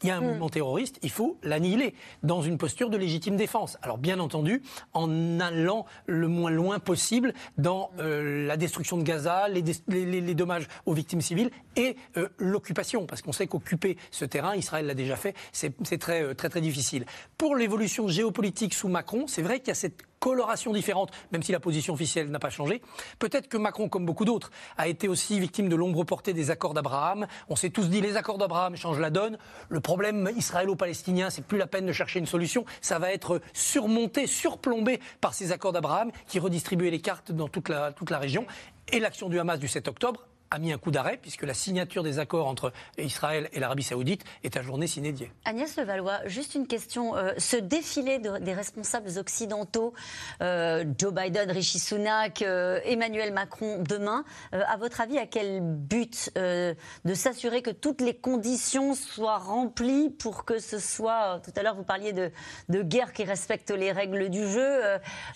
Il 0.04 0.08
y 0.08 0.10
a 0.10 0.16
un 0.18 0.20
mouvement 0.20 0.50
terroriste, 0.50 0.98
il 1.02 1.10
faut 1.10 1.38
l'annihiler 1.42 1.94
dans 2.22 2.42
une 2.42 2.58
posture 2.58 2.90
de 2.90 2.96
légitime 2.98 3.36
défense. 3.36 3.78
Alors 3.80 3.96
bien 3.96 4.20
entendu, 4.20 4.62
en 4.92 5.40
allant 5.40 5.86
le 6.06 6.28
moins 6.28 6.50
loin 6.50 6.78
possible 6.78 7.32
dans 7.56 7.90
euh, 7.98 8.46
la 8.46 8.58
destruction 8.58 8.98
de 8.98 9.02
Gaza, 9.02 9.48
les, 9.48 9.62
dé- 9.62 9.72
les- 9.88 10.04
les- 10.04 10.20
les 10.20 10.34
dommages 10.34 10.68
aux 10.84 10.92
victimes 10.92 11.22
civiles 11.22 11.50
et 11.76 11.96
euh, 12.18 12.28
l'occupation, 12.36 13.06
parce 13.06 13.22
qu'on 13.22 13.32
sait 13.32 13.46
qu'occuper 13.46 13.96
ce 14.10 14.26
terrain, 14.26 14.54
Israël 14.54 14.84
l'a 14.86 14.94
déjà 14.94 15.16
fait, 15.16 15.34
c'est 15.52 15.72
c'est 15.84 15.98
très, 15.98 16.22
euh, 16.22 16.34
très 16.34 16.50
très 16.50 16.60
difficile. 16.60 17.06
Pour 17.38 17.56
l'évolution 17.56 18.06
géopolitique 18.06 18.74
sous 18.74 18.88
Macron, 18.88 19.24
c'est 19.26 19.40
vrai 19.42 19.58
qu'il 19.60 19.68
y 19.68 19.72
a 19.72 19.74
cette 19.74 20.02
coloration 20.24 20.72
différente, 20.72 21.10
même 21.32 21.42
si 21.42 21.52
la 21.52 21.60
position 21.60 21.92
officielle 21.92 22.30
n'a 22.30 22.38
pas 22.38 22.48
changé. 22.48 22.80
Peut-être 23.18 23.46
que 23.46 23.58
Macron, 23.58 23.90
comme 23.90 24.06
beaucoup 24.06 24.24
d'autres, 24.24 24.50
a 24.78 24.88
été 24.88 25.06
aussi 25.06 25.38
victime 25.38 25.68
de 25.68 25.76
l'ombre 25.76 26.02
portée 26.04 26.32
des 26.32 26.50
accords 26.50 26.72
d'Abraham. 26.72 27.26
On 27.50 27.56
s'est 27.56 27.68
tous 27.68 27.90
dit 27.90 28.00
les 28.00 28.16
accords 28.16 28.38
d'Abraham 28.38 28.74
changent 28.74 29.00
la 29.00 29.10
donne. 29.10 29.36
Le 29.68 29.80
problème 29.80 30.30
israélo-palestinien, 30.34 31.28
c'est 31.28 31.44
plus 31.44 31.58
la 31.58 31.66
peine 31.66 31.84
de 31.84 31.92
chercher 31.92 32.20
une 32.20 32.26
solution. 32.26 32.64
Ça 32.80 32.98
va 32.98 33.12
être 33.12 33.42
surmonté, 33.52 34.26
surplombé 34.26 34.98
par 35.20 35.34
ces 35.34 35.52
accords 35.52 35.72
d'Abraham 35.72 36.10
qui 36.26 36.38
redistribuaient 36.38 36.90
les 36.90 37.02
cartes 37.02 37.30
dans 37.30 37.48
toute 37.48 37.68
la, 37.68 37.92
toute 37.92 38.08
la 38.08 38.18
région. 38.18 38.46
Et 38.92 39.00
l'action 39.00 39.28
du 39.28 39.38
Hamas 39.38 39.58
du 39.58 39.68
7 39.68 39.88
octobre 39.88 40.26
a 40.54 40.58
mis 40.58 40.72
un 40.72 40.78
coup 40.78 40.90
d'arrêt 40.90 41.18
puisque 41.20 41.42
la 41.42 41.54
signature 41.54 42.02
des 42.02 42.18
accords 42.18 42.46
entre 42.46 42.72
Israël 42.98 43.48
et 43.52 43.60
l'Arabie 43.60 43.82
saoudite 43.82 44.24
est 44.42 44.56
journée 44.64 44.86
s'inédiée. 44.86 45.30
Agnès 45.44 45.76
Levallois, 45.76 46.20
juste 46.26 46.54
une 46.54 46.66
question. 46.66 47.16
Euh, 47.16 47.32
ce 47.38 47.56
défilé 47.56 48.18
des 48.18 48.52
responsables 48.52 49.18
occidentaux, 49.18 49.94
euh, 50.42 50.84
Joe 50.98 51.12
Biden, 51.12 51.50
Rishi 51.50 51.78
Sunak, 51.78 52.42
euh, 52.42 52.80
Emmanuel 52.84 53.32
Macron, 53.32 53.82
demain, 53.86 54.24
à 54.52 54.76
votre 54.76 55.00
avis, 55.00 55.18
à 55.18 55.26
quel 55.26 55.60
but 55.60 56.32
De 56.34 57.14
s'assurer 57.14 57.62
que 57.62 57.70
toutes 57.70 58.00
les 58.00 58.14
conditions 58.14 58.94
soient 58.94 59.38
remplies 59.38 60.10
pour 60.10 60.44
que 60.44 60.58
ce 60.58 60.78
soit... 60.78 61.40
tout 61.44 61.52
à 61.56 61.62
l'heure, 61.62 61.74
vous 61.74 61.84
parliez 61.84 62.12
de, 62.12 62.30
de, 62.68 62.82
guerre 62.82 63.12
qui 63.12 63.24
respecte 63.24 63.70
les 63.70 63.92
règles 63.92 64.30
du 64.30 64.48
jeu. 64.48 64.80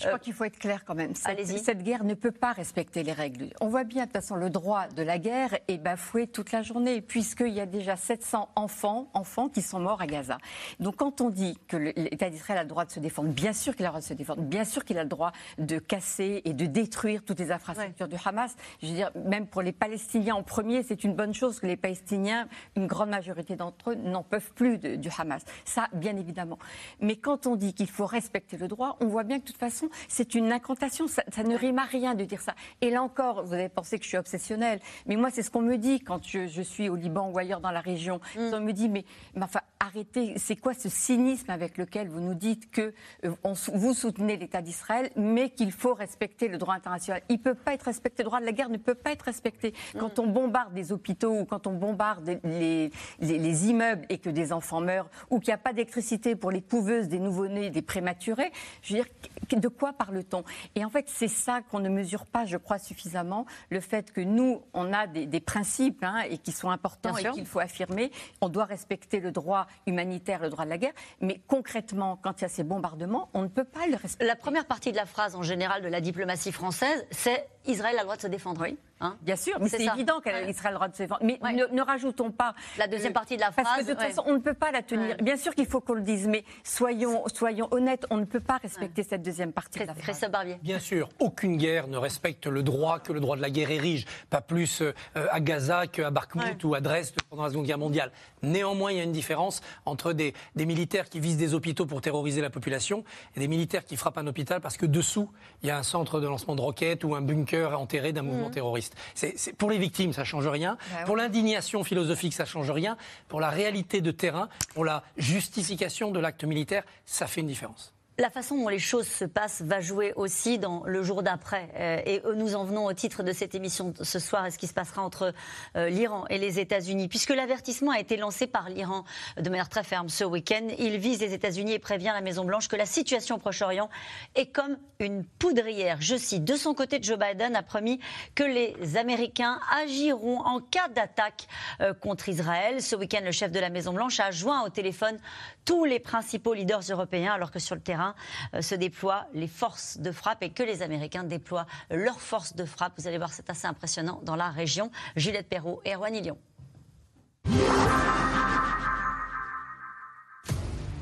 Je 0.01 0.07
crois 0.07 0.19
qu'il 0.19 0.33
faut 0.33 0.45
être 0.45 0.59
clair 0.59 0.85
quand 0.85 0.95
même. 0.95 1.15
Cette, 1.15 1.47
cette 1.47 1.83
guerre 1.83 2.05
ne 2.05 2.15
peut 2.15 2.33
pas 2.33 2.53
respecter 2.53 3.03
les 3.03 3.13
règles. 3.13 3.51
On 3.61 3.69
voit 3.69 3.85
bien, 3.85 4.03
de 4.03 4.07
toute 4.09 4.17
façon, 4.17 4.37
le 4.37 4.51
droit 4.51 4.87
de 4.89 5.03
la 5.09 5.19
guerre 5.19 5.57
est 5.69 5.79
bafouée 5.79 6.27
toute 6.27 6.53
la 6.53 6.61
journée, 6.61 7.01
puisqu'il 7.01 7.55
y 7.55 7.61
a 7.61 7.67
déjà 7.67 7.97
700 7.97 8.51
enfants, 8.57 9.09
enfants 9.15 9.49
qui 9.49 9.63
sont 9.63 9.81
morts 9.81 10.03
à 10.03 10.07
Gaza. 10.07 10.37
Donc 10.81 10.97
quand 10.97 11.23
on 11.23 11.31
dit 11.31 11.59
que 11.67 11.79
l'État 11.79 12.29
d'Israël 12.29 12.59
a 12.59 12.63
le 12.63 12.69
droit 12.69 12.85
de 12.85 12.91
se 12.91 13.01
défendre, 13.01 13.31
bien 13.31 13.55
sûr 13.55 13.75
qu'il 13.75 13.87
a 13.87 13.89
le 13.89 13.93
droit 13.93 14.01
de 14.03 14.05
se 14.05 14.13
défendre, 14.13 14.43
bien 14.43 14.67
sûr 14.67 14.85
qu'il 14.85 14.99
a 14.99 15.05
le 15.05 15.09
droit 15.09 15.33
de 15.57 15.79
casser 15.79 16.43
et 16.45 16.53
de 16.53 16.67
détruire 16.67 17.25
toutes 17.25 17.39
les 17.39 17.51
infrastructures 17.51 18.07
du 18.07 18.17
Hamas. 18.23 18.55
Je 18.83 18.89
veux 18.89 18.93
dire, 18.93 19.11
même 19.25 19.47
pour 19.47 19.63
les 19.63 19.73
Palestiniens 19.73 20.35
en 20.35 20.43
premier, 20.43 20.83
c'est 20.83 21.03
une 21.05 21.15
bonne 21.15 21.33
chose 21.33 21.59
que 21.59 21.67
les 21.67 21.79
Palestiniens, 21.79 22.47
une 22.77 22.87
grande 22.87 23.09
majorité 23.09 23.57
d'entre 23.57 23.93
eux, 23.93 23.95
n'en 23.95 24.23
peuvent 24.23 24.53
plus 24.53 24.77
du 24.77 25.09
Hamas. 25.17 25.43
Ça, 25.65 25.89
bien 25.95 26.19
évidemment. 26.19 26.59
Mais 27.01 27.17
quand 27.17 27.47
on 27.47 27.57
dit 27.57 27.73
qu'il 27.73 27.89
faut 27.89 28.05
respecter 28.05 28.59
le 28.59 28.69
droit, 28.69 28.99
on 29.01 29.07
voit 29.07 29.25
bien 29.25 29.39
que 29.39 29.45
de 29.45 29.47
toute 29.47 29.57
façon, 29.57 29.89
c'est 30.07 30.35
une 30.35 30.53
incantation. 30.53 31.09
Ça, 31.09 31.23
ça 31.35 31.45
ne 31.45 31.57
rime 31.57 31.79
à 31.79 31.85
rien 31.85 32.15
de 32.15 32.25
dire 32.25 32.43
ça. 32.43 32.55
Et 32.83 32.91
là 32.91 33.03
encore, 33.03 33.43
vous 33.47 33.55
avez 33.55 33.71
pensé 33.71 33.97
que 33.97 34.05
je 34.05 34.09
suis 34.09 34.19
obsessionnelle. 34.19 34.81
Mais 35.07 35.17
moi, 35.17 35.31
c'est 35.31 35.43
ce 35.43 35.51
qu'on 35.51 35.63
me 35.63 35.77
dit 35.77 36.01
quand 36.01 36.21
je, 36.27 36.63
suis 36.63 36.89
au 36.89 36.97
Liban 36.97 37.31
ou 37.31 37.39
ailleurs 37.39 37.61
dans 37.61 37.71
la 37.71 37.81
région. 37.81 38.21
Mm. 38.37 38.55
On 38.55 38.61
me 38.61 38.73
dit, 38.73 38.89
mais, 38.89 39.05
enfin, 39.41 39.61
arrêtez, 39.81 40.35
c'est 40.39 40.57
quoi 40.57 40.75
ce 40.75 40.89
cynisme 40.89 41.51
avec 41.51 41.79
lequel 41.79 42.09
vous 42.09 42.21
nous 42.21 42.35
dites 42.35 42.71
que 42.71 42.93
euh, 43.25 43.33
vous 43.75 43.95
soutenez 43.95 44.37
l'État 44.37 44.63
d'Israël, 44.63 45.11
mais 45.17 45.51
qu'il 45.51 45.73
faut 45.73 45.95
respecter 45.95 46.49
le 46.49 46.59
droit 46.59 46.75
international? 46.75 47.23
Il 47.29 47.37
ne 47.37 47.43
peut 47.43 47.55
pas 47.55 47.75
être 47.75 47.85
respecté, 47.85 48.23
le 48.23 48.29
droit 48.29 48.41
de 48.41 48.47
la 48.47 48.53
guerre 48.53 48.69
ne 48.69 48.77
peut 48.77 48.95
pas 48.95 49.13
être 49.13 49.23
respecté. 49.23 49.73
Mm. 49.95 49.99
Quand 49.99 50.19
on 50.19 50.27
bombarde 50.27 50.75
des 50.75 50.93
hôpitaux 50.93 51.41
ou 51.41 51.45
quand 51.45 51.67
on 51.67 51.75
bombarde 51.75 52.41
les, 52.45 52.91
les, 53.21 53.67
immeubles 53.69 54.05
et 54.09 54.19
que 54.19 54.31
des 54.31 54.53
enfants 54.53 54.81
meurent, 54.81 55.09
ou 55.31 55.39
qu'il 55.39 55.49
n'y 55.49 55.55
a 55.55 55.59
pas 55.59 55.73
d'électricité 55.73 56.35
pour 56.35 56.51
les 56.51 56.63
couveuses, 56.63 57.09
des 57.09 57.19
nouveau-nés, 57.19 57.71
des 57.71 57.83
prématurés, 57.83 58.53
je 58.83 58.95
veux 58.95 59.03
dire, 59.03 59.13
de 59.57 59.69
quoi 59.69 59.93
parle-t-on? 59.93 60.45
Et 60.75 60.85
en 60.85 60.91
fait, 60.91 61.07
c'est 61.09 61.29
ça 61.29 61.63
qu'on 61.63 61.81
ne 61.81 61.89
mesure 61.89 62.27
pas, 62.27 62.45
je 62.45 62.57
crois, 62.57 62.79
suffisamment, 62.79 63.47
le 63.71 63.81
fait 63.81 64.13
que 64.13 64.21
nous, 64.21 64.63
on 64.75 64.93
a 64.93 65.07
des, 65.07 65.41
principes 65.41 66.03
hein, 66.03 66.23
et 66.29 66.39
qui 66.39 66.53
sont 66.53 66.71
importants 66.71 67.17
et 67.17 67.31
qu'il 67.31 67.47
faut 67.47 67.61
affirmer. 67.61 68.11
On 68.41 68.49
doit 68.49 68.65
respecter 68.65 69.21
le 69.21 69.31
droit 69.31 69.68
humanitaire, 69.87 70.41
le 70.43 70.51
droit 70.51 70.65
de 70.65 70.71
la 70.71 70.79
guerre, 70.79 70.93
mais 71.21 71.41
concrètement, 71.47 72.19
quand 72.23 72.41
il 72.41 72.43
y 72.43 72.45
a 72.45 72.49
ces 72.49 72.65
bombardements, 72.65 73.29
on 73.35 73.43
ne 73.43 73.49
peut 73.49 73.65
pas 73.65 73.87
le 73.87 73.97
respecter. 73.97 74.27
La 74.27 74.37
première 74.37 74.67
partie 74.67 74.91
de 74.91 74.97
la 74.97 75.07
phrase 75.07 75.35
en 75.35 75.43
général 75.43 75.83
de 75.83 75.89
la 75.89 76.01
diplomatie 76.01 76.53
française, 76.53 77.07
c'est 77.11 77.49
Israël 77.69 77.95
a 77.97 77.99
le 77.99 78.05
droit 78.05 78.17
de 78.17 78.23
se 78.23 78.27
défendre. 78.27 78.63
Oui. 78.63 78.77
Hein 79.01 79.17
Bien 79.23 79.37
sûr, 79.37 79.59
mais 79.61 79.69
c'est 79.69 79.85
évident 79.85 80.21
qu'Israël 80.21 80.69
a 80.69 80.71
le 80.71 80.75
droit 80.75 80.89
de 80.89 80.97
se 80.97 81.03
défendre. 81.03 81.21
Mais 81.23 81.39
ne, 81.53 81.83
rajoutons 81.83 82.31
pas 82.33 82.55
la 82.79 82.89
deuxième 82.89 83.13
partie 83.13 83.37
de 83.37 83.43
la 83.43 83.53
phrase. 83.53 83.65
Parce 83.65 83.83
que 83.83 83.87
de 83.87 83.93
toute 83.93 84.01
façon, 84.01 84.23
on 84.27 84.33
ne 84.33 84.39
peut 84.39 84.55
pas 84.55 84.73
la 84.73 84.83
tenir. 84.83 85.17
Bien 85.19 85.37
sûr 85.37 85.55
qu'il 85.55 85.67
faut 85.67 85.81
qu'on 85.81 85.95
le 85.95 86.03
dise, 86.03 86.27
mais 86.27 86.45
soyons, 86.65 87.23
soyons 87.33 87.69
honnêtes, 87.71 88.07
on 88.11 88.17
ne 88.17 88.25
peut 88.25 88.41
pas 88.41 88.57
respecter 88.57 89.03
cette 89.03 89.23
deuxième 89.23 89.53
partie 89.53 89.79
de 89.79 89.85
la 89.85 89.95
phrase. 89.95 90.25
Barbier. 90.31 90.59
Bien 90.63 90.81
sûr, 90.81 91.09
aucune 91.21 91.57
guerre 91.57 91.87
ne 91.87 91.97
respecte 91.97 92.47
le 92.47 92.63
droit 92.63 92.99
que 92.99 93.13
le 93.13 93.21
droit 93.21 93.37
de 93.37 93.43
la 93.43 93.51
guerre 93.51 93.71
érige. 93.71 94.05
Pas 94.31 94.41
plus 94.41 94.83
euh, 94.83 94.93
à 95.15 95.41
Gaza 95.41 95.87
qu'à 95.87 96.11
Bakhmut 96.11 96.63
ou 96.65 96.75
à 96.75 96.81
Dresde 96.81 97.15
pendant 97.31 97.45
la 97.45 97.51
Seconde 97.51 97.67
Guerre 97.67 97.79
mondiale. 97.79 98.11
Néanmoins, 98.43 98.91
il 98.91 98.99
y 98.99 99.01
a 99.01 99.05
une 99.05 99.13
différence 99.13 99.61
entre 99.85 100.13
des, 100.13 100.35
des 100.57 100.67
militaires 100.67 101.09
qui 101.09 101.21
visent 101.21 101.37
des 101.37 101.55
hôpitaux 101.55 101.87
pour 101.87 102.01
terroriser 102.01 102.41
la 102.41 102.51
population 102.51 103.05
et 103.37 103.41
des 103.41 103.49
militaires 103.49 103.85
qui 103.85 103.97
frappent 103.97 104.19
un 104.19 104.27
hôpital 104.27 104.61
parce 104.61 104.77
que 104.77 104.87
dessous, 104.87 105.31
il 105.63 105.69
y 105.69 105.71
a 105.71 105.79
un 105.79 105.83
centre 105.83 106.21
de 106.21 106.27
lancement 106.27 106.57
de 106.57 106.61
roquettes 106.61 107.05
ou 107.05 107.15
un 107.15 107.21
bunker 107.21 107.58
enterré 107.65 108.13
d'un 108.13 108.23
mouvement 108.23 108.49
mmh. 108.49 108.53
terroriste. 108.53 108.95
C'est 109.15 109.57
pour 109.57 109.71
les 109.71 109.79
victimes, 109.79 110.13
ça 110.13 110.25
change 110.25 110.47
rien. 110.47 110.77
Bah 110.91 111.05
pour 111.05 111.17
l'indignation 111.17 111.85
philosophique, 111.85 112.35
ça 112.35 112.45
change 112.45 112.71
rien. 112.71 112.97
Pour 113.29 113.41
la 113.41 113.51
réalité 113.51 114.01
de 114.01 114.11
terrain, 114.11 114.49
pour 114.75 114.85
la 114.85 115.03
justification 115.17 116.11
de 116.11 116.21
l'acte 116.21 116.45
militaire, 116.45 116.85
ça 117.07 117.27
fait 117.27 117.41
une 117.41 117.47
différence. 117.47 117.93
La 118.21 118.31
façon 118.31 118.57
dont 118.57 118.69
les 118.69 118.81
choses 118.81 119.07
se 119.07 119.25
passent 119.25 119.63
va 119.63 119.81
jouer 119.81 120.13
aussi 120.17 120.59
dans 120.59 120.83
le 120.85 121.05
jour 121.05 121.23
d'après. 121.23 121.69
Euh, 121.77 122.03
et 122.05 122.21
nous 122.35 122.57
en 122.57 122.65
venons 122.65 122.87
au 122.87 122.93
titre 122.93 123.23
de 123.23 123.33
cette 123.33 123.55
émission 123.55 123.95
ce 124.03 124.19
soir 124.19 124.45
et 124.45 124.51
ce 124.51 124.59
qui 124.59 124.67
se 124.67 124.75
passera 124.75 125.03
entre 125.03 125.33
euh, 125.77 125.89
l'Iran 125.89 126.25
et 126.29 126.39
les 126.39 126.59
États-Unis. 126.59 127.07
Puisque 127.07 127.31
l'avertissement 127.31 127.93
a 127.93 128.01
été 128.01 128.17
lancé 128.17 128.49
par 128.49 128.71
l'Iran 128.71 129.05
de 129.41 129.49
manière 129.49 129.69
très 129.69 129.85
ferme 129.85 130.09
ce 130.09 130.25
week-end, 130.25 130.67
il 130.81 130.99
vise 130.99 131.21
les 131.21 131.33
États-Unis 131.33 131.75
et 131.75 131.79
prévient 131.79 132.11
la 132.13 132.21
Maison-Blanche 132.21 132.67
que 132.67 132.75
la 132.75 132.87
situation 132.87 133.37
au 133.37 133.39
Proche-Orient 133.39 133.89
est 134.35 134.47
comme 134.47 134.79
une 134.99 135.25
poudrière. 135.25 135.99
Je 136.01 136.17
cite, 136.17 136.43
de 136.43 136.57
son 136.57 136.75
côté, 136.75 136.99
Joe 137.01 137.21
Biden 137.21 137.55
a 137.55 137.63
promis 137.63 138.01
que 138.35 138.43
les 138.43 138.97
Américains 138.97 139.61
agiront 139.81 140.41
en 140.41 140.59
cas 140.59 140.89
d'attaque 140.89 141.47
euh, 141.81 141.95
contre 141.95 142.29
Israël. 142.29 142.83
Ce 142.83 142.97
week-end, 142.97 143.21
le 143.23 143.31
chef 143.31 143.53
de 143.53 143.61
la 143.61 143.71
Maison-Blanche 143.71 144.19
a 144.19 144.33
joint 144.33 144.65
au 144.65 144.71
téléphone 144.71 145.19
tous 145.65 145.85
les 145.85 146.01
principaux 146.01 146.55
leaders 146.55 146.81
européens 146.91 147.35
alors 147.35 147.53
que 147.53 147.61
sur 147.61 147.77
le 147.77 147.81
terrain, 147.81 148.08
euh, 148.55 148.63
se 148.63 148.75
déploient 148.75 149.27
les 149.35 149.49
forces 149.49 149.99
de 149.99 150.13
frappe 150.13 150.43
et 150.43 150.51
que 150.51 150.63
les 150.63 150.83
Américains 150.83 151.25
déploient 151.25 151.67
leurs 151.91 152.21
forces 152.21 152.55
de 152.55 152.65
frappe. 152.65 152.93
Vous 152.99 153.07
allez 153.07 153.19
voir, 153.19 153.33
c'est 153.33 153.51
assez 153.51 153.67
impressionnant 153.67 154.21
dans 154.25 154.37
la 154.37 154.51
région. 154.51 154.91
Juliette 155.17 155.49
Perrault 155.49 155.81
et 155.85 155.95
Erwan 155.95 156.15
Lyon. 156.15 156.39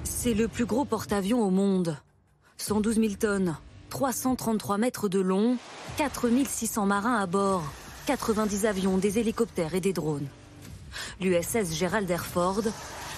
C'est 0.05 0.35
le 0.35 0.49
plus 0.49 0.67
gros 0.67 0.85
porte-avions 0.85 1.41
au 1.41 1.51
monde. 1.51 1.97
112 2.57 2.97
000 2.97 3.09
tonnes, 3.15 3.57
333 3.91 4.79
mètres 4.79 5.09
de 5.09 5.21
long, 5.21 5.57
4 5.99 6.29
600 6.47 6.87
marins 6.87 7.17
à 7.17 7.27
bord, 7.27 7.65
90 8.07 8.67
avions, 8.67 8.99
des 8.99 9.19
hélicoptères 9.19 9.75
et 9.75 9.81
des 9.81 9.93
drones. 9.93 10.27
L'USS 11.21 11.73
Gerald 11.73 12.11
Airford, 12.11 12.63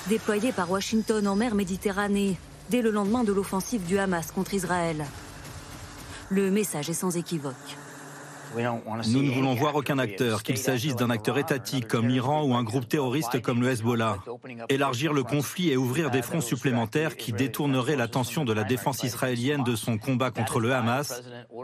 déployé 0.08 0.52
par 0.52 0.70
Washington 0.70 1.26
en 1.28 1.36
mer 1.36 1.54
Méditerranée, 1.54 2.36
dès 2.70 2.82
le 2.82 2.90
lendemain 2.90 3.24
de 3.24 3.32
l'offensive 3.32 3.84
du 3.86 3.98
Hamas 3.98 4.30
contre 4.30 4.54
Israël. 4.54 5.04
Le 6.30 6.50
message 6.50 6.90
est 6.90 6.94
sans 6.94 7.16
équivoque. 7.16 7.54
Nous 8.56 9.22
ne 9.22 9.30
voulons 9.30 9.54
voir 9.54 9.74
aucun 9.74 9.98
acteur, 9.98 10.42
qu'il 10.42 10.58
s'agisse 10.58 10.96
d'un 10.96 11.10
acteur 11.10 11.38
étatique 11.38 11.86
comme 11.86 12.08
l'Iran 12.08 12.44
ou 12.44 12.54
un 12.54 12.62
groupe 12.62 12.88
terroriste 12.88 13.40
comme 13.42 13.60
le 13.60 13.68
Hezbollah, 13.68 14.18
élargir 14.68 15.12
le 15.12 15.22
conflit 15.22 15.70
et 15.70 15.76
ouvrir 15.76 16.10
des 16.10 16.22
fronts 16.22 16.40
supplémentaires 16.40 17.16
qui 17.16 17.32
détourneraient 17.32 17.96
l'attention 17.96 18.44
de 18.44 18.52
la 18.52 18.64
défense 18.64 19.02
israélienne 19.02 19.64
de 19.64 19.76
son 19.76 19.98
combat 19.98 20.30
contre 20.30 20.60
le 20.60 20.74
Hamas. 20.74 21.22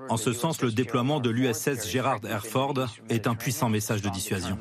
En 0.08 0.16
ce 0.16 0.32
sens, 0.32 0.62
le 0.62 0.72
déploiement 0.72 1.20
de 1.20 1.30
l'USS 1.30 1.88
Gerard 1.88 2.20
Herford 2.28 2.86
est 3.08 3.26
un 3.26 3.34
puissant 3.34 3.68
message 3.68 4.02
de 4.02 4.08
dissuasion. 4.08 4.58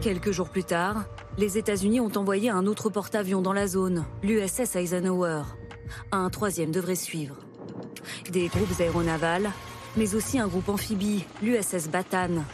Quelques 0.00 0.30
jours 0.30 0.50
plus 0.50 0.64
tard, 0.64 1.04
les 1.36 1.58
États-Unis 1.58 2.00
ont 2.00 2.12
envoyé 2.16 2.50
un 2.50 2.66
autre 2.66 2.90
porte-avions 2.90 3.42
dans 3.42 3.52
la 3.52 3.66
zone, 3.66 4.04
l'USS 4.22 4.76
Eisenhower. 4.76 5.42
Un 6.12 6.28
troisième 6.30 6.70
devrait 6.70 6.94
suivre. 6.94 7.36
Des 8.30 8.48
groupes 8.48 8.80
aéronavals, 8.80 9.50
mais 9.98 10.14
aussi 10.14 10.38
un 10.38 10.46
groupe 10.46 10.68
amphibie, 10.68 11.24
l'USS 11.42 11.88
Batan. 11.88 12.44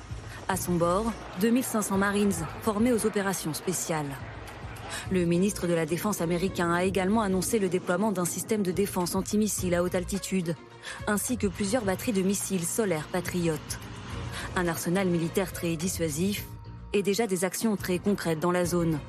À 0.49 0.57
son 0.57 0.77
bord, 0.77 1.13
2500 1.43 1.99
Marines 1.99 2.33
formés 2.63 2.91
aux 2.91 3.05
opérations 3.05 3.53
spéciales. 3.53 4.17
Le 5.11 5.27
ministre 5.27 5.67
de 5.67 5.75
la 5.75 5.85
Défense 5.85 6.23
américain 6.23 6.73
a 6.73 6.85
également 6.85 7.21
annoncé 7.21 7.59
le 7.59 7.69
déploiement 7.69 8.13
d'un 8.13 8.25
système 8.25 8.63
de 8.63 8.73
défense 8.73 9.15
antimissile 9.15 9.75
à 9.75 9.83
haute 9.83 9.95
altitude, 9.95 10.57
ainsi 11.07 11.37
que 11.37 11.47
plusieurs 11.47 11.85
batteries 11.85 12.15
de 12.15 12.23
missiles 12.23 12.65
solaires 12.65 13.09
patriotes. 13.13 13.79
Un 14.57 14.67
arsenal 14.67 15.09
militaire 15.09 15.53
très 15.53 15.77
dissuasif 15.77 16.47
et 16.95 17.03
déjà 17.03 17.27
des 17.27 17.45
actions 17.45 17.77
très 17.77 17.99
concrètes 17.99 18.41
dans 18.41 18.53
la 18.53 18.65
zone. 18.65 19.01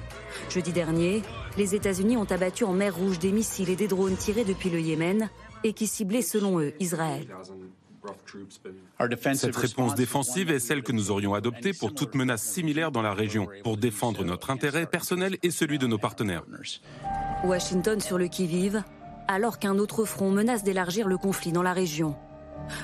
Jeudi 0.50 0.74
dernier, 0.74 1.22
les 1.58 1.74
États-Unis 1.74 2.18
ont 2.18 2.30
abattu 2.30 2.66
en 2.66 2.74
mer 2.74 2.96
Rouge 2.98 3.20
des 3.20 3.32
missiles 3.32 3.70
et 3.70 3.78
des 3.78 3.88
drones 3.88 4.18
tirés 4.18 4.44
depuis 4.44 4.70
le 4.70 4.82
Yémen 4.82 5.30
et 5.64 5.72
qui 5.72 5.88
ciblaient 5.88 6.22
selon 6.22 6.60
eux 6.60 6.74
Israël. 6.82 7.28
Cette 9.34 9.56
réponse 9.56 9.96
défensive 9.96 10.52
est 10.52 10.60
celle 10.60 10.84
que 10.84 10.92
nous 10.92 11.12
aurions 11.12 11.34
adoptée 11.34 11.74
pour 11.74 11.94
toute 11.94 12.16
menace 12.16 12.44
similaire 12.44 12.92
dans 12.92 13.02
la 13.02 13.14
région, 13.14 13.48
pour 13.64 13.78
défendre 13.78 14.24
notre 14.24 14.50
intérêt 14.50 14.86
personnel 14.86 15.38
et 15.44 15.52
celui 15.52 15.80
de 15.80 15.88
nos 15.88 15.98
partenaires. 15.98 16.44
Washington 17.44 18.00
sur 18.00 18.18
le 18.18 18.28
qui-vive, 18.28 18.84
alors 19.28 19.60
qu'un 19.60 19.78
autre 19.78 20.06
front 20.06 20.32
menace 20.32 20.64
d'élargir 20.64 21.08
le 21.08 21.18
conflit 21.18 21.52
dans 21.52 21.64
la 21.64 21.74
région. 21.74 22.16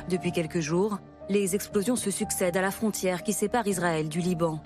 Depuis 0.09 0.31
quelques 0.31 0.59
jours, 0.59 0.99
les 1.29 1.55
explosions 1.55 1.95
se 1.95 2.11
succèdent 2.11 2.57
à 2.57 2.61
la 2.61 2.71
frontière 2.71 3.23
qui 3.23 3.33
sépare 3.33 3.67
Israël 3.67 4.09
du 4.09 4.19
Liban. 4.19 4.61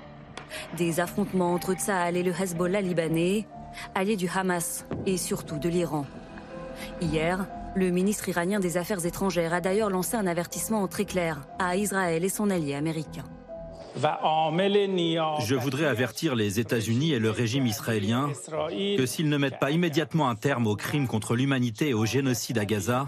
Des 0.78 1.00
affrontements 1.00 1.54
entre 1.54 1.74
Tsahal 1.74 2.18
et 2.18 2.24
le 2.24 2.32
Hezbollah 2.32 2.82
libanais, 2.82 3.46
alliés 3.94 4.16
du 4.16 4.30
Hamas 4.34 4.86
et 5.06 5.18
surtout 5.18 5.60
de 5.60 5.70
l'Iran. 5.70 6.06
Hier, 7.02 7.46
le 7.76 7.92
ministre 7.92 8.30
iranien 8.30 8.60
des 8.60 8.78
Affaires 8.78 9.06
étrangères 9.06 9.54
a 9.54 9.60
d'ailleurs 9.60 9.90
lancé 9.90 10.16
un 10.16 10.28
avertissement 10.28 10.88
très 10.88 11.06
clair 11.06 11.46
à 11.60 11.76
Israël 11.76 12.24
et 12.24 12.30
son 12.30 12.50
allié 12.50 12.74
américain. 12.74 13.26
Je 13.96 15.56
voudrais 15.56 15.86
avertir 15.86 16.36
les 16.36 16.60
États-Unis 16.60 17.14
et 17.14 17.20
le 17.20 17.32
régime 17.32 17.66
israélien 17.66 18.30
que 18.98 19.06
s'ils 19.06 19.30
ne 19.30 19.38
mettent 19.38 19.60
pas 19.60 19.72
immédiatement 19.72 20.30
un 20.30 20.36
terme 20.36 20.68
aux 20.68 20.76
crimes 20.76 21.08
contre 21.08 21.36
l'humanité 21.36 21.90
et 21.90 21.94
au 21.94 22.06
génocide 22.06 22.58
à 22.58 22.66
Gaza, 22.66 23.06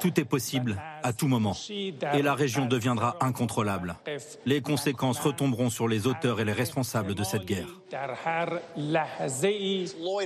tout 0.00 0.18
est 0.18 0.24
possible 0.24 0.82
à 1.02 1.12
tout 1.12 1.28
moment. 1.28 1.56
Et 1.70 2.22
la 2.22 2.34
région 2.34 2.66
deviendra 2.66 3.16
incontrôlable. 3.20 3.96
Les 4.46 4.60
conséquences 4.60 5.20
retomberont 5.20 5.70
sur 5.70 5.86
les 5.88 6.06
auteurs 6.06 6.40
et 6.40 6.44
les 6.44 6.52
responsables 6.52 7.14
de 7.14 7.24
cette 7.24 7.44
guerre. 7.44 7.68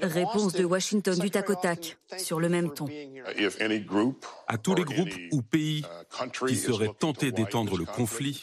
Réponse 0.02 0.52
de 0.52 0.64
Washington 0.64 1.18
du 1.18 1.30
tac 1.30 1.48
au 1.50 1.54
tac, 1.54 1.96
sur 2.18 2.40
le 2.40 2.48
même 2.48 2.72
ton. 2.72 2.86
À 4.46 4.58
tous 4.58 4.74
les 4.74 4.84
groupes 4.84 5.14
ou 5.32 5.42
pays 5.42 5.84
qui 6.46 6.56
seraient 6.56 6.92
tentés 6.98 7.32
d'étendre 7.32 7.76
le 7.76 7.84
conflit 7.84 8.42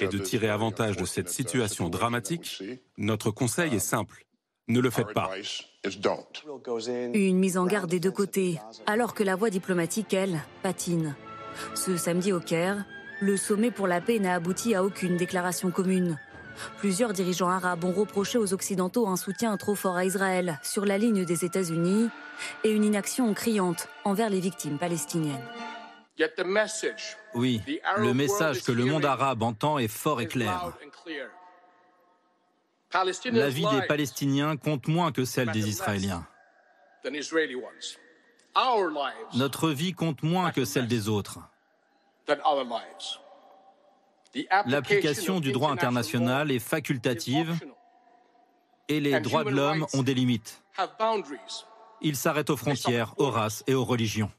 et 0.00 0.06
de 0.06 0.18
tirer 0.18 0.48
avantage 0.56 0.96
de 0.96 1.04
cette 1.04 1.28
situation 1.28 1.90
dramatique, 1.90 2.62
notre 2.96 3.30
conseil 3.30 3.74
est 3.74 3.88
simple. 3.94 4.24
Ne 4.68 4.80
le 4.80 4.90
faites 4.90 5.12
pas. 5.12 5.30
Une 7.14 7.38
mise 7.38 7.58
en 7.58 7.66
garde 7.66 7.90
des 7.90 8.00
deux 8.00 8.10
côtés, 8.10 8.58
alors 8.86 9.12
que 9.12 9.22
la 9.22 9.36
voie 9.36 9.50
diplomatique, 9.50 10.14
elle, 10.14 10.40
patine. 10.62 11.14
Ce 11.74 11.96
samedi 11.96 12.32
au 12.32 12.40
Caire, 12.40 12.84
le 13.20 13.36
sommet 13.36 13.70
pour 13.70 13.86
la 13.86 14.00
paix 14.00 14.18
n'a 14.18 14.34
abouti 14.34 14.74
à 14.74 14.82
aucune 14.82 15.18
déclaration 15.18 15.70
commune. 15.70 16.18
Plusieurs 16.78 17.12
dirigeants 17.12 17.50
arabes 17.50 17.84
ont 17.84 17.92
reproché 17.92 18.38
aux 18.38 18.54
Occidentaux 18.54 19.06
un 19.06 19.16
soutien 19.16 19.56
trop 19.58 19.74
fort 19.74 19.96
à 19.96 20.06
Israël 20.06 20.58
sur 20.62 20.86
la 20.86 20.96
ligne 20.96 21.26
des 21.26 21.44
États-Unis 21.44 22.08
et 22.64 22.70
une 22.70 22.84
inaction 22.84 23.32
criante 23.34 23.88
envers 24.04 24.30
les 24.30 24.40
victimes 24.40 24.78
palestiniennes. 24.78 25.44
Oui, 27.36 27.60
le 27.98 28.14
message 28.14 28.62
que 28.62 28.72
le 28.72 28.86
monde 28.86 29.04
arabe 29.04 29.42
entend 29.42 29.78
est 29.78 29.88
fort 29.88 30.20
et 30.20 30.26
clair. 30.26 30.72
La 32.92 33.48
vie 33.50 33.66
des 33.70 33.86
Palestiniens 33.86 34.56
compte 34.56 34.88
moins 34.88 35.12
que 35.12 35.24
celle 35.24 35.50
des 35.50 35.68
Israéliens. 35.68 36.26
Notre 39.34 39.70
vie 39.70 39.92
compte 39.92 40.22
moins 40.22 40.50
que 40.50 40.64
celle 40.64 40.88
des 40.88 41.08
autres. 41.08 41.38
L'application 44.66 45.40
du 45.40 45.52
droit 45.52 45.70
international 45.70 46.50
est 46.50 46.58
facultative 46.58 47.58
et 48.88 49.00
les 49.00 49.20
droits 49.20 49.44
de 49.44 49.50
l'homme 49.50 49.86
ont 49.92 50.02
des 50.02 50.14
limites. 50.14 50.62
Ils 52.00 52.16
s'arrêtent 52.16 52.50
aux 52.50 52.56
frontières, 52.56 53.14
aux 53.18 53.30
races 53.30 53.62
et 53.66 53.74
aux 53.74 53.84
religions. 53.84 54.30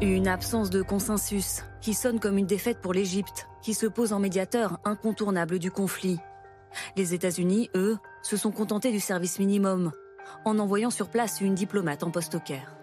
Une 0.00 0.28
absence 0.28 0.70
de 0.70 0.82
consensus 0.82 1.62
qui 1.80 1.94
sonne 1.94 2.20
comme 2.20 2.38
une 2.38 2.46
défaite 2.46 2.80
pour 2.80 2.92
l'Égypte, 2.92 3.48
qui 3.62 3.74
se 3.74 3.86
pose 3.86 4.12
en 4.12 4.20
médiateur 4.20 4.78
incontournable 4.84 5.58
du 5.58 5.70
conflit. 5.70 6.18
Les 6.96 7.14
États-Unis, 7.14 7.70
eux, 7.74 7.98
se 8.22 8.36
sont 8.36 8.52
contentés 8.52 8.92
du 8.92 9.00
service 9.00 9.38
minimum, 9.38 9.92
en 10.44 10.58
envoyant 10.58 10.90
sur 10.90 11.08
place 11.08 11.40
une 11.40 11.54
diplomate 11.54 12.02
en 12.02 12.10
poste 12.10 12.34
au 12.34 12.40
Caire. 12.40 12.76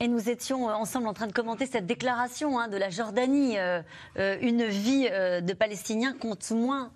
Et 0.00 0.08
nous 0.08 0.28
étions 0.28 0.66
ensemble 0.66 1.06
en 1.06 1.14
train 1.14 1.26
de 1.26 1.32
commenter 1.32 1.66
cette 1.66 1.86
déclaration 1.86 2.58
hein, 2.58 2.68
de 2.68 2.76
la 2.76 2.90
Jordanie. 2.90 3.58
Euh, 3.58 3.80
euh, 4.18 4.36
une 4.40 4.64
vie 4.64 5.08
euh, 5.10 5.40
de 5.40 5.52
Palestiniens 5.52 6.12
compte 6.12 6.50
moins 6.50 6.90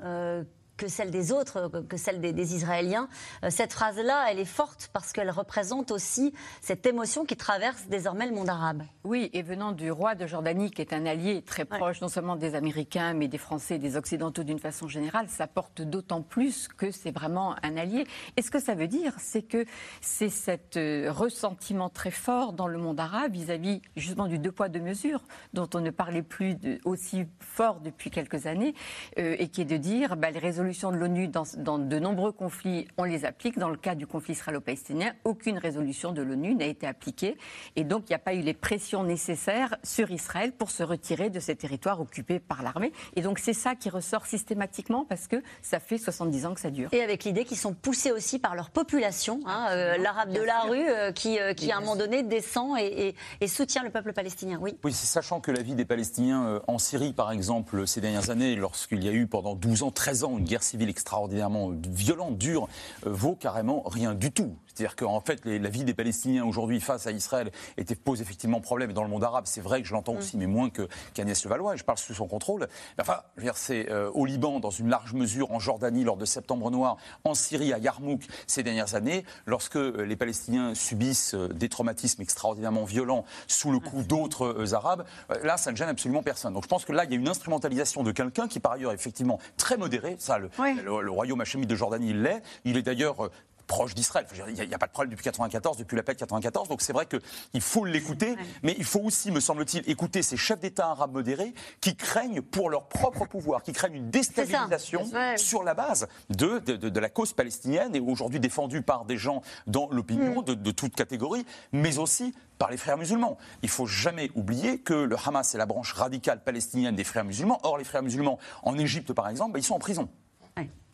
que 0.79 0.89
celle 0.89 1.11
des 1.11 1.33
autres, 1.33 1.71
que 1.89 1.99
celle 1.99 2.21
des, 2.21 2.55
Israéliens. 2.55 3.09
Euh, 3.45 3.51
cette 3.51 3.73
phrase-là, 3.73 4.27
elle 4.31 4.39
est 4.39 4.45
forte 4.45 4.89
parce 4.93 5.13
qu'elle 5.13 5.31
représente 5.31 5.91
aussi 5.91 6.33
cette 6.63 6.87
émotion 6.87 7.27
qui 7.27 7.37
traverse 7.37 7.87
désormais 7.89 8.27
le 8.27 8.35
monde 8.35 8.49
arabe. 8.49 8.85
Oui, 9.05 9.29
et 9.33 9.43
venant 9.43 9.73
du 9.73 9.91
roi 9.91 10.15
de 10.15 10.27
Jordanie, 10.27 10.71
qui 10.71 10.81
est 10.81 10.93
un 10.93 11.05
allié 11.05 11.43
très 11.43 11.65
proche 11.65 12.01
non 12.01 12.09
seulement 12.09 12.37
des 12.37 12.55
Américains, 12.55 13.13
mais 13.13 13.29
des 13.29 13.39
Français 13.39 13.75
et 13.75 13.79
des 13.79 13.97
Occidentaux 13.97 14.45
d'une 14.45 14.61
façon 14.61 14.89
générale, 14.89 15.29
ça 15.29 15.47
porte 15.49 15.83
d'autant 15.83 16.23
plus 16.23 16.69
que 16.69 16.91
c'est 16.93 17.11
vraiment 17.11 17.57
un 17.65 17.77
allié. 17.77 18.07
Et 18.37 18.43
ce 18.43 18.51
que 18.51 18.61
ça 18.61 18.75
veut 18.75 18.87
dire, 18.87 19.13
c'est 19.19 19.43
que 19.43 19.65
c'est 20.01 20.31
cet 20.31 20.77
euh, 20.77 21.11
ressentiment 21.11 21.89
très 21.89 22.13
fort 22.13 22.53
dans 22.53 22.69
le 22.69 22.79
monde 22.79 23.01
arabe 23.01 23.33
vis-à-vis 23.33 23.83
justement 23.97 24.29
du 24.29 24.39
deux 24.39 24.53
poids, 24.53 24.69
deux 24.69 24.81
mesures, 24.81 25.23
dont 25.55 25.69
on 25.75 25.81
ne 25.81 25.91
parlait 25.91 26.23
plus 26.23 26.57
aussi 26.85 27.27
fort 27.41 27.81
depuis 27.81 28.11
quelques 28.11 28.47
années, 28.47 28.75
euh, 29.19 29.35
et 29.39 29.49
qui 29.49 29.63
est 29.63 29.65
de 29.65 29.77
dire 29.77 30.17
bah, 30.17 30.31
les 30.31 30.39
résolutions 30.39 30.68
résolutions 30.69 30.93
de 30.93 30.97
l'ONU 30.97 31.29
dans, 31.29 31.79
de 31.79 31.99
nombreux 31.99 32.33
conflits, 32.33 32.87
on 32.99 33.05
les 33.05 33.25
applique. 33.25 33.59
Dans 33.59 33.71
le 33.71 33.79
cas 33.79 33.95
du 33.95 34.07
conflit 34.07 34.35
israélo-palestinien, 34.35 35.13
aucune 35.25 35.57
résolution 35.57 36.13
de 36.13 36.21
l'ONU 36.21 36.55
n'a 36.55 36.67
été 36.67 36.87
appliquée. 36.87 37.39
Et 37.75 37.85
donc, 37.85 38.05
il 38.07 38.11
n'y 38.11 38.17
a 38.17 38.19
pas 38.19 38.35
eu 38.35 38.43
les 38.43 38.53
pressions 38.53 39.03
nécessaires 39.03 39.77
sur 39.83 40.11
Israël 40.11 40.53
pour 40.53 40.71
se 40.71 40.83
retirer 40.83 41.31
de 41.31 41.41
ces 41.41 41.57
territoires 41.57 42.03
occupés 42.03 42.39
par 42.39 42.63
l'armée. 42.63 42.93
Et 43.17 43.23
donc, 43.23 43.39
c'est 43.39 43.55
ça 43.55 43.77
qui 43.77 43.89
ressort 43.89 44.27
systématiquement 44.27 45.07
parce 45.09 45.27
que 45.27 45.43
ça 45.63 45.81
fait 45.81 45.97
70 45.97 46.45
ans 46.45 46.55
que 46.55 46.61
ça 46.61 46.71
dure. 46.71 46.91
Et 46.93 47.01
avec 47.01 47.25
l'idée 47.25 47.47
qu'ils 47.47 47.57
sont 47.57 47.73
poussés 47.73 48.13
aussi 48.13 48.39
par 48.39 48.55
leur 48.55 48.69
population, 48.69 49.41
hein, 49.47 49.69
euh, 49.71 49.97
l'arabe 49.97 50.33
de 50.33 50.43
la 50.43 50.61
rue, 50.61 50.87
euh, 50.87 51.13
qui, 51.13 51.41
euh, 51.41 51.55
qui 51.55 51.73
à 51.73 51.79
un 51.79 51.81
moment 51.81 51.97
donné 51.97 52.23
descend 52.23 52.79
et, 52.79 53.15
et, 53.41 53.49
soutient 53.49 53.83
le 53.83 53.91
peuple 53.91 54.13
palestinien. 54.13 54.59
Oui. 54.61 54.77
Oui, 54.85 54.93
sachant 54.93 55.41
que 55.41 55.51
la 55.51 55.63
vie 55.63 55.75
des 55.75 55.87
Palestiniens 55.87 56.61
en 56.67 56.79
Syrie, 56.79 57.15
par 57.15 57.33
exemple, 57.33 57.87
ces 57.87 58.03
dernières 58.03 58.29
années, 58.29 58.55
lorsqu'il 58.55 59.03
y 59.03 59.09
a 59.09 59.13
eu 59.13 59.27
pendant 59.27 59.55
12 59.55 59.83
ans, 59.83 59.91
13 59.91 60.25
ans, 60.25 60.39
une 60.39 60.45
guerre 60.45 60.58
civile 60.63 60.89
extraordinairement 60.89 61.73
violente, 61.89 62.39
dure, 62.39 62.69
euh, 63.07 63.11
vaut 63.11 63.35
carrément 63.35 63.83
rien 63.87 64.15
du 64.15 64.33
tout. 64.33 64.57
C'est-à-dire 64.79 64.95
qu'en 64.95 65.21
fait, 65.21 65.45
la 65.45 65.69
vie 65.69 65.83
des 65.83 65.93
Palestiniens 65.93 66.45
aujourd'hui 66.45 66.81
face 66.81 67.09
à 67.09 67.11
Israël 67.11 67.51
était, 67.77 67.97
pose 67.97 68.21
effectivement 68.21 68.61
problème. 68.61 68.93
dans 68.93 69.03
le 69.03 69.09
monde 69.09 69.25
arabe, 69.25 69.47
c'est 69.49 69.61
vrai 69.61 69.83
que 69.83 69.89
je 69.89 69.93
l'entends 69.93 70.15
mm. 70.15 70.19
aussi, 70.19 70.37
mais 70.37 70.47
moins 70.47 70.71
que 70.71 70.87
qu'Agnès 71.15 71.43
Levallois, 71.43 71.75
et 71.75 71.77
je 71.77 71.85
parle 71.85 71.99
sous 71.99 72.15
son 72.15 72.29
contrôle. 72.29 72.69
Enfin, 73.01 73.23
c'est 73.57 73.91
euh, 73.91 74.09
au 74.15 74.25
Liban, 74.25 74.61
dans 74.61 74.71
une 74.71 74.89
large 74.89 75.15
mesure, 75.15 75.51
en 75.51 75.59
Jordanie, 75.59 76.05
lors 76.05 76.17
de 76.17 76.25
Septembre 76.25 76.71
Noir, 76.71 76.97
en 77.25 77.35
Syrie, 77.35 77.73
à 77.73 77.79
Yarmouk, 77.79 78.23
ces 78.47 78.63
dernières 78.63 78.95
années, 78.95 79.25
lorsque 79.47 79.75
euh, 79.75 80.03
les 80.03 80.15
Palestiniens 80.15 80.77
subissent 80.77 81.35
des 81.35 81.69
traumatismes 81.69 82.23
extraordinairement 82.23 82.85
violents 82.85 83.25
sous 83.49 83.73
le 83.73 83.81
coup 83.81 84.05
d'autres 84.05 84.75
Arabes, 84.75 85.05
là, 85.43 85.57
ça 85.57 85.73
ne 85.73 85.77
gêne 85.77 85.89
absolument 85.89 86.23
personne. 86.23 86.55
Donc 86.55 86.63
je 86.63 86.69
pense 86.69 86.85
que 86.85 86.93
là, 86.93 87.05
il 87.05 87.11
y 87.11 87.15
a 87.15 87.17
une 87.17 87.29
instrumentalisation 87.29 88.05
de 88.05 88.13
quelqu'un 88.13 88.47
qui, 88.47 88.61
par 88.61 88.73
ailleurs, 88.73 88.93
est 88.93 88.95
effectivement 88.95 89.41
très 89.57 89.77
modéré. 89.77 90.15
Ça, 90.21 90.39
le, 90.39 90.51
le, 90.85 91.11
royaume 91.11 91.41
hachémite 91.41 91.69
de 91.69 91.75
Jordanie, 91.75 92.11
il 92.11 92.23
l'est. 92.23 92.43
Il 92.65 92.77
est 92.77 92.83
d'ailleurs 92.83 93.25
euh, 93.25 93.31
proche 93.69 93.95
d'Israël. 93.95 94.27
Il 94.49 94.55
n'y 94.55 94.75
a, 94.75 94.79
pas 94.79 94.87
de 94.87 94.93
problème 94.93 95.13
depuis 95.13 95.23
94, 95.23 95.77
depuis 95.77 95.97
la 95.97 96.03
paix 96.03 96.15
de 96.15 96.19
94. 96.19 96.69
Donc 96.69 96.83
c'est 96.83 96.93
vrai 96.93 97.07
qu'il 97.07 97.61
faut 97.61 97.85
l'écouter, 97.85 98.35
mais 98.65 98.75
il 98.79 98.85
faut 98.85 99.01
aussi, 99.01 99.31
me 99.31 99.39
semble-t-il, 99.39 99.89
écouter 99.89 100.23
ces 100.23 100.37
chefs 100.37 100.59
d'État 100.59 100.89
arabes 100.89 101.13
modérés 101.13 101.55
qui 101.81 101.95
craignent 101.95 102.43
pour 102.43 102.71
leur 102.71 102.89
propre 102.89 103.27
pouvoir, 103.27 103.63
qui 103.63 103.73
craignent 103.73 103.95
une 103.95 104.11
déstabilisation 104.11 105.09
sur 105.37 105.63
la 105.63 105.75
base 105.75 106.09
de, 106.31 106.59
de, 106.59 107.01
la 107.01 107.11
cause 107.11 107.33
palestinienne 107.33 107.95
et 107.95 108.01
aujourd'hui 108.01 108.41
défendue 108.41 108.83
par 108.83 109.05
des 109.05 109.17
gens 109.17 109.43
dans 109.69 109.89
l'opinion 109.91 110.41
mm. 110.41 110.45
de, 110.45 110.55
de 110.55 110.71
toute 110.73 110.97
catégorie, 110.97 111.47
mais 111.73 111.99
aussi 111.99 112.35
par 112.59 112.71
les 112.71 112.77
frères 112.77 112.97
musulmans. 112.97 113.39
Il 113.63 113.69
faut 113.69 113.87
jamais 113.87 114.31
oublier 114.35 114.81
que 114.81 114.95
le 114.95 115.17
Hamas 115.25 115.55
est 115.55 115.59
la 115.59 115.67
branche 115.67 115.93
radicale 115.93 116.43
palestinienne 116.43 116.97
des 116.97 117.05
frères 117.05 117.25
musulmans. 117.25 117.61
Or, 117.63 117.79
les 117.79 117.85
frères 117.85 118.03
musulmans, 118.03 118.39
en 118.63 118.77
Égypte 118.79 119.13
par 119.13 119.29
exemple, 119.29 119.53
bah, 119.53 119.59
ils 119.59 119.65
sont 119.65 119.75
en 119.75 119.79
prison. 119.79 120.09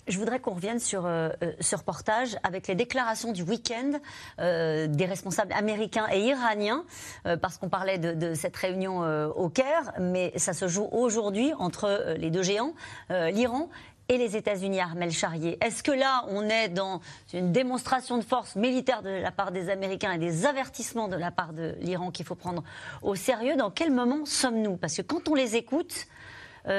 Je 0.06 0.18
voudrais 0.18 0.38
qu'on 0.38 0.52
revienne 0.52 0.80
sur 0.80 1.06
euh, 1.06 1.30
euh, 1.42 1.52
ce 1.60 1.76
reportage 1.76 2.36
avec 2.42 2.66
les 2.66 2.74
déclarations 2.74 3.32
du 3.32 3.42
week-end 3.42 3.92
euh, 4.38 4.86
des 4.86 5.06
responsables 5.06 5.52
américains 5.54 6.06
et 6.12 6.20
iraniens, 6.20 6.84
parce 7.40 7.56
qu'on 7.56 7.68
parlait 7.68 7.98
de, 7.98 8.34
cette 8.34 8.56
réunion 8.56 9.00
au 9.34 9.48
Caire, 9.48 9.92
mais 9.98 10.32
ça 10.36 10.52
se 10.52 10.68
joue 10.68 10.88
aujourd'hui 10.92 11.52
entre 11.58 12.14
les 12.18 12.30
deux 12.30 12.42
géants, 12.42 12.74
l'Iran 13.10 13.68
et 14.08 14.18
les 14.18 14.36
États-Unis, 14.36 14.80
Armel 14.80 15.10
Charrier. 15.10 15.58
Est-ce 15.64 15.82
que 15.82 15.92
là, 15.92 16.24
on 16.28 16.42
est 16.48 16.68
dans 16.68 17.00
une 17.32 17.52
démonstration 17.52 18.18
de 18.18 18.24
force 18.24 18.56
militaire 18.56 19.02
de 19.02 19.10
la 19.10 19.30
part 19.30 19.52
des 19.52 19.70
Américains 19.70 20.12
et 20.12 20.18
des 20.18 20.46
avertissements 20.46 21.08
de 21.08 21.16
la 21.16 21.30
part 21.30 21.52
de 21.52 21.74
l'Iran 21.80 22.10
qu'il 22.10 22.26
faut 22.26 22.34
prendre 22.34 22.62
au 23.02 23.14
sérieux? 23.14 23.56
Dans 23.56 23.70
quel 23.70 23.90
moment 23.90 24.26
sommes-nous? 24.26 24.76
Parce 24.76 24.96
que 24.96 25.02
quand 25.02 25.28
on 25.28 25.34
les 25.34 25.56
écoute, 25.56 26.06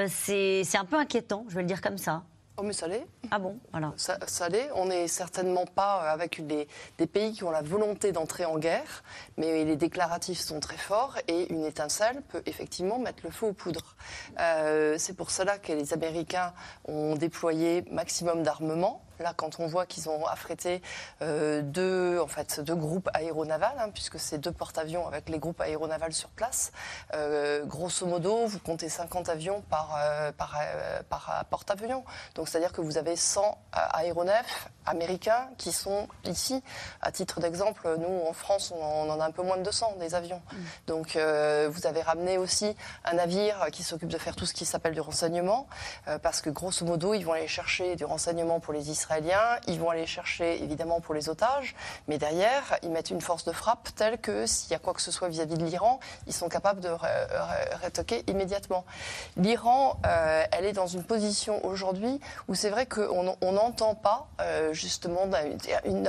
c'est 0.08 0.76
un 0.76 0.86
peu 0.86 0.98
inquiétant, 0.98 1.46
je 1.50 1.56
vais 1.56 1.62
le 1.62 1.68
dire 1.68 1.82
comme 1.82 1.98
ça. 1.98 2.24
Oh, 2.58 2.64
mais 2.64 2.74
ça 2.74 2.88
l'est. 2.88 3.06
Ah 3.32 3.40
bon 3.40 3.60
voilà. 3.72 3.94
Ça, 3.98 4.50
l'est. 4.50 4.70
On 4.76 4.86
n'est 4.86 5.10
certainement 5.10 5.66
pas 5.66 6.04
euh, 6.04 6.14
avec 6.14 6.46
des, 6.48 6.68
pays 7.06 7.34
qui 7.34 7.44
ont 7.44 7.52
la 7.52 7.62
volonté 7.62 8.12
d'entrer 8.14 8.46
en 8.46 8.58
guerre, 8.58 9.04
mais 9.38 9.66
les 9.66 9.76
déclaratifs 9.76 10.40
sont 10.40 10.60
très 10.60 10.78
forts 10.78 11.18
et 11.28 11.52
une 11.52 11.66
étincelle 11.66 12.22
peut 12.30 12.42
effectivement 12.46 12.98
mettre 12.98 13.24
le 13.24 13.30
feu 13.30 13.48
aux 13.48 13.54
poudres. 13.54 13.96
Euh, 14.40 14.96
c'est 14.98 15.16
pour 15.16 15.32
cela 15.32 15.58
que 15.58 15.74
les 15.74 15.94
Américains 15.94 16.54
ont 16.86 17.16
déployé 17.16 17.84
maximum 17.92 18.44
d'armement 18.44 19.04
Là, 19.20 19.34
quand 19.36 19.60
on 19.60 19.68
voit 19.68 19.86
qu'ils 19.86 20.10
ont 20.10 20.26
affrété 20.26 20.82
euh, 21.22 21.62
deux, 21.62 22.20
en 22.20 22.28
fait, 22.28 22.60
deux 22.60 22.76
groupes 22.76 23.10
aéronavals, 23.14 23.78
hein, 23.80 23.90
puisque 23.94 24.20
c'est 24.20 24.38
deux 24.38 24.52
porte-avions 24.52 25.08
avec 25.08 25.30
les 25.30 25.40
groupes 25.40 25.62
aéronavals 25.62 26.14
sur 26.14 26.30
place, 26.30 26.72
euh, 27.14 27.64
grosso 27.66 28.06
modo, 28.06 28.46
vous 28.46 28.60
comptez 28.60 28.90
50 28.90 29.30
avions 29.30 29.62
par, 29.70 29.98
euh, 30.00 30.32
par, 30.34 30.60
par 31.10 31.46
porte-avions. 31.50 32.04
Donc, 32.36 32.50
c'est-à-dire 32.50 32.74
que 32.74 32.82
vous 32.82 32.98
avez 32.98 33.16
100 33.16 33.58
aéronefs 33.72 34.70
américains 34.86 35.50
qui 35.58 35.72
sont 35.72 36.08
ici. 36.26 36.62
À 37.02 37.12
titre 37.12 37.40
d'exemple, 37.40 37.96
nous, 37.98 38.28
en 38.28 38.34
France, 38.34 38.74
on 38.76 39.10
en 39.10 39.20
a 39.20 39.26
un 39.26 39.32
peu 39.32 39.44
moins 39.44 39.58
de 39.58 39.64
200 39.64 39.96
des 40.00 40.16
avions. 40.16 40.42
Mm. 40.52 40.58
Donc, 40.88 41.08
vous 41.16 41.88
avez 41.88 42.02
ramené 42.02 42.38
aussi 42.38 42.76
un 43.06 43.14
navire 43.14 43.68
qui 43.72 43.84
s'occupe 43.84 44.10
de 44.10 44.18
faire 44.18 44.36
tout 44.36 44.46
ce 44.46 44.54
qui 44.54 44.66
s'appelle 44.66 44.94
du 44.94 45.02
renseignement, 45.02 45.68
parce 46.22 46.42
que 46.42 46.50
grosso 46.50 46.86
modo, 46.86 47.14
ils 47.14 47.24
vont 47.24 47.34
aller 47.34 47.48
chercher 47.48 47.96
du 47.96 48.06
renseignement 48.06 48.60
pour 48.60 48.74
les 48.74 48.90
Israéliens, 48.90 49.05
ils 49.68 49.80
vont 49.80 49.90
aller 49.90 50.06
chercher 50.06 50.62
évidemment 50.64 51.00
pour 51.00 51.14
les 51.14 51.30
otages, 51.30 51.76
mais 52.08 52.18
derrière, 52.18 52.78
ils 52.84 52.90
mettent 52.90 53.10
une 53.12 53.22
force 53.22 53.46
de 53.46 53.52
frappe 53.52 53.90
telle 53.96 54.18
que 54.20 54.46
s'il 54.46 54.72
y 54.72 54.76
a 54.76 54.80
quoi 54.80 54.94
que 54.94 55.02
ce 55.02 55.12
soit 55.12 55.30
vis-à-vis 55.30 55.58
de 55.58 55.66
l'Iran, 55.66 56.00
ils 56.28 56.34
sont 56.34 56.50
capables 56.50 56.82
de 56.82 56.90
rétoquer 57.82 58.24
immédiatement. 58.28 58.86
L'Iran, 59.38 60.00
euh, 60.06 60.44
elle 60.52 60.66
est 60.66 60.74
dans 60.74 60.88
une 60.88 61.04
position 61.04 61.64
aujourd'hui 61.66 62.20
où 62.48 62.56
c'est 62.56 62.70
vrai 62.70 62.86
qu'on 62.86 63.36
n'entend 63.52 63.96
pas 63.96 64.28
euh, 64.42 64.74
justement 64.74 65.30
une, 65.86 66.06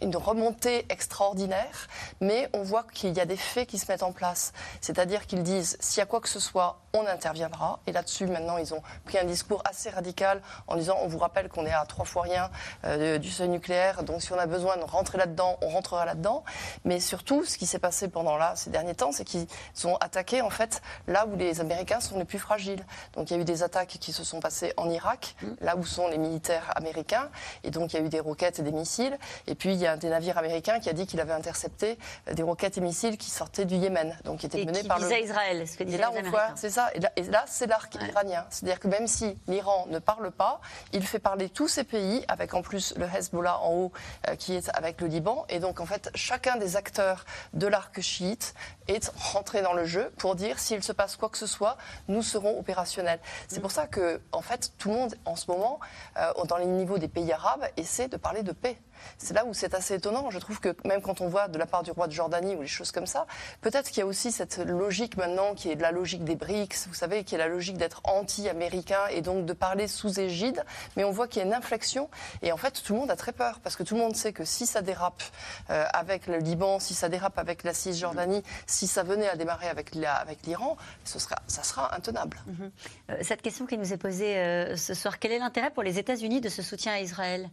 une, 0.00 0.16
remontée 0.16 0.86
extraordinaire, 0.90 1.88
mais 2.20 2.48
on 2.52 2.62
voit 2.62 2.84
qu'il 2.92 3.16
y 3.16 3.20
a 3.20 3.26
des 3.26 3.36
faits 3.36 3.68
qui 3.68 3.78
se 3.78 3.90
mettent 3.90 4.02
en 4.02 4.12
place. 4.12 4.52
C'est-à-dire 4.80 5.26
qu'ils 5.26 5.42
disent, 5.42 5.76
s'il 5.80 5.98
y 5.98 6.02
a 6.02 6.06
quoi 6.06 6.20
que 6.20 6.28
ce 6.28 6.40
soit, 6.40 6.80
on 6.92 7.06
interviendra. 7.06 7.80
Et 7.86 7.92
là-dessus, 7.92 8.26
maintenant, 8.26 8.58
ils 8.58 8.74
ont 8.74 8.82
pris 9.04 9.18
un 9.18 9.24
discours 9.24 9.62
assez 9.64 9.90
radical 9.90 10.42
en 10.66 10.76
disant, 10.76 10.98
on 11.02 11.08
vous 11.08 11.18
rappelle 11.18 11.48
qu'on 11.48 11.66
est 11.66 11.72
à 11.72 11.80
trois 11.98 12.06
fois 12.06 12.22
rien 12.22 12.48
euh, 12.84 13.18
du 13.18 13.28
seuil 13.28 13.48
nucléaire, 13.48 14.04
donc 14.04 14.22
si 14.22 14.32
on 14.32 14.38
a 14.38 14.46
besoin 14.46 14.76
de 14.76 14.84
rentrer 14.84 15.18
là-dedans, 15.18 15.58
on 15.62 15.68
rentrera 15.70 16.04
là-dedans. 16.04 16.44
Mais 16.84 17.00
surtout, 17.00 17.44
ce 17.44 17.58
qui 17.58 17.66
s'est 17.66 17.80
passé 17.80 18.06
pendant 18.06 18.36
là, 18.36 18.52
ces 18.54 18.70
derniers 18.70 18.94
temps, 18.94 19.10
c'est 19.10 19.24
qu'ils 19.24 19.48
ont 19.84 19.96
attaqué 19.96 20.40
en 20.40 20.50
fait 20.50 20.80
là 21.08 21.26
où 21.26 21.34
les 21.36 21.60
Américains 21.60 21.98
sont 21.98 22.16
les 22.16 22.24
plus 22.24 22.38
fragiles. 22.38 22.84
Donc 23.14 23.30
il 23.30 23.36
y 23.36 23.36
a 23.36 23.40
eu 23.40 23.44
des 23.44 23.64
attaques 23.64 23.96
qui 24.00 24.12
se 24.12 24.22
sont 24.22 24.38
passées 24.38 24.72
en 24.76 24.88
Irak, 24.90 25.34
mm. 25.42 25.46
là 25.60 25.76
où 25.76 25.84
sont 25.84 26.06
les 26.06 26.18
militaires 26.18 26.70
américains, 26.76 27.30
et 27.64 27.72
donc 27.72 27.92
il 27.92 27.98
y 27.98 28.02
a 28.02 28.04
eu 28.04 28.08
des 28.08 28.20
roquettes 28.20 28.60
et 28.60 28.62
des 28.62 28.70
missiles. 28.70 29.18
Et 29.48 29.56
puis 29.56 29.72
il 29.72 29.80
y 29.80 29.86
a 29.88 29.94
un 29.94 29.96
des 29.96 30.10
navires 30.10 30.38
américains 30.38 30.78
qui 30.78 30.88
a 30.88 30.92
dit 30.92 31.04
qu'il 31.08 31.20
avait 31.20 31.32
intercepté 31.32 31.98
euh, 32.28 32.34
des 32.34 32.44
roquettes 32.44 32.78
et 32.78 32.80
missiles 32.80 33.18
qui 33.18 33.30
sortaient 33.30 33.64
du 33.64 33.74
Yémen, 33.74 34.16
donc 34.24 34.38
qui 34.38 34.46
étaient 34.46 34.64
menés 34.64 34.84
par 34.84 35.00
le. 35.00 35.08
Israël, 35.18 35.66
ce 35.66 35.76
que 35.76 35.82
et 35.82 35.96
là, 35.96 36.12
on 36.14 36.30
voit, 36.30 36.50
c'est 36.54 36.70
ça. 36.70 36.90
Et 37.16 37.22
là, 37.24 37.44
c'est 37.48 37.66
l'arc 37.66 37.92
iranien. 38.08 38.44
C'est-à-dire 38.50 38.78
que 38.78 38.86
même 38.86 39.08
si 39.08 39.36
l'Iran 39.48 39.86
ne 39.90 39.98
parle 39.98 40.30
pas, 40.30 40.60
il 40.92 41.04
fait 41.04 41.18
parler 41.18 41.48
tous 41.48 41.68
ces 41.68 41.84
pays, 41.88 42.24
avec 42.28 42.54
en 42.54 42.62
plus 42.62 42.94
le 42.96 43.06
Hezbollah 43.06 43.58
en 43.60 43.72
haut, 43.72 43.92
euh, 44.28 44.36
qui 44.36 44.54
est 44.54 44.70
avec 44.74 45.00
le 45.00 45.08
Liban. 45.08 45.44
Et 45.48 45.58
donc, 45.58 45.80
en 45.80 45.86
fait, 45.86 46.10
chacun 46.14 46.56
des 46.56 46.76
acteurs 46.76 47.24
de 47.54 47.66
l'arc 47.66 48.00
chiite 48.00 48.54
est 48.86 49.10
rentré 49.16 49.62
dans 49.62 49.72
le 49.72 49.84
jeu 49.84 50.12
pour 50.18 50.36
dire 50.36 50.58
s'il 50.58 50.82
se 50.82 50.92
passe 50.92 51.16
quoi 51.16 51.28
que 51.28 51.38
ce 51.38 51.46
soit, 51.46 51.76
nous 52.06 52.22
serons 52.22 52.58
opérationnels. 52.58 53.20
C'est 53.48 53.60
pour 53.60 53.72
ça 53.72 53.86
que, 53.86 54.20
en 54.32 54.42
fait, 54.42 54.72
tout 54.78 54.90
le 54.90 54.94
monde, 54.94 55.14
en 55.24 55.36
ce 55.36 55.50
moment, 55.50 55.80
euh, 56.18 56.32
dans 56.44 56.56
les 56.56 56.66
niveaux 56.66 56.98
des 56.98 57.08
pays 57.08 57.32
arabes, 57.32 57.64
essaie 57.76 58.08
de 58.08 58.16
parler 58.16 58.42
de 58.42 58.52
paix. 58.52 58.78
C'est 59.18 59.34
là 59.34 59.44
où 59.44 59.54
c'est 59.54 59.74
assez 59.74 59.94
étonnant. 59.94 60.30
Je 60.30 60.38
trouve 60.38 60.60
que 60.60 60.74
même 60.84 61.00
quand 61.00 61.20
on 61.20 61.28
voit 61.28 61.48
de 61.48 61.58
la 61.58 61.66
part 61.66 61.82
du 61.82 61.90
roi 61.90 62.06
de 62.06 62.12
Jordanie 62.12 62.54
ou 62.54 62.60
des 62.60 62.66
choses 62.66 62.92
comme 62.92 63.06
ça, 63.06 63.26
peut-être 63.60 63.90
qu'il 63.90 63.98
y 63.98 64.02
a 64.02 64.06
aussi 64.06 64.32
cette 64.32 64.58
logique 64.58 65.16
maintenant 65.16 65.54
qui 65.54 65.70
est 65.70 65.76
de 65.76 65.82
la 65.82 65.92
logique 65.92 66.24
des 66.24 66.36
BRICS, 66.36 66.86
vous 66.88 66.94
savez, 66.94 67.24
qui 67.24 67.34
est 67.34 67.38
la 67.38 67.48
logique 67.48 67.76
d'être 67.76 68.00
anti-américain 68.04 69.06
et 69.10 69.20
donc 69.20 69.46
de 69.46 69.52
parler 69.52 69.88
sous 69.88 70.20
égide. 70.20 70.64
Mais 70.96 71.04
on 71.04 71.10
voit 71.10 71.28
qu'il 71.28 71.40
y 71.40 71.44
a 71.44 71.46
une 71.46 71.54
inflexion 71.54 72.08
et 72.42 72.52
en 72.52 72.56
fait 72.56 72.82
tout 72.82 72.94
le 72.94 73.00
monde 73.00 73.10
a 73.10 73.16
très 73.16 73.32
peur 73.32 73.60
parce 73.60 73.76
que 73.76 73.82
tout 73.82 73.94
le 73.94 74.00
monde 74.00 74.16
sait 74.16 74.32
que 74.32 74.44
si 74.44 74.66
ça 74.66 74.82
dérape 74.82 75.22
euh, 75.70 75.84
avec 75.92 76.26
le 76.26 76.38
Liban, 76.38 76.78
si 76.78 76.94
ça 76.94 77.08
dérape 77.08 77.38
avec 77.38 77.64
la 77.64 77.74
Cisjordanie, 77.74 78.42
si 78.66 78.86
ça 78.86 79.02
venait 79.02 79.28
à 79.28 79.36
démarrer 79.36 79.68
avec 79.68 79.94
l'Iran, 79.94 80.76
ce 81.04 81.18
sera, 81.18 81.36
ça 81.46 81.62
sera 81.62 81.94
intenable. 81.94 82.38
Mhm. 82.46 82.70
Euh, 83.10 83.16
cette 83.22 83.42
question 83.42 83.66
qui 83.66 83.78
nous 83.78 83.92
est 83.92 83.98
posée 83.98 84.36
euh, 84.38 84.76
ce 84.76 84.94
soir, 84.94 85.18
quel 85.18 85.32
est 85.32 85.38
l'intérêt 85.38 85.70
pour 85.70 85.82
les 85.82 85.98
États-Unis 85.98 86.40
de 86.40 86.48
ce 86.48 86.62
soutien 86.62 86.92
à 86.92 87.00
Israël? 87.00 87.50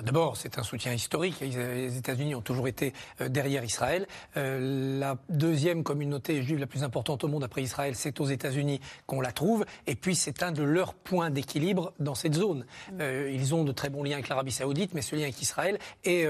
D'abord, 0.00 0.38
c'est 0.38 0.58
un 0.58 0.62
soutien 0.62 0.94
historique. 0.94 1.38
Les 1.40 1.98
États-Unis 1.98 2.34
ont 2.34 2.40
toujours 2.40 2.66
été 2.66 2.94
euh, 3.20 3.28
derrière 3.28 3.62
Israël. 3.62 4.06
Euh, 4.38 4.98
la 4.98 5.18
deuxième 5.28 5.84
communauté 5.84 6.42
juive 6.42 6.58
la 6.58 6.66
plus 6.66 6.82
importante 6.82 7.24
au 7.24 7.28
monde 7.28 7.44
après 7.44 7.62
Israël, 7.62 7.94
c'est 7.94 8.18
aux 8.18 8.24
États-Unis 8.24 8.80
qu'on 9.06 9.20
la 9.20 9.32
trouve. 9.32 9.66
Et 9.86 9.94
puis, 9.94 10.16
c'est 10.16 10.42
un 10.42 10.50
de 10.50 10.62
leurs 10.62 10.94
points 10.94 11.28
d'équilibre 11.28 11.92
dans 12.00 12.14
cette 12.14 12.34
zone. 12.34 12.64
Mm. 12.92 13.00
Euh, 13.00 13.30
ils 13.32 13.54
ont 13.54 13.64
de 13.64 13.72
très 13.72 13.90
bons 13.90 14.02
liens 14.02 14.14
avec 14.14 14.30
l'Arabie 14.30 14.52
saoudite, 14.52 14.94
mais 14.94 15.02
ce 15.02 15.14
lien 15.14 15.24
avec 15.24 15.42
Israël 15.42 15.78
est 16.04 16.26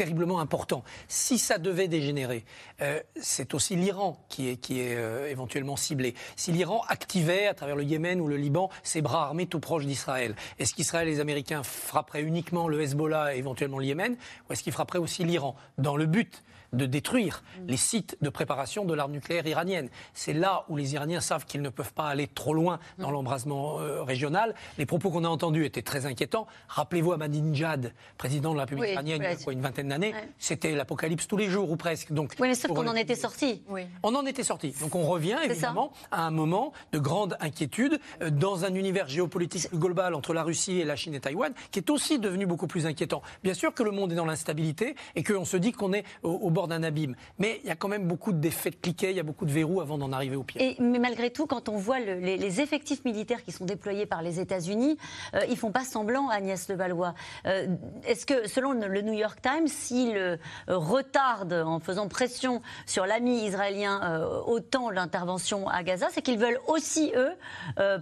terriblement 0.00 0.40
important. 0.40 0.82
Si 1.08 1.36
ça 1.36 1.58
devait 1.58 1.86
dégénérer, 1.86 2.46
euh, 2.80 3.00
c'est 3.20 3.52
aussi 3.52 3.76
l'Iran 3.76 4.24
qui 4.30 4.48
est, 4.48 4.70
euh, 4.70 5.28
éventuellement 5.28 5.76
ciblé. 5.76 6.14
Si 6.36 6.52
l'Iran 6.52 6.82
activait, 6.88 7.46
à 7.46 7.52
travers 7.52 7.76
le 7.76 7.84
Yémen 7.84 8.18
ou 8.18 8.26
le 8.26 8.38
Liban, 8.38 8.70
ses 8.82 9.02
bras 9.02 9.24
armés 9.26 9.44
tout 9.44 9.60
proches 9.60 9.84
d'Israël, 9.84 10.34
est-ce 10.58 10.72
qu'Israël 10.72 11.06
et 11.06 11.10
les 11.10 11.20
Américains 11.20 11.62
frapperaient 11.62 12.22
uniquement 12.22 12.66
le 12.66 12.80
Hezbollah 12.80 13.34
et 13.34 13.38
éventuellement 13.40 13.78
le 13.78 13.84
Yémen, 13.84 14.16
ou 14.48 14.54
est-ce 14.54 14.62
qu'ils 14.62 14.72
frapperaient 14.72 14.98
aussi 14.98 15.22
l'Iran? 15.22 15.54
Dans 15.76 15.98
le 15.98 16.06
but 16.06 16.42
de 16.72 16.86
détruire 16.86 17.42
les 17.66 17.76
sites 17.76 18.16
de 18.20 18.28
préparation 18.28 18.84
de 18.84 18.94
l'arme 18.94 19.12
nucléaire 19.12 19.46
iranienne. 19.46 19.88
C'est 20.14 20.32
là 20.32 20.64
où 20.68 20.76
les 20.76 20.94
Iraniens 20.94 21.20
savent 21.20 21.44
qu'ils 21.44 21.62
ne 21.62 21.68
peuvent 21.68 21.92
pas 21.92 22.08
aller 22.08 22.28
trop 22.28 22.54
loin 22.54 22.78
dans 22.98 23.10
l'embrasement 23.10 23.80
euh, 23.80 24.02
régional. 24.02 24.54
Les 24.78 24.86
propos 24.86 25.10
qu'on 25.10 25.24
a 25.24 25.28
entendus 25.28 25.64
étaient 25.64 25.82
très 25.82 26.06
inquiétants. 26.06 26.46
Rappelez-vous 26.68 27.12
Ahmadinejad, 27.12 27.92
président 28.18 28.52
de 28.52 28.56
la 28.56 28.64
République 28.64 28.90
iranienne 28.90 29.22
il 29.22 29.44
y 29.44 29.48
a 29.48 29.52
une 29.52 29.60
vingtaine 29.60 29.88
d'années, 29.88 30.14
c'était 30.38 30.72
l'apocalypse 30.72 31.26
tous 31.26 31.36
les 31.36 31.48
jours 31.48 31.70
ou 31.70 31.76
presque. 31.76 32.12
Donc, 32.12 32.34
oui, 32.38 32.48
mais 32.48 32.54
sauf 32.54 32.72
qu'on 32.72 32.86
en 32.86 32.94
était 32.94 33.14
sorti. 33.14 33.62
On 34.02 34.14
en 34.14 34.26
était 34.26 34.44
sorti. 34.44 34.74
Donc 34.80 34.94
on 34.94 35.04
revient 35.04 35.36
évidemment 35.44 35.92
à 36.10 36.26
un 36.26 36.30
moment 36.30 36.72
de 36.92 36.98
grande 36.98 37.36
inquiétude 37.40 38.00
euh, 38.22 38.30
dans 38.30 38.64
un 38.64 38.74
univers 38.74 39.08
géopolitique 39.08 39.72
global 39.74 40.14
entre 40.14 40.32
la 40.32 40.42
Russie 40.42 40.80
et 40.80 40.84
la 40.84 40.96
Chine 40.96 41.14
et 41.14 41.20
Taïwan, 41.20 41.52
qui 41.70 41.78
est 41.78 41.90
aussi 41.90 42.18
devenu 42.18 42.46
beaucoup 42.46 42.66
plus 42.66 42.86
inquiétant. 42.86 43.22
Bien 43.42 43.54
sûr 43.54 43.74
que 43.74 43.82
le 43.82 43.90
monde 43.90 44.12
est 44.12 44.16
dans 44.16 44.24
l'instabilité 44.24 44.94
et 45.14 45.22
qu'on 45.22 45.44
se 45.44 45.56
dit 45.56 45.72
qu'on 45.72 45.92
est 45.92 46.04
au, 46.22 46.50
bord 46.50 46.59
d'un 46.68 46.82
abîme. 46.82 47.14
Mais 47.38 47.60
il 47.62 47.68
y 47.68 47.72
a 47.72 47.76
quand 47.76 47.88
même 47.88 48.06
beaucoup 48.06 48.32
d'effets 48.32 48.70
de 48.70 48.76
cliquet, 48.76 49.10
il 49.10 49.16
y 49.16 49.20
a 49.20 49.24
beaucoup 49.24 49.46
de 49.46 49.52
verrous 49.52 49.80
avant 49.80 49.98
d'en 49.98 50.12
arriver 50.12 50.36
au 50.36 50.42
pied. 50.42 50.62
Et, 50.62 50.76
mais 50.80 50.98
malgré 50.98 51.30
tout, 51.30 51.46
quand 51.46 51.68
on 51.68 51.76
voit 51.76 52.00
les, 52.00 52.60
effectifs 52.60 53.04
militaires 53.04 53.44
qui 53.44 53.52
sont 53.52 53.64
déployés 53.64 54.06
par 54.06 54.22
les 54.22 54.40
États-Unis, 54.40 54.98
euh, 55.34 55.40
ils 55.48 55.56
font 55.56 55.70
pas 55.70 55.84
semblant, 55.84 56.28
Agnès 56.28 56.68
Levallois. 56.68 57.14
Euh, 57.46 57.66
Est-ce 58.04 58.26
que, 58.26 58.48
selon 58.48 58.72
le 58.72 59.00
New 59.02 59.12
York 59.12 59.40
Times, 59.42 59.68
s'ils 59.68 60.16
euh, 60.16 60.36
retardent 60.68 61.52
en 61.52 61.80
faisant 61.80 62.08
pression 62.08 62.62
sur 62.86 63.06
l'ami 63.06 63.44
israélien 63.44 64.00
euh, 64.02 64.40
autant 64.46 64.90
l'intervention 64.90 65.68
à 65.68 65.82
Gaza, 65.82 66.08
c'est 66.10 66.22
qu'ils 66.22 66.38
veulent 66.38 66.60
aussi, 66.66 67.12
eux, 67.16 67.30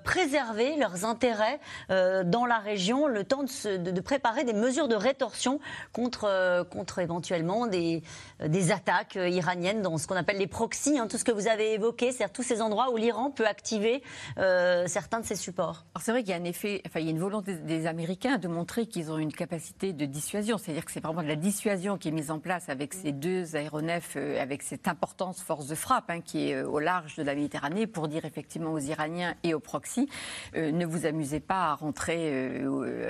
préserver 0.04 0.76
leurs 0.76 1.04
intérêts 1.04 1.60
dans 1.88 2.46
la 2.46 2.58
région, 2.58 3.06
le 3.06 3.24
temps 3.24 3.42
de, 3.42 3.76
de, 3.76 4.00
préparer 4.00 4.44
des 4.44 4.52
mesures 4.52 4.88
de 4.88 4.94
rétorsion 4.94 5.60
contre, 5.92 6.64
contre 6.70 6.98
éventuellement 6.98 7.66
des, 7.66 8.02
des 8.48 8.72
attaques 8.72 9.16
euh, 9.16 9.28
iraniennes 9.28 9.82
dans 9.82 9.98
ce 9.98 10.06
qu'on 10.06 10.16
appelle 10.16 10.38
les 10.38 10.46
proxys, 10.46 10.98
hein, 10.98 11.06
tout 11.06 11.18
ce 11.18 11.24
que 11.24 11.32
vous 11.32 11.48
avez 11.48 11.74
évoqué, 11.74 12.12
c'est-à-dire 12.12 12.32
tous 12.32 12.42
ces 12.42 12.60
endroits 12.62 12.90
où 12.90 12.96
l'Iran 12.96 13.30
peut 13.30 13.46
activer 13.46 14.02
euh, 14.38 14.86
certains 14.86 15.20
de 15.20 15.26
ses 15.26 15.36
supports. 15.36 15.84
c'est 16.00 16.10
vrai 16.10 16.22
qu'il 16.22 16.30
y 16.30 16.32
a 16.32 16.36
un 16.36 16.44
effet, 16.44 16.82
enfin, 16.86 17.00
il 17.00 17.06
y 17.06 17.08
a 17.08 17.10
une 17.10 17.18
volonté 17.18 17.54
des 17.54 17.86
Américains 17.86 18.38
de 18.38 18.48
montrer 18.48 18.86
qu'ils 18.86 19.10
ont 19.10 19.18
une 19.18 19.32
capacité 19.32 19.92
de 19.92 20.06
dissuasion, 20.06 20.58
c'est-à-dire 20.58 20.84
que 20.84 20.92
c'est 20.92 21.00
vraiment 21.00 21.22
de 21.22 21.28
la 21.28 21.36
dissuasion 21.36 21.98
qui 21.98 22.08
est 22.08 22.12
mise 22.12 22.30
en 22.30 22.38
place 22.38 22.68
avec 22.68 22.94
ces 22.94 23.12
deux 23.12 23.54
aéronefs, 23.54 24.14
euh, 24.16 24.40
avec 24.40 24.62
cette 24.62 24.88
importante 24.88 25.36
force 25.38 25.66
de 25.66 25.74
frappe 25.74 26.10
hein, 26.10 26.20
qui 26.20 26.50
est 26.50 26.62
au 26.62 26.78
large 26.78 27.16
de 27.16 27.22
la 27.22 27.34
Méditerranée 27.34 27.86
pour 27.86 28.08
dire 28.08 28.24
effectivement 28.24 28.72
aux 28.72 28.78
Iraniens 28.78 29.34
et 29.42 29.54
aux 29.54 29.60
proxys, 29.60 30.08
ne 30.54 30.86
vous 30.86 31.06
amusez 31.06 31.40
pas 31.40 31.70
à 31.70 31.74
rentrer, 31.74 32.64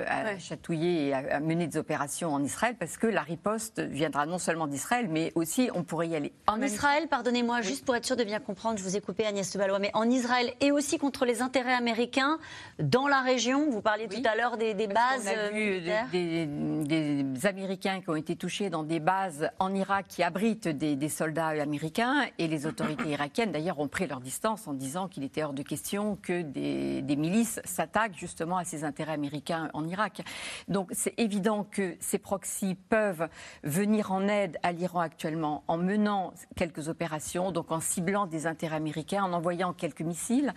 à 0.07 0.37
chatouiller 0.37 1.07
et 1.07 1.13
à, 1.13 1.35
à 1.35 1.39
mener 1.39 1.67
des 1.67 1.77
opérations 1.77 2.33
en 2.33 2.43
Israël 2.43 2.75
parce 2.79 2.97
que 2.97 3.07
la 3.07 3.21
riposte 3.21 3.79
viendra 3.79 4.25
non 4.25 4.37
seulement 4.37 4.67
d'Israël, 4.67 5.07
mais 5.09 5.28
aussi 5.35 5.69
on 5.73 5.83
pourrait 5.83 6.09
y 6.09 6.15
aller. 6.15 6.33
En 6.47 6.61
Israël, 6.61 7.07
pardonnez-moi, 7.07 7.61
juste 7.61 7.85
pour 7.85 7.95
être 7.95 8.05
sûr 8.05 8.15
de 8.15 8.23
bien 8.23 8.39
comprendre, 8.39 8.77
je 8.77 8.83
vous 8.83 8.95
ai 8.95 9.01
coupé 9.01 9.25
Agnès 9.25 9.55
Valois, 9.55 9.79
mais 9.79 9.91
en 9.93 10.09
Israël 10.09 10.53
et 10.61 10.71
aussi 10.71 10.97
contre 10.97 11.25
les 11.25 11.41
intérêts 11.41 11.73
américains 11.73 12.39
dans 12.79 13.07
la 13.07 13.21
région, 13.21 13.69
vous 13.69 13.81
parliez 13.81 14.07
tout 14.07 14.21
à 14.25 14.35
l'heure 14.35 14.57
des, 14.57 14.73
bases. 14.87 15.27
On 15.27 15.39
a 15.39 15.49
vu 15.49 15.81
des, 15.81 17.45
Américains 17.45 18.01
qui 18.01 18.09
ont 18.09 18.15
été 18.15 18.35
touché 18.35 18.69
dans 18.69 18.83
des 18.83 18.99
bases 18.99 19.49
en 19.59 19.73
Irak 19.73 20.05
qui 20.09 20.23
abritent 20.23 20.67
des, 20.67 21.09
soldats 21.09 21.47
américains 21.47 22.27
et 22.37 22.47
les 22.47 22.65
autorités 22.65 23.09
irakiennes 23.09 23.51
d'ailleurs 23.51 23.79
ont 23.79 23.87
pris 23.87 24.07
leur 24.07 24.19
distance 24.19 24.67
en 24.67 24.73
disant 24.73 25.07
qu'il 25.07 25.23
était 25.23 25.43
hors 25.43 25.53
de 25.53 25.63
question 25.63 26.17
que 26.21 26.41
des, 26.41 27.01
des 27.01 27.15
milices 27.15 27.59
s'attaquent 27.63 28.17
justement 28.17 28.57
à 28.57 28.65
ces 28.65 28.83
intérêts 28.83 29.13
américains 29.13 29.69
en 29.73 29.87
Irak. 29.87 30.21
Donc 30.67 30.89
c'est 30.91 31.13
évident 31.17 31.63
que 31.63 31.95
ces 31.99 32.19
proxys 32.19 32.75
peuvent 32.89 33.27
venir 33.63 34.11
en 34.11 34.27
aide 34.27 34.57
à 34.63 34.71
l'Iran 34.71 34.99
actuellement 35.19 35.65
en 35.67 35.75
menant 35.75 36.33
quelques 36.55 36.87
opérations, 36.87 37.51
donc 37.51 37.73
en 37.73 37.81
ciblant 37.81 38.25
des 38.25 38.47
intérêts 38.47 38.77
américains, 38.77 39.21
en 39.21 39.33
envoyant 39.33 39.73
quelques 39.73 39.99
missiles. 39.99 40.53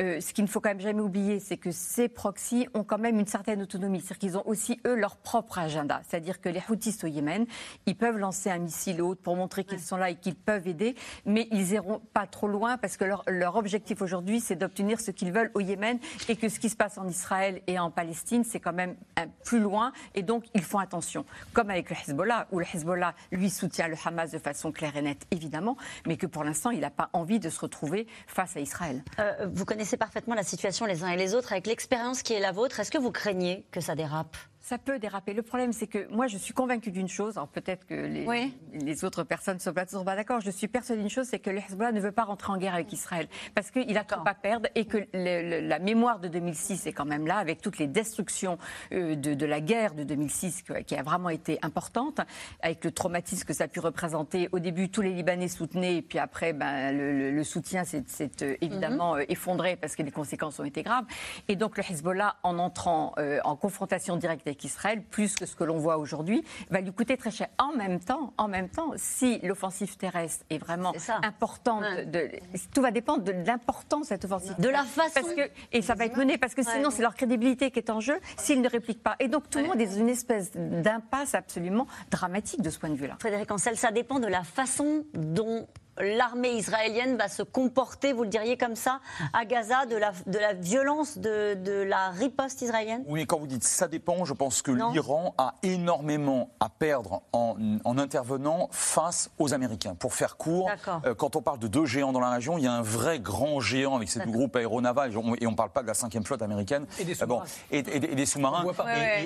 Euh, 0.00 0.22
ce 0.22 0.32
qu'il 0.32 0.42
ne 0.42 0.48
faut 0.48 0.58
quand 0.58 0.70
même 0.70 0.80
jamais 0.80 1.02
oublier, 1.02 1.38
c'est 1.38 1.58
que 1.58 1.70
ces 1.70 2.08
proxys 2.08 2.66
ont 2.72 2.82
quand 2.82 2.96
même 2.96 3.20
une 3.20 3.26
certaine 3.26 3.60
autonomie, 3.60 4.00
c'est-à-dire 4.00 4.18
qu'ils 4.18 4.38
ont 4.38 4.46
aussi 4.46 4.80
eux 4.86 4.94
leur 4.94 5.18
propre 5.18 5.58
agenda, 5.58 6.00
c'est-à-dire 6.08 6.40
que 6.40 6.48
les 6.48 6.62
Houthis 6.70 6.96
au 7.04 7.08
Yémen, 7.08 7.44
ils 7.84 7.94
peuvent 7.94 8.16
lancer 8.16 8.48
un 8.48 8.56
missile 8.56 9.02
haut 9.02 9.16
pour 9.16 9.36
montrer 9.36 9.64
qu'ils 9.64 9.80
sont 9.80 9.98
là 9.98 10.08
et 10.08 10.14
qu'ils 10.14 10.34
peuvent 10.34 10.66
aider, 10.66 10.94
mais 11.26 11.46
ils 11.52 11.72
iront 11.72 12.00
pas 12.14 12.26
trop 12.26 12.48
loin 12.48 12.78
parce 12.78 12.96
que 12.96 13.04
leur, 13.04 13.22
leur 13.26 13.56
objectif 13.56 14.00
aujourd'hui, 14.00 14.40
c'est 14.40 14.56
d'obtenir 14.56 14.98
ce 14.98 15.10
qu'ils 15.10 15.30
veulent 15.30 15.50
au 15.52 15.60
Yémen 15.60 15.98
et 16.30 16.36
que 16.36 16.48
ce 16.48 16.58
qui 16.58 16.70
se 16.70 16.76
passe 16.76 16.96
en 16.96 17.06
Israël 17.06 17.60
et 17.66 17.78
en 17.78 17.90
Palestine, 17.90 18.44
c'est 18.44 18.60
quand 18.60 18.72
même 18.72 18.96
un, 19.18 19.26
plus 19.44 19.60
loin 19.60 19.92
et 20.14 20.22
donc 20.22 20.46
ils 20.54 20.64
font 20.64 20.78
attention. 20.78 21.26
Comme 21.52 21.68
avec 21.68 21.90
le 21.90 21.96
Hezbollah, 21.96 22.48
où 22.50 22.60
le 22.60 22.64
Hezbollah, 22.72 23.14
lui, 23.30 23.50
soutient 23.50 23.88
le 23.88 23.95
Hamas 24.04 24.30
de 24.30 24.38
façon 24.38 24.72
claire 24.72 24.96
et 24.96 25.02
nette, 25.02 25.26
évidemment, 25.30 25.76
mais 26.06 26.16
que 26.16 26.26
pour 26.26 26.44
l'instant, 26.44 26.70
il 26.70 26.80
n'a 26.80 26.90
pas 26.90 27.10
envie 27.12 27.40
de 27.40 27.50
se 27.50 27.60
retrouver 27.60 28.06
face 28.26 28.56
à 28.56 28.60
Israël. 28.60 29.02
Euh, 29.18 29.48
vous 29.52 29.64
connaissez 29.64 29.96
parfaitement 29.96 30.34
la 30.34 30.42
situation 30.42 30.86
les 30.86 31.02
uns 31.04 31.08
et 31.08 31.16
les 31.16 31.34
autres. 31.34 31.52
Avec 31.52 31.66
l'expérience 31.66 32.22
qui 32.22 32.32
est 32.32 32.40
la 32.40 32.52
vôtre, 32.52 32.80
est-ce 32.80 32.90
que 32.90 32.98
vous 32.98 33.12
craignez 33.12 33.66
que 33.70 33.80
ça 33.80 33.94
dérape? 33.94 34.36
Ça 34.66 34.78
peut 34.78 34.98
déraper. 34.98 35.32
Le 35.32 35.42
problème, 35.42 35.72
c'est 35.72 35.86
que 35.86 36.12
moi, 36.12 36.26
je 36.26 36.36
suis 36.36 36.52
convaincue 36.52 36.90
d'une 36.90 37.08
chose. 37.08 37.36
Alors 37.36 37.46
peut-être 37.46 37.86
que 37.86 37.94
les, 37.94 38.52
les, 38.72 39.04
autres 39.04 39.22
personnes 39.22 39.60
sur 39.60 39.72
le 39.72 39.86
sont 39.86 40.04
pas 40.04 40.16
d'accord. 40.16 40.40
Je 40.40 40.50
suis 40.50 40.66
persuadée 40.66 41.02
d'une 41.02 41.10
chose, 41.10 41.28
c'est 41.30 41.38
que 41.38 41.50
le 41.50 41.58
Hezbollah 41.58 41.92
ne 41.92 42.00
veut 42.00 42.10
pas 42.10 42.24
rentrer 42.24 42.52
en 42.52 42.56
guerre 42.56 42.74
avec 42.74 42.92
Israël 42.92 43.28
parce 43.54 43.70
qu'il 43.70 43.96
a 43.96 44.02
trop 44.02 44.26
à 44.26 44.34
perdre 44.34 44.68
et 44.74 44.86
que 44.86 45.06
la 45.12 45.78
mémoire 45.78 46.18
de 46.18 46.26
2006 46.26 46.88
est 46.88 46.92
quand 46.92 47.04
même 47.04 47.28
là, 47.28 47.36
avec 47.36 47.60
toutes 47.60 47.78
les 47.78 47.86
destructions 47.86 48.58
euh, 48.90 49.14
de, 49.14 49.46
la 49.46 49.60
guerre 49.60 49.94
de 49.94 50.02
2006 50.02 50.64
qui 50.84 50.96
a 50.96 51.02
vraiment 51.04 51.28
été 51.30 51.60
importante, 51.62 52.20
avec 52.60 52.84
le 52.84 52.90
traumatisme 52.90 53.46
que 53.46 53.54
ça 53.54 53.64
a 53.64 53.68
pu 53.68 53.78
représenter. 53.78 54.48
Au 54.50 54.58
début, 54.58 54.88
tous 54.88 55.02
les 55.02 55.12
Libanais 55.12 55.46
soutenaient, 55.46 55.98
et 55.98 56.02
puis 56.02 56.18
après, 56.18 56.52
ben, 56.52 56.90
le, 56.90 57.44
soutien 57.44 57.84
s'est 57.84 58.02
euh, 58.42 58.56
évidemment 58.60 59.14
mhm. 59.14 59.20
euh, 59.20 59.24
effondré 59.28 59.76
parce 59.76 59.94
que 59.94 60.02
les 60.02 60.10
conséquences 60.10 60.58
ont 60.58 60.64
été 60.64 60.82
graves. 60.82 61.04
Et 61.46 61.54
donc 61.54 61.76
le 61.76 61.84
Hezbollah, 61.88 62.34
en 62.42 62.58
entrant 62.58 63.14
en 63.44 63.56
confrontation 63.56 64.16
directe 64.16 64.46
avec 64.46 64.55
Israël, 64.64 65.02
plus 65.02 65.34
que 65.34 65.46
ce 65.46 65.54
que 65.54 65.64
l'on 65.64 65.78
voit 65.78 65.98
aujourd'hui, 65.98 66.44
va 66.70 66.80
lui 66.80 66.92
coûter 66.92 67.16
très 67.16 67.30
cher. 67.30 67.48
En 67.58 67.72
même 67.72 68.00
temps, 68.00 68.32
en 68.38 68.48
même 68.48 68.68
temps 68.68 68.92
si 68.96 69.38
l'offensive 69.40 69.96
terrestre 69.96 70.44
est 70.50 70.58
vraiment 70.58 70.92
importante, 71.22 71.84
de, 72.06 72.30
tout 72.74 72.82
va 72.82 72.90
dépendre 72.90 73.22
de 73.22 73.32
l'importance 73.32 74.02
de 74.02 74.06
cette 74.06 74.24
offensive. 74.24 74.54
De 74.58 74.68
la 74.68 74.84
façon. 74.84 75.10
Parce 75.14 75.34
que, 75.34 75.50
et 75.72 75.82
ça 75.82 75.94
va 75.94 76.06
être 76.06 76.16
mené, 76.16 76.38
parce 76.38 76.54
que 76.54 76.62
sinon, 76.62 76.90
c'est 76.90 77.02
leur 77.02 77.14
crédibilité 77.14 77.70
qui 77.70 77.78
est 77.78 77.90
en 77.90 78.00
jeu 78.00 78.18
s'ils 78.36 78.60
ne 78.60 78.68
répliquent 78.68 79.02
pas. 79.02 79.16
Et 79.20 79.28
donc, 79.28 79.48
tout 79.50 79.58
le 79.58 79.66
monde 79.66 79.80
est 79.80 79.86
dans 79.86 79.98
une 79.98 80.08
espèce 80.08 80.52
d'impasse 80.54 81.34
absolument 81.34 81.86
dramatique 82.10 82.62
de 82.62 82.70
ce 82.70 82.78
point 82.78 82.90
de 82.90 82.96
vue-là. 82.96 83.16
Frédéric 83.20 83.50
Ancel, 83.50 83.76
ça 83.76 83.90
dépend 83.90 84.20
de 84.20 84.26
la 84.26 84.42
façon 84.42 85.04
dont 85.14 85.66
l'armée 85.98 86.52
israélienne 86.52 87.16
va 87.16 87.28
se 87.28 87.42
comporter, 87.42 88.12
vous 88.12 88.22
le 88.22 88.28
diriez 88.28 88.56
comme 88.56 88.76
ça, 88.76 89.00
à 89.32 89.44
Gaza, 89.44 89.86
de 89.86 89.96
la, 89.96 90.12
de 90.26 90.38
la 90.38 90.52
violence 90.52 91.18
de, 91.18 91.54
de 91.54 91.82
la 91.82 92.10
riposte 92.10 92.62
israélienne? 92.62 93.02
Oui, 93.06 93.20
mais 93.20 93.26
quand 93.26 93.38
vous 93.38 93.46
dites 93.46 93.64
ça 93.64 93.88
dépend, 93.88 94.24
je 94.24 94.32
pense 94.32 94.62
que 94.62 94.70
l'Iran 94.70 95.34
a 95.38 95.54
énormément 95.62 96.50
à 96.60 96.68
perdre 96.68 97.22
en, 97.32 97.56
en, 97.84 97.98
intervenant 97.98 98.68
face 98.72 99.30
aux 99.38 99.54
Américains. 99.54 99.94
Pour 99.94 100.14
faire 100.14 100.36
court, 100.36 100.70
euh, 101.04 101.14
quand 101.14 101.36
on 101.36 101.42
parle 101.42 101.58
de 101.58 101.68
deux 101.68 101.86
géants 101.86 102.12
dans 102.12 102.20
la 102.20 102.30
région, 102.30 102.58
il 102.58 102.64
y 102.64 102.66
a 102.66 102.72
un 102.72 102.82
vrai 102.82 103.20
grand 103.20 103.60
géant 103.60 103.96
avec 103.96 104.08
ces 104.08 104.20
deux 104.20 104.30
groupes 104.30 104.56
aéronavals, 104.56 105.12
et 105.12 105.46
on 105.46 105.50
ne 105.50 105.56
parle 105.56 105.70
pas 105.70 105.82
de 105.82 105.86
la 105.86 105.94
cinquième 105.94 106.24
flotte 106.24 106.42
américaine. 106.42 106.86
Et 106.98 107.04
des 107.04 107.12
euh, 107.12 107.14
sous-marins. 107.14 107.44
et, 107.70 107.82
des 107.82 108.26
sous-marins. 108.26 108.64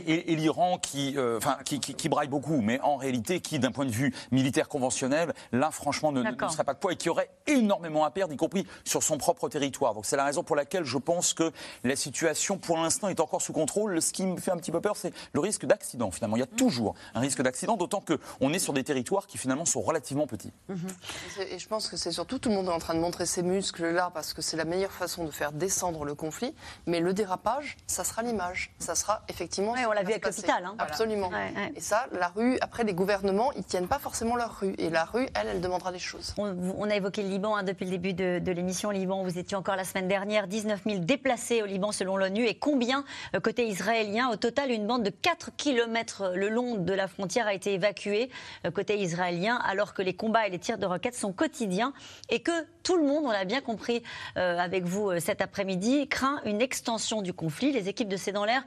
Et, 0.06 0.36
l'Iran 0.36 0.78
qui, 0.78 1.14
euh, 1.16 1.38
enfin, 1.38 1.58
qui, 1.64 1.80
qui, 1.80 2.08
braille 2.08 2.28
beaucoup, 2.28 2.60
mais 2.60 2.80
en 2.80 2.96
réalité, 2.96 3.40
qui, 3.40 3.58
d'un 3.58 3.72
point 3.72 3.84
de 3.84 3.90
vue 3.90 4.14
militaire 4.30 4.68
conventionnel, 4.68 5.32
là, 5.52 5.70
franchement, 5.70 6.12
ne, 6.12 6.22
ne 6.22 6.30
pas 6.32 6.59
de 6.64 6.78
poids 6.78 6.92
et 6.92 6.96
qui 6.96 7.08
aurait 7.08 7.30
énormément 7.46 8.04
à 8.04 8.10
perdre, 8.10 8.32
y 8.32 8.36
compris 8.36 8.66
sur 8.84 9.02
son 9.02 9.18
propre 9.18 9.48
territoire. 9.48 9.94
Donc 9.94 10.06
c'est 10.06 10.16
la 10.16 10.24
raison 10.24 10.42
pour 10.42 10.56
laquelle 10.56 10.84
je 10.84 10.98
pense 10.98 11.34
que 11.34 11.52
la 11.84 11.96
situation 11.96 12.58
pour 12.58 12.76
l'instant 12.76 13.08
est 13.08 13.20
encore 13.20 13.42
sous 13.42 13.52
contrôle. 13.52 14.00
Ce 14.00 14.12
qui 14.12 14.24
me 14.24 14.38
fait 14.38 14.50
un 14.50 14.56
petit 14.56 14.70
peu 14.70 14.80
peur, 14.80 14.96
c'est 14.96 15.12
le 15.32 15.40
risque 15.40 15.66
d'accident 15.66 16.10
finalement. 16.10 16.36
Il 16.36 16.40
y 16.40 16.44
a 16.44 16.46
toujours 16.46 16.94
un 17.14 17.20
risque 17.20 17.42
d'accident, 17.42 17.76
d'autant 17.76 18.02
qu'on 18.02 18.52
est 18.52 18.58
sur 18.58 18.72
des 18.72 18.84
territoires 18.84 19.26
qui 19.26 19.38
finalement 19.38 19.64
sont 19.64 19.80
relativement 19.80 20.26
petits. 20.26 20.52
Et 21.50 21.58
je 21.58 21.68
pense 21.68 21.88
que 21.88 21.96
c'est 21.96 22.12
surtout 22.12 22.38
tout 22.38 22.48
le 22.48 22.56
monde 22.56 22.66
est 22.66 22.72
en 22.72 22.78
train 22.78 22.94
de 22.94 23.00
montrer 23.00 23.26
ses 23.26 23.42
muscles 23.42 23.90
là 23.90 24.10
parce 24.12 24.32
que 24.34 24.42
c'est 24.42 24.56
la 24.56 24.64
meilleure 24.64 24.92
façon 24.92 25.24
de 25.24 25.30
faire 25.30 25.52
descendre 25.52 26.04
le 26.04 26.14
conflit. 26.14 26.54
Mais 26.86 27.00
le 27.00 27.12
dérapage, 27.12 27.76
ça 27.86 28.04
sera 28.04 28.22
l'image. 28.22 28.72
Ça 28.78 28.94
sera 28.94 29.22
effectivement. 29.28 29.72
on 29.72 29.92
l'a 29.92 30.02
vu 30.02 30.12
avec 30.12 30.24
l'hôpital. 30.24 30.64
Hein. 30.64 30.74
Absolument. 30.78 31.30
Et 31.74 31.80
ça, 31.80 32.06
la 32.12 32.28
rue, 32.28 32.58
après 32.60 32.84
les 32.84 32.94
gouvernements, 32.94 33.52
ils 33.52 33.64
tiennent 33.64 33.88
pas 33.88 33.98
forcément 33.98 34.36
leur 34.36 34.60
rue. 34.60 34.74
Et 34.78 34.90
la 34.90 35.04
rue, 35.04 35.28
elle, 35.34 35.48
elle 35.48 35.60
demandera 35.60 35.92
des 35.92 35.98
choses 35.98 36.34
on 36.40 36.49
a 36.90 36.96
évoqué 36.96 37.22
le 37.22 37.28
Liban 37.28 37.56
hein, 37.56 37.62
depuis 37.62 37.84
le 37.84 37.90
début 37.90 38.12
de, 38.12 38.50
l'émission. 38.50 38.90
Liban, 38.90 39.22
vous 39.22 39.38
étiez 39.38 39.56
encore 39.56 39.76
la 39.76 39.84
semaine 39.84 40.08
dernière. 40.08 40.46
19 40.46 40.82
000 40.86 40.98
déplacés 41.00 41.62
au 41.62 41.66
Liban 41.66 41.92
selon 41.92 42.16
l'ONU. 42.16 42.46
Et 42.46 42.54
combien 42.54 43.04
euh, 43.34 43.40
côté 43.40 43.66
israélien 43.66 44.28
Au 44.30 44.36
total, 44.36 44.70
une 44.70 44.86
bande 44.86 45.02
de 45.02 45.10
4 45.10 45.50
km 45.56 46.32
le 46.34 46.48
long 46.48 46.76
de 46.76 46.92
la 46.92 47.08
frontière 47.08 47.46
a 47.46 47.54
été 47.54 47.74
évacuée 47.74 48.30
euh, 48.66 48.70
côté 48.70 48.98
israélien, 48.98 49.56
alors 49.56 49.94
que 49.94 50.02
les 50.02 50.14
combats 50.14 50.46
et 50.46 50.50
les 50.50 50.58
tirs 50.58 50.78
de 50.78 50.86
roquettes 50.86 51.14
sont 51.14 51.32
quotidiens 51.32 51.92
et 52.28 52.40
que 52.40 52.52
tout 52.82 52.96
le 52.96 53.04
monde, 53.04 53.24
on 53.26 53.30
l'a 53.30 53.44
bien 53.44 53.60
compris 53.60 54.02
euh, 54.36 54.58
avec 54.58 54.84
vous 54.84 55.18
cet 55.20 55.42
après-midi, 55.42 56.08
craint 56.08 56.40
une 56.44 56.60
extension 56.60 57.22
du 57.22 57.32
conflit. 57.32 57.72
Les 57.72 57.88
équipes 57.88 58.08
de 58.08 58.16
C'est 58.16 58.32
dans 58.32 58.44
l'air 58.44 58.62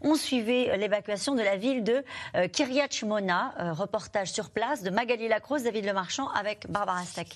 ont 0.00 0.14
suivi 0.14 0.66
l'évacuation 0.76 1.34
de 1.34 1.42
la 1.42 1.56
ville 1.56 1.84
de 1.84 2.02
Kiryat 2.52 2.88
Shmona. 2.90 3.72
reportage 3.72 4.32
sur 4.32 4.50
place 4.50 4.82
de 4.82 4.90
Magali 4.90 5.28
Lacrosse, 5.28 5.62
David 5.62 5.84
Lemarchand 5.84 6.28
avec 6.30 6.70
Barbara 6.70 7.04
Stack. 7.04 7.27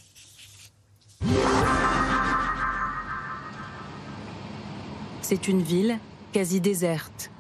C'est 5.21 5.49
une 5.49 5.63
ville 5.63 5.99
quasi 6.33 6.61
déserte, 6.61 7.31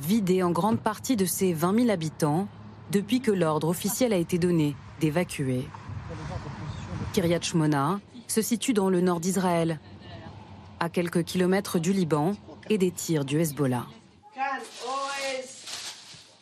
vidée 0.00 0.42
en 0.42 0.50
grande 0.50 0.78
partie 0.78 1.16
de 1.16 1.24
ses 1.24 1.52
20 1.52 1.80
000 1.80 1.90
habitants 1.90 2.48
depuis 2.90 3.20
que 3.20 3.30
l'ordre 3.30 3.68
officiel 3.68 4.12
a 4.12 4.16
été 4.16 4.38
donné 4.38 4.76
d'évacuer. 5.00 5.68
Kiryat 7.12 7.42
Shmona 7.42 8.00
se 8.26 8.40
situe 8.42 8.72
dans 8.72 8.88
le 8.88 9.00
nord 9.00 9.20
d'Israël, 9.20 9.80
à 10.80 10.88
quelques 10.88 11.24
kilomètres 11.24 11.78
du 11.78 11.92
Liban 11.92 12.34
et 12.70 12.78
des 12.78 12.90
tirs 12.90 13.24
du 13.24 13.40
Hezbollah. 13.40 13.86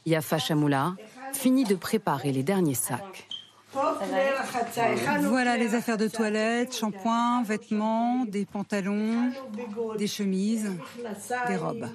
Yafa 0.07 0.38
Shamoula 0.38 0.94
finit 1.32 1.64
de 1.64 1.74
préparer 1.74 2.32
les 2.32 2.42
derniers 2.42 2.74
sacs. 2.74 3.30
Voilà 5.23 5.57
les 5.57 5.75
affaires 5.75 5.97
de 5.97 6.09
toilette, 6.09 6.75
shampoing, 6.75 7.43
vêtements, 7.45 8.25
des 8.25 8.45
pantalons, 8.45 9.31
des 9.97 10.07
chemises, 10.07 10.71
des 11.47 11.57
robes. 11.57 11.89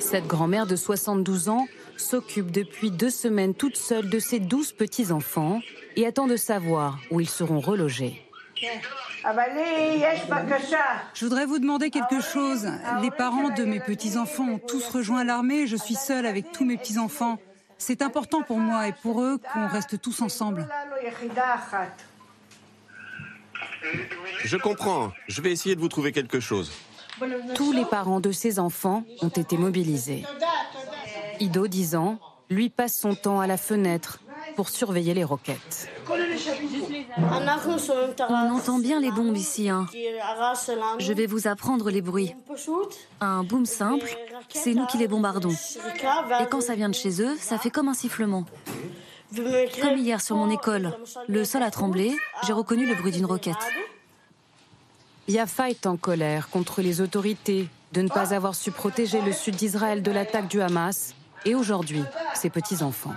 Cette 0.00 0.26
grand-mère 0.26 0.66
de 0.66 0.76
72 0.76 1.48
ans 1.48 1.66
s'occupe 1.96 2.50
depuis 2.50 2.90
deux 2.90 3.10
semaines 3.10 3.54
toute 3.54 3.76
seule 3.76 4.08
de 4.08 4.18
ses 4.18 4.38
douze 4.38 4.72
petits-enfants 4.72 5.60
et 5.96 6.06
attend 6.06 6.26
de 6.26 6.36
savoir 6.36 6.98
où 7.10 7.20
ils 7.20 7.28
seront 7.28 7.60
relogés. 7.60 8.22
Je 11.14 11.24
voudrais 11.24 11.46
vous 11.46 11.58
demander 11.58 11.90
quelque 11.90 12.20
chose. 12.20 12.68
Les 13.02 13.10
parents 13.10 13.50
de 13.50 13.64
mes 13.64 13.80
petits-enfants 13.80 14.48
ont 14.48 14.58
tous 14.58 14.86
rejoint 14.88 15.24
l'armée. 15.24 15.66
Je 15.66 15.76
suis 15.76 15.94
seule 15.94 16.26
avec 16.26 16.52
tous 16.52 16.64
mes 16.64 16.76
petits-enfants. 16.76 17.38
C'est 17.78 18.02
important 18.02 18.42
pour 18.42 18.58
moi 18.58 18.88
et 18.88 18.92
pour 18.92 19.22
eux 19.22 19.38
qu'on 19.52 19.68
reste 19.68 20.00
tous 20.00 20.20
ensemble. 20.20 20.68
Je 24.44 24.56
comprends. 24.56 25.12
Je 25.28 25.40
vais 25.40 25.52
essayer 25.52 25.74
de 25.74 25.80
vous 25.80 25.88
trouver 25.88 26.12
quelque 26.12 26.40
chose. 26.40 26.72
Tous 27.54 27.72
les 27.72 27.84
parents 27.84 28.20
de 28.20 28.32
ces 28.32 28.58
enfants 28.58 29.04
ont 29.22 29.28
été 29.28 29.56
mobilisés. 29.56 30.24
Ido, 31.40 31.66
10 31.66 31.96
ans, 31.96 32.18
lui 32.50 32.68
passe 32.68 32.96
son 32.96 33.14
temps 33.14 33.40
à 33.40 33.46
la 33.46 33.56
fenêtre 33.56 34.20
pour 34.58 34.70
surveiller 34.70 35.14
les 35.14 35.22
roquettes. 35.22 35.88
On 38.28 38.50
entend 38.56 38.80
bien 38.80 38.98
les 38.98 39.12
bombes 39.12 39.36
ici. 39.36 39.68
Hein. 39.68 39.86
Je 40.98 41.12
vais 41.12 41.26
vous 41.26 41.46
apprendre 41.46 41.90
les 41.90 42.02
bruits. 42.02 42.34
Un 43.20 43.44
boom 43.44 43.66
simple, 43.66 44.18
c'est 44.48 44.74
nous 44.74 44.84
qui 44.86 44.98
les 44.98 45.06
bombardons. 45.06 45.54
Et 46.40 46.46
quand 46.50 46.60
ça 46.60 46.74
vient 46.74 46.88
de 46.88 46.96
chez 46.96 47.22
eux, 47.22 47.36
ça 47.38 47.56
fait 47.56 47.70
comme 47.70 47.86
un 47.86 47.94
sifflement. 47.94 48.46
Comme 49.80 49.96
hier 49.96 50.20
sur 50.20 50.34
mon 50.34 50.50
école, 50.50 50.92
le 51.28 51.44
sol 51.44 51.62
a 51.62 51.70
tremblé, 51.70 52.16
j'ai 52.44 52.52
reconnu 52.52 52.84
le 52.84 52.96
bruit 52.96 53.12
d'une 53.12 53.26
roquette. 53.26 53.54
Yafa 55.28 55.70
est 55.70 55.86
en 55.86 55.96
colère 55.96 56.48
contre 56.48 56.82
les 56.82 57.00
autorités 57.00 57.68
de 57.92 58.02
ne 58.02 58.08
pas 58.08 58.34
avoir 58.34 58.56
su 58.56 58.72
protéger 58.72 59.20
le 59.20 59.30
sud 59.32 59.54
d'Israël 59.54 60.02
de 60.02 60.10
l'attaque 60.10 60.48
du 60.48 60.60
Hamas 60.60 61.14
et 61.44 61.54
aujourd'hui, 61.54 62.02
ses 62.34 62.50
petits-enfants. 62.50 63.14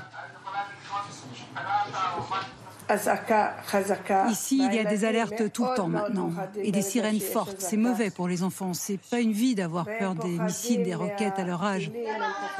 Ici, 4.29 4.61
il 4.63 4.73
y 4.73 4.79
a 4.79 4.83
des 4.83 5.05
alertes 5.05 5.51
tout 5.51 5.65
le 5.65 5.75
temps 5.75 5.87
maintenant 5.87 6.31
et 6.55 6.71
des 6.71 6.81
sirènes 6.81 7.19
fortes. 7.19 7.57
C'est 7.59 7.77
mauvais 7.77 8.09
pour 8.09 8.27
les 8.27 8.43
enfants. 8.43 8.73
C'est 8.73 8.99
pas 8.99 9.19
une 9.19 9.31
vie 9.31 9.55
d'avoir 9.55 9.85
peur 9.85 10.15
des 10.15 10.39
missiles, 10.39 10.83
des 10.83 10.95
roquettes 10.95 11.39
à 11.39 11.43
leur 11.43 11.63
âge. 11.63 11.91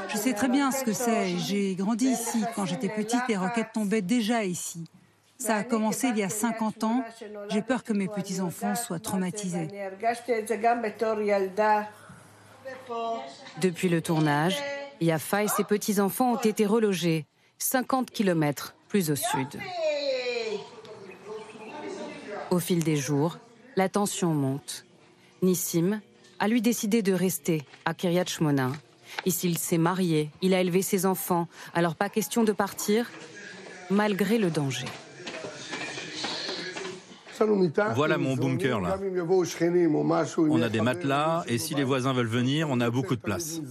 Je 0.08 0.16
sais 0.16 0.32
très 0.32 0.48
bien 0.48 0.70
ce 0.70 0.84
que 0.84 0.92
c'est. 0.92 1.38
J'ai 1.38 1.74
grandi 1.74 2.06
ici. 2.06 2.44
Quand 2.54 2.66
j'étais 2.66 2.88
petite, 2.88 3.22
les 3.28 3.36
roquettes 3.36 3.72
tombaient 3.72 4.02
déjà 4.02 4.44
ici. 4.44 4.84
Ça 5.38 5.56
a 5.56 5.64
commencé 5.64 6.08
il 6.08 6.18
y 6.18 6.22
a 6.22 6.28
50 6.28 6.84
ans. 6.84 7.04
J'ai 7.50 7.62
peur 7.62 7.82
que 7.82 7.92
mes 7.92 8.06
petits-enfants 8.06 8.76
soient 8.76 9.00
traumatisés. 9.00 9.68
Depuis 13.60 13.88
le 13.88 14.00
tournage, 14.00 14.56
Yafa 15.00 15.42
et 15.42 15.48
ses 15.48 15.64
petits-enfants 15.64 16.34
ont 16.34 16.40
été 16.40 16.64
relogés 16.64 17.26
50 17.58 18.10
km 18.10 18.74
plus 18.88 19.10
au 19.10 19.16
sud. 19.16 19.48
Au 22.52 22.58
fil 22.58 22.84
des 22.84 22.96
jours, 22.96 23.38
la 23.76 23.88
tension 23.88 24.34
monte. 24.34 24.84
Nissim 25.40 26.02
a 26.38 26.48
lui 26.48 26.60
décidé 26.60 27.00
de 27.00 27.14
rester 27.14 27.62
à 27.86 27.94
Kiryat 27.94 28.26
Shmona. 28.26 28.72
Ici, 29.24 29.48
il 29.48 29.56
s'est 29.56 29.78
marié, 29.78 30.28
il 30.42 30.52
a 30.52 30.60
élevé 30.60 30.82
ses 30.82 31.06
enfants, 31.06 31.48
alors 31.72 31.94
pas 31.94 32.10
question 32.10 32.44
de 32.44 32.52
partir, 32.52 33.10
malgré 33.88 34.36
le 34.36 34.50
danger. 34.50 34.84
Voilà 37.94 38.18
mon 38.18 38.36
bunker 38.36 38.82
là. 38.82 38.98
On 40.36 40.60
a 40.60 40.68
des 40.68 40.82
matelas 40.82 41.44
et 41.48 41.56
si 41.56 41.74
les 41.74 41.84
voisins 41.84 42.12
veulent 42.12 42.26
venir, 42.26 42.68
on 42.70 42.82
a 42.82 42.90
beaucoup 42.90 43.16
de 43.16 43.22
place. 43.22 43.62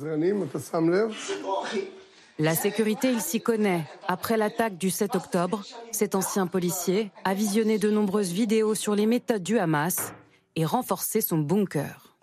La 2.41 2.55
sécurité, 2.55 3.11
il 3.11 3.21
s'y 3.21 3.39
connaît. 3.39 3.85
Après 4.07 4.35
l'attaque 4.35 4.75
du 4.75 4.89
7 4.89 5.15
octobre, 5.15 5.61
cet 5.91 6.15
ancien 6.15 6.47
policier 6.47 7.11
a 7.23 7.35
visionné 7.35 7.77
de 7.77 7.91
nombreuses 7.91 8.31
vidéos 8.31 8.73
sur 8.73 8.95
les 8.95 9.05
méthodes 9.05 9.43
du 9.43 9.59
Hamas 9.59 10.11
et 10.55 10.65
renforcé 10.65 11.21
son 11.21 11.37
bunker. 11.37 12.15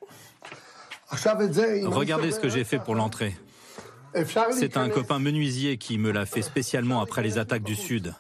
Regardez 1.09 2.33
ce 2.33 2.41
que 2.41 2.49
j'ai 2.49 2.65
fait 2.65 2.81
pour 2.81 2.97
l'entrée. 2.97 3.37
C'est 4.51 4.77
un 4.77 4.89
copain 4.89 5.21
menuisier 5.21 5.79
qui 5.79 5.99
me 5.99 6.11
l'a 6.11 6.27
fait 6.27 6.43
spécialement 6.43 7.01
après 7.01 7.23
les 7.23 7.39
attaques 7.39 7.63
du 7.63 7.77
Sud. 7.77 8.13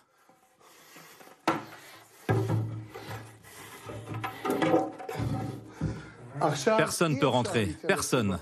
Personne 6.76 7.14
ne 7.14 7.18
peut 7.18 7.26
rentrer, 7.26 7.74
personne. 7.88 8.38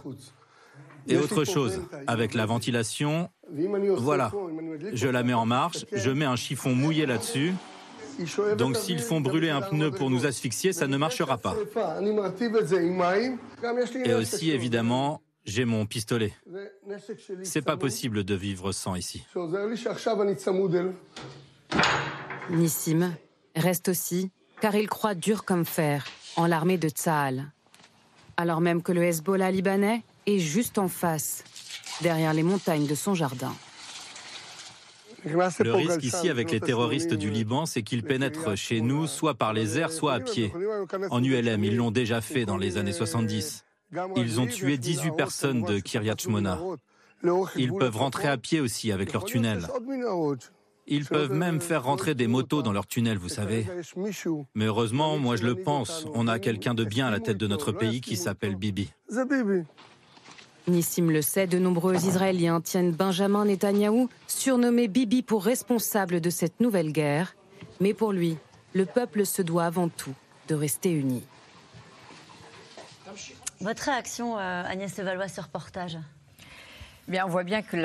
Et 1.09 1.17
autre 1.17 1.45
chose, 1.45 1.83
avec 2.07 2.35
la 2.35 2.47
ventilation, 2.47 3.31
voilà, 3.97 4.33
je 4.93 5.09
la 5.09 5.23
mets 5.23 5.35
en 5.35 5.47
marche, 5.47 5.87
je 5.93 6.11
mets 6.11 6.25
un 6.25 6.37
chiffon 6.37 6.75
mouillé 6.75 7.07
là-dessus. 7.07 7.55
Donc 8.57 8.77
s'ils 8.77 9.01
font 9.01 9.21
brûler 9.21 9.51
un 9.51 9.61
pneu 9.61 9.91
pour 9.91 10.11
nous 10.11 10.27
asphyxier, 10.27 10.73
ça 10.73 10.87
ne 10.87 10.97
marchera 10.97 11.37
pas. 11.39 11.55
Et 14.05 14.15
aussi, 14.15 14.51
évidemment, 14.51 15.23
j'ai 15.45 15.65
mon 15.65 15.87
pistolet. 15.87 16.33
C'est 17.43 17.63
pas 17.63 17.77
possible 17.77 18.25
de 18.25 18.35
vivre 18.35 18.73
sans 18.73 18.97
ici. 18.97 19.25
Nissim 22.51 23.13
reste 23.55 23.89
aussi 23.89 24.31
car 24.61 24.75
il 24.75 24.89
croit 24.89 25.15
dur 25.15 25.45
comme 25.45 25.65
fer 25.65 26.07
en 26.37 26.47
l'armée 26.47 26.79
de 26.79 26.89
Tsahal. 26.89 27.53
Alors 28.37 28.61
même 28.61 28.83
que 28.83 28.93
le 28.93 29.03
Hezbollah 29.03 29.51
libanais 29.51 30.03
est 30.27 30.39
juste 30.39 30.79
en 30.79 30.89
face, 30.89 31.45
derrière 32.01 32.33
les 32.33 32.43
montagnes 32.43 32.87
de 32.87 32.95
son 32.95 33.15
jardin. 33.15 33.55
Le 35.25 35.73
risque 35.75 36.05
ici 36.05 36.29
avec 36.29 36.51
les 36.53 36.61
terroristes 36.61 37.15
du 37.15 37.31
Liban, 37.31 37.67
c'est 37.67 37.83
qu'ils 37.83 38.05
pénètrent 38.05 38.57
chez 38.57 38.81
nous 38.81 39.07
soit 39.07 39.35
par 39.35 39.53
les 39.53 39.79
airs, 39.79 39.91
soit 39.91 40.15
à 40.15 40.21
pied. 40.21 40.53
En 41.11 41.23
ULM, 41.23 41.65
ils 41.65 41.77
l'ont 41.77 41.91
déjà 41.91 42.21
fait 42.21 42.45
dans 42.45 42.57
les 42.57 42.77
années 42.77 42.93
70. 42.93 43.65
Ils 44.17 44.41
ont 44.41 44.47
tué 44.47 44.79
18 44.79 45.13
personnes 45.17 45.63
de 45.63 45.79
Kiryat 45.79 46.17
Shmona. 46.19 46.61
Ils 47.57 47.73
peuvent 47.73 47.97
rentrer 47.97 48.29
à 48.29 48.37
pied 48.37 48.61
aussi 48.61 48.93
avec 48.93 49.13
leurs 49.13 49.25
tunnels. 49.25 49.67
Ils 50.89 51.05
peuvent 51.05 51.33
même 51.33 51.61
faire 51.61 51.83
rentrer 51.83 52.15
des 52.15 52.29
motos 52.29 52.63
dans 52.63 52.73
leurs 52.73 52.87
tunnels, 52.87 53.19
vous 53.19 53.29
savez. 53.29 53.67
Mais 54.55 54.67
heureusement, 54.67 55.19
moi 55.19 55.35
je 55.35 55.45
le 55.45 55.57
pense, 55.57 56.07
on 56.15 56.29
a 56.29 56.39
quelqu'un 56.39 56.75
de 56.75 56.85
bien 56.85 57.09
à 57.09 57.11
la 57.11 57.19
tête 57.19 57.39
de 57.39 57.49
notre 57.49 57.73
pays 57.73 58.01
qui 58.01 58.17
s'appelle 58.17 58.55
Bibi. 58.55 58.91
Nissim 60.69 61.11
le 61.11 61.23
sait, 61.23 61.47
de 61.47 61.59
nombreux 61.59 61.95
Israéliens 61.95 62.61
tiennent 62.61 62.91
Benjamin 62.91 63.45
Netanyahou, 63.45 64.09
surnommé 64.27 64.89
Bibi 64.89 65.23
pour 65.23 65.45
responsable 65.45 66.21
de 66.21 66.31
cette 66.31 66.61
nouvelle 66.61 66.93
guerre. 66.93 67.37
Mais 67.81 67.95
pour 67.95 68.13
lui, 68.13 68.37
le 68.73 68.85
peuple 68.85 69.25
se 69.25 69.43
doit 69.43 69.65
avant 69.65 69.89
tout 69.89 70.15
de 70.49 70.55
rester 70.55 70.91
uni. 70.91 71.23
Votre 73.61 73.85
réaction, 73.85 74.39
euh, 74.39 74.63
Agnès 74.67 74.97
Levallois, 74.99 75.29
ce 75.29 75.41
reportage? 75.41 75.99
Bien, 77.09 77.25
on 77.25 77.29
voit 77.29 77.45
bien 77.45 77.63
que 77.63 77.77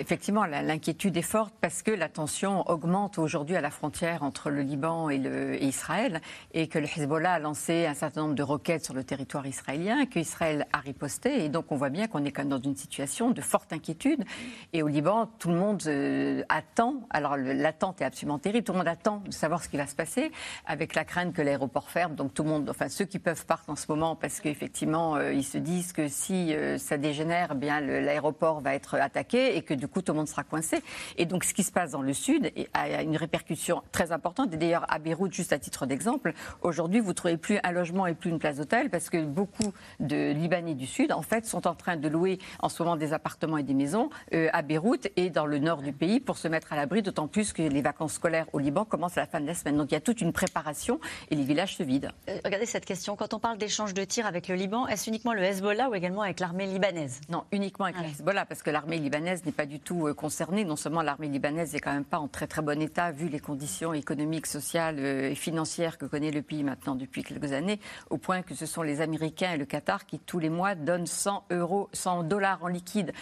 effectivement 0.00 0.46
l'inquiétude 0.46 1.16
est 1.16 1.22
forte 1.22 1.54
parce 1.60 1.82
que 1.82 1.92
la 1.92 2.08
tension 2.08 2.68
augmente 2.68 3.18
aujourd'hui 3.18 3.54
à 3.54 3.60
la 3.60 3.70
frontière 3.70 4.24
entre 4.24 4.50
le 4.50 4.62
Liban 4.62 5.10
et, 5.10 5.58
Israël 5.60 6.20
et 6.54 6.66
que 6.66 6.80
le 6.80 6.86
Hezbollah 6.86 7.34
a 7.34 7.38
lancé 7.38 7.86
un 7.86 7.94
certain 7.94 8.22
nombre 8.22 8.34
de 8.34 8.42
roquettes 8.42 8.84
sur 8.84 8.92
le 8.92 9.04
territoire 9.04 9.46
israélien, 9.46 10.06
que 10.06 10.18
Israël 10.18 10.66
a 10.72 10.78
riposté 10.78 11.44
et 11.44 11.48
donc 11.50 11.70
on 11.70 11.76
voit 11.76 11.88
bien 11.88 12.08
qu'on 12.08 12.24
est 12.24 12.32
quand 12.32 12.42
même 12.42 12.48
dans 12.48 12.60
une 12.60 12.74
situation 12.74 13.30
de 13.30 13.40
forte 13.40 13.72
inquiétude 13.72 14.24
et 14.72 14.82
au 14.82 14.88
Liban 14.88 15.30
tout 15.38 15.50
le 15.50 15.56
monde 15.56 15.80
euh, 15.86 16.42
attend. 16.48 17.06
Alors 17.10 17.36
l'attente 17.36 18.00
est 18.00 18.04
absolument 18.04 18.40
terrible. 18.40 18.64
Tout 18.64 18.72
le 18.72 18.78
monde 18.78 18.88
attend 18.88 19.18
de 19.18 19.30
savoir 19.30 19.62
ce 19.62 19.68
qui 19.68 19.76
va 19.76 19.86
se 19.86 19.94
passer 19.94 20.32
avec 20.66 20.96
la 20.96 21.04
crainte 21.04 21.32
que 21.32 21.42
l'aéroport 21.42 21.90
ferme. 21.90 22.16
Donc 22.16 22.34
tout 22.34 22.42
le 22.42 22.48
monde, 22.48 22.68
enfin 22.68 22.88
ceux 22.88 23.04
qui 23.04 23.20
peuvent 23.20 23.46
partent 23.46 23.70
en 23.70 23.76
ce 23.76 23.86
moment 23.88 24.16
parce 24.16 24.40
qu'effectivement 24.40 25.14
euh, 25.14 25.32
ils 25.32 25.44
se 25.44 25.58
disent 25.58 25.92
que 25.92 26.08
si 26.08 26.52
euh, 26.52 26.76
ça 26.76 26.98
dégénère, 26.98 27.50
eh 27.52 27.54
bien 27.54 27.80
l'aéroport 27.80 28.63
va 28.64 28.74
être 28.74 28.96
attaqué 28.96 29.56
et 29.56 29.62
que 29.62 29.74
du 29.74 29.86
coup 29.86 30.02
tout 30.02 30.12
le 30.12 30.18
monde 30.18 30.28
sera 30.28 30.42
coincé. 30.42 30.82
Et 31.16 31.26
donc 31.26 31.44
ce 31.44 31.54
qui 31.54 31.62
se 31.62 31.70
passe 31.70 31.92
dans 31.92 32.02
le 32.02 32.12
sud 32.12 32.52
a 32.72 33.02
une 33.02 33.16
répercussion 33.16 33.82
très 33.92 34.10
importante. 34.10 34.52
Et 34.52 34.56
d'ailleurs 34.56 34.86
à 34.88 34.98
Beyrouth, 34.98 35.32
juste 35.32 35.52
à 35.52 35.58
titre 35.58 35.86
d'exemple, 35.86 36.32
aujourd'hui 36.62 37.00
vous 37.00 37.12
trouvez 37.12 37.36
plus 37.36 37.58
un 37.62 37.70
logement 37.70 38.06
et 38.06 38.14
plus 38.14 38.30
une 38.30 38.38
place 38.38 38.56
d'hôtel 38.56 38.90
parce 38.90 39.10
que 39.10 39.22
beaucoup 39.22 39.72
de 40.00 40.32
Libanais 40.32 40.74
du 40.74 40.86
sud 40.86 41.12
en 41.12 41.22
fait 41.22 41.46
sont 41.46 41.66
en 41.66 41.74
train 41.74 41.96
de 41.96 42.08
louer 42.08 42.38
en 42.60 42.68
ce 42.68 42.82
moment 42.82 42.96
des 42.96 43.12
appartements 43.12 43.58
et 43.58 43.62
des 43.62 43.74
maisons 43.74 44.10
euh, 44.32 44.48
à 44.52 44.62
Beyrouth 44.62 45.08
et 45.16 45.30
dans 45.30 45.46
le 45.46 45.58
nord 45.58 45.82
du 45.82 45.92
pays 45.92 46.20
pour 46.20 46.38
se 46.38 46.48
mettre 46.48 46.72
à 46.72 46.76
l'abri, 46.76 47.02
d'autant 47.02 47.28
plus 47.28 47.52
que 47.52 47.62
les 47.62 47.82
vacances 47.82 48.14
scolaires 48.14 48.46
au 48.52 48.58
Liban 48.58 48.84
commencent 48.84 49.18
à 49.18 49.20
la 49.20 49.26
fin 49.26 49.40
de 49.40 49.46
la 49.46 49.54
semaine. 49.54 49.76
Donc 49.76 49.90
il 49.90 49.94
y 49.94 49.96
a 49.96 50.00
toute 50.00 50.20
une 50.20 50.32
préparation 50.32 50.98
et 51.30 51.34
les 51.34 51.44
villages 51.44 51.76
se 51.76 51.82
vident. 51.82 52.12
Euh, 52.28 52.38
regardez 52.44 52.66
cette 52.66 52.86
question. 52.86 53.16
Quand 53.16 53.34
on 53.34 53.38
parle 53.38 53.58
d'échange 53.58 53.94
de 53.94 54.04
tirs 54.04 54.26
avec 54.26 54.48
le 54.48 54.54
Liban, 54.54 54.86
est-ce 54.86 55.08
uniquement 55.08 55.34
le 55.34 55.42
Hezbollah 55.42 55.90
ou 55.90 55.94
également 55.94 56.22
avec 56.22 56.40
l'armée 56.40 56.66
libanaise? 56.66 57.20
Non, 57.28 57.44
uniquement 57.52 57.86
avec 57.86 57.98
le 57.98 58.06
Hezbollah 58.06 58.46
parce 58.54 58.62
que 58.62 58.70
l'armée 58.70 58.98
libanaise 58.98 59.44
n'est 59.44 59.50
pas 59.50 59.66
du 59.66 59.80
tout 59.80 60.06
euh, 60.06 60.14
concernée. 60.14 60.64
Non 60.64 60.76
seulement 60.76 61.02
l'armée 61.02 61.26
libanaise 61.26 61.72
n'est 61.72 61.80
quand 61.80 61.92
même 61.92 62.04
pas 62.04 62.20
en 62.20 62.28
très 62.28 62.46
très 62.46 62.62
bon 62.62 62.80
état 62.80 63.10
vu 63.10 63.28
les 63.28 63.40
conditions 63.40 63.92
économiques, 63.92 64.46
sociales 64.46 64.98
euh, 65.00 65.30
et 65.30 65.34
financières 65.34 65.98
que 65.98 66.06
connaît 66.06 66.30
le 66.30 66.40
pays 66.40 66.62
maintenant 66.62 66.94
depuis 66.94 67.24
quelques 67.24 67.50
années, 67.50 67.80
au 68.10 68.16
point 68.16 68.42
que 68.42 68.54
ce 68.54 68.64
sont 68.64 68.82
les 68.82 69.00
Américains 69.00 69.54
et 69.54 69.56
le 69.56 69.64
Qatar 69.64 70.06
qui 70.06 70.20
tous 70.20 70.38
les 70.38 70.50
mois 70.50 70.76
donnent 70.76 71.08
100 71.08 71.46
euros, 71.50 71.88
100 71.94 72.22
dollars 72.22 72.62
en 72.62 72.68
liquide 72.68 73.12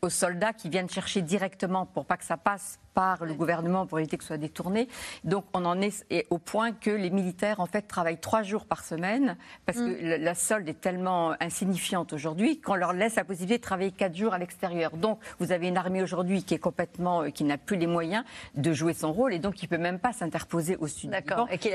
aux 0.00 0.08
soldats 0.08 0.54
qui 0.54 0.70
viennent 0.70 0.88
chercher 0.88 1.20
directement 1.20 1.84
pour 1.84 2.06
pas 2.06 2.16
que 2.16 2.24
ça 2.24 2.38
passe 2.38 2.78
par 2.98 3.24
le 3.24 3.32
gouvernement 3.32 3.86
pour 3.86 4.00
éviter 4.00 4.16
que 4.16 4.24
ce 4.24 4.28
soit 4.28 4.38
détourné. 4.38 4.88
Donc 5.22 5.44
on 5.54 5.64
en 5.66 5.80
est 5.80 6.04
au 6.30 6.38
point 6.38 6.72
que 6.72 6.90
les 6.90 7.10
militaires 7.10 7.60
en 7.60 7.66
fait 7.66 7.82
travaillent 7.82 8.18
trois 8.18 8.42
jours 8.42 8.66
par 8.66 8.84
semaine 8.84 9.36
parce 9.66 9.78
que 9.78 10.16
la 10.18 10.34
solde 10.34 10.68
est 10.68 10.80
tellement 10.80 11.34
insignifiante 11.38 12.12
aujourd'hui 12.12 12.60
qu'on 12.60 12.74
leur 12.74 12.92
laisse 12.92 13.14
la 13.14 13.22
possibilité 13.22 13.58
de 13.58 13.62
travailler 13.62 13.92
quatre 13.92 14.16
jours 14.16 14.34
à 14.34 14.38
l'extérieur. 14.38 14.96
Donc 14.96 15.20
vous 15.38 15.52
avez 15.52 15.68
une 15.68 15.76
armée 15.76 16.02
aujourd'hui 16.02 16.42
qui 16.42 16.54
est 16.54 16.58
complètement, 16.58 17.30
qui 17.30 17.44
n'a 17.44 17.56
plus 17.56 17.76
les 17.76 17.86
moyens 17.86 18.24
de 18.56 18.72
jouer 18.72 18.94
son 18.94 19.12
rôle 19.12 19.32
et 19.32 19.38
donc 19.38 19.54
qui 19.54 19.68
peut 19.68 19.78
même 19.78 20.00
pas 20.00 20.12
s'interposer 20.12 20.74
au 20.74 20.88
sud. 20.88 21.10
D'accord. 21.10 21.46
Et 21.52 21.58
qui. 21.58 21.70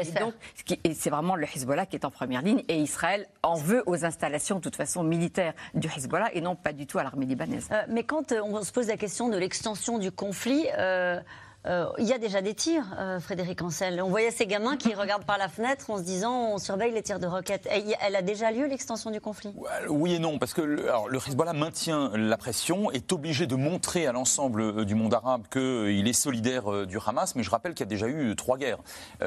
Et 0.84 0.94
c'est 0.94 1.10
vraiment 1.10 1.38
le 1.38 1.46
Hezbollah 1.46 1.86
qui 1.86 1.96
est 1.96 2.04
en 2.04 2.12
première 2.12 2.42
ligne 2.42 2.66
et 2.68 2.80
Israël 2.80 3.30
en 3.44 3.56
veut 3.56 3.84
aux 3.86 4.04
installations 4.04 4.58
de 4.58 4.62
toute 4.62 4.76
façon 4.76 5.04
militaires 5.04 5.54
du 5.74 5.88
Hezbollah 5.88 6.36
et 6.36 6.42
non 6.42 6.58
pas 6.58 6.74
du 6.74 6.86
tout 6.86 7.00
à 7.00 7.04
l'armée 7.04 7.26
libanaise. 7.26 7.70
mais 7.88 8.04
quand 8.04 8.34
on 8.34 8.62
se 8.62 8.74
pose 8.74 8.88
la 8.88 8.98
question 8.98 9.30
de 9.30 9.38
l'extension 9.38 10.00
du 10.00 10.12
conflit. 10.12 10.68
Euh, 10.78 11.13
the 11.16 11.26
Euh, 11.66 11.86
il 11.98 12.06
y 12.06 12.14
a 12.14 12.18
déjà 12.18 12.42
des 12.42 12.54
tirs, 12.54 12.86
euh, 13.00 13.20
Frédéric 13.20 13.62
Ancel. 13.62 14.02
On 14.02 14.10
voyait 14.10 14.32
ces 14.32 14.48
gamins 14.48 14.76
qui 14.76 14.94
regardent 14.94 15.24
par 15.24 15.38
la 15.38 15.48
fenêtre 15.48 15.90
en 15.90 15.98
se 15.98 16.04
disant 16.04 16.54
on 16.54 16.58
surveille 16.58 16.92
les 16.92 17.02
tirs 17.02 17.20
de 17.20 17.28
roquettes. 17.28 17.68
elle 18.02 18.16
a 18.16 18.22
déjà 18.22 18.52
lieu, 18.52 18.68
l'extension 18.68 19.12
du 19.12 19.22
conflit? 19.22 19.54
Oui 19.88 20.16
et 20.16 20.20
non, 20.20 20.40
parce 20.40 20.54
que 20.54 20.62
le, 20.62 20.90
alors, 20.90 21.08
le 21.08 21.18
Hezbollah 21.18 21.54
maintient 21.54 22.12
la 22.16 22.38
pression, 22.38 22.92
est 22.92 23.12
obligé 23.14 23.48
de 23.48 23.56
montrer 23.56 24.08
à 24.08 24.12
l'ensemble 24.12 24.62
euh, 24.62 24.86
du 24.86 24.96
monde 24.96 25.14
arabe 25.14 25.44
qu'il 25.50 26.08
est 26.08 26.14
solidaire 26.14 26.86
du 26.86 26.98
Hamas, 27.06 27.36
mais 27.36 27.44
je 27.44 27.50
rappelle 27.50 27.74
qu'il 27.74 27.86
y 27.86 27.88
a 27.88 27.90
déjà 27.90 28.08
eu 28.08 28.36
trois 28.36 28.58
guerres, 28.58 28.80
plus 29.20 29.26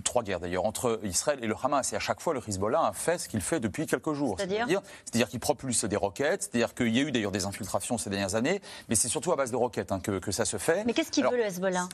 de 0.00 0.04
trois 0.04 0.22
guerres 0.22 0.40
d'ailleurs, 0.40 0.64
entre 0.64 1.00
Israël 1.02 1.38
et 1.42 1.46
le 1.46 1.54
Hamas. 1.60 1.92
Et 1.92 1.96
à 1.96 2.00
chaque 2.00 2.20
fois, 2.20 2.34
le 2.34 2.40
Hezbollah 2.46 2.86
a 2.86 2.92
fait 2.92 3.18
ce 3.18 3.28
qu'il 3.28 3.40
fait 3.40 3.60
depuis 3.60 3.86
quelques 3.86 4.12
jours. 4.12 4.36
C'est-à-dire? 4.38 4.82
C'est-à-dire 5.04 5.28
qu'il 5.28 5.40
propulse 5.40 5.84
des 5.84 5.96
roquettes, 5.96 6.42
c'est-à-dire 6.44 6.74
qu'il 6.74 6.94
y 6.94 7.00
a 7.00 7.02
eu 7.02 7.12
d'ailleurs 7.12 7.32
des 7.32 7.46
infiltrations 7.46 7.98
ces 7.98 8.10
dernières 8.10 8.34
années, 8.34 8.60
mais 8.88 8.94
c'est 8.94 9.08
surtout 9.08 9.32
à 9.32 9.36
base 9.36 9.50
de 9.50 9.56
roquettes 9.56 9.92
hein, 9.92 10.00
que, 10.00 10.18
que, 10.18 10.30
ça 10.30 10.44
se 10.44 10.56
fait. 10.56 10.84
Mais 10.84 10.92
qu'est-ce 10.92 11.10
qu'il 11.10 11.24
veut 11.24 11.36
le 11.36 11.47
Hezbollah 11.48 11.88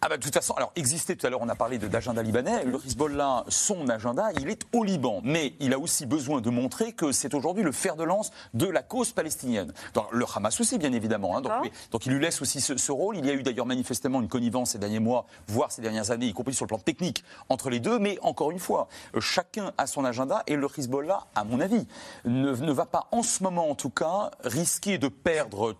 ah 0.00 0.08
bah, 0.08 0.18
de 0.18 0.22
toute 0.22 0.34
façon, 0.34 0.52
alors 0.54 0.72
existait 0.76 1.16
tout 1.16 1.26
à 1.26 1.30
l'heure, 1.30 1.40
on 1.40 1.48
a 1.48 1.54
parlé 1.54 1.78
d'agenda 1.78 2.22
libanais. 2.22 2.64
Le 2.64 2.78
Hezbollah, 2.84 3.44
son 3.48 3.88
agenda, 3.88 4.30
il 4.38 4.50
est 4.50 4.62
au 4.74 4.84
Liban, 4.84 5.20
mais 5.24 5.54
il 5.60 5.72
a 5.72 5.78
aussi 5.78 6.04
besoin 6.04 6.42
de 6.42 6.50
montrer 6.50 6.92
que 6.92 7.12
c'est 7.12 7.32
aujourd'hui 7.32 7.62
le 7.62 7.72
fer 7.72 7.96
de 7.96 8.04
lance 8.04 8.30
de 8.52 8.66
la 8.66 8.82
cause 8.82 9.12
palestinienne. 9.12 9.72
Donc, 9.94 10.06
le 10.12 10.26
Hamas 10.34 10.60
aussi, 10.60 10.76
bien 10.76 10.92
évidemment. 10.92 11.38
Hein. 11.38 11.42
donc, 11.90 12.06
il 12.06 12.12
lui 12.12 12.20
laisse 12.20 12.42
aussi 12.42 12.60
ce, 12.60 12.92
rôle. 12.92 13.16
Il 13.16 13.24
y 13.24 13.30
a 13.30 13.32
eu 13.32 13.42
d'ailleurs 13.42 13.64
manifestement 13.64 14.20
une 14.20 14.28
connivence 14.28 14.72
ces 14.72 14.78
derniers 14.78 15.00
mois, 15.00 15.26
voire 15.48 15.72
ces 15.72 15.80
dernières 15.80 16.10
années, 16.10 16.26
y 16.26 16.34
compris 16.34 16.52
sur 16.52 16.66
le 16.66 16.68
plan 16.68 16.78
technique, 16.78 17.24
entre 17.48 17.70
les 17.70 17.80
deux. 17.80 17.98
Mais 17.98 18.18
encore 18.20 18.50
une 18.50 18.58
fois, 18.58 18.88
euh, 19.14 19.20
chacun 19.20 19.72
a 19.78 19.86
son 19.86 20.04
agenda 20.04 20.42
et 20.46 20.56
le 20.56 20.68
Hezbollah, 20.76 21.26
à 21.34 21.44
mon 21.44 21.60
avis, 21.60 21.86
ne, 22.26 22.50
ne 22.50 22.72
va 22.72 22.84
pas 22.84 23.08
en 23.10 23.22
ce 23.22 23.42
moment, 23.42 23.70
en 23.70 23.74
tout 23.74 23.90
cas, 23.90 24.32
risquer 24.44 24.98
de 24.98 25.08
perdre 25.08 25.74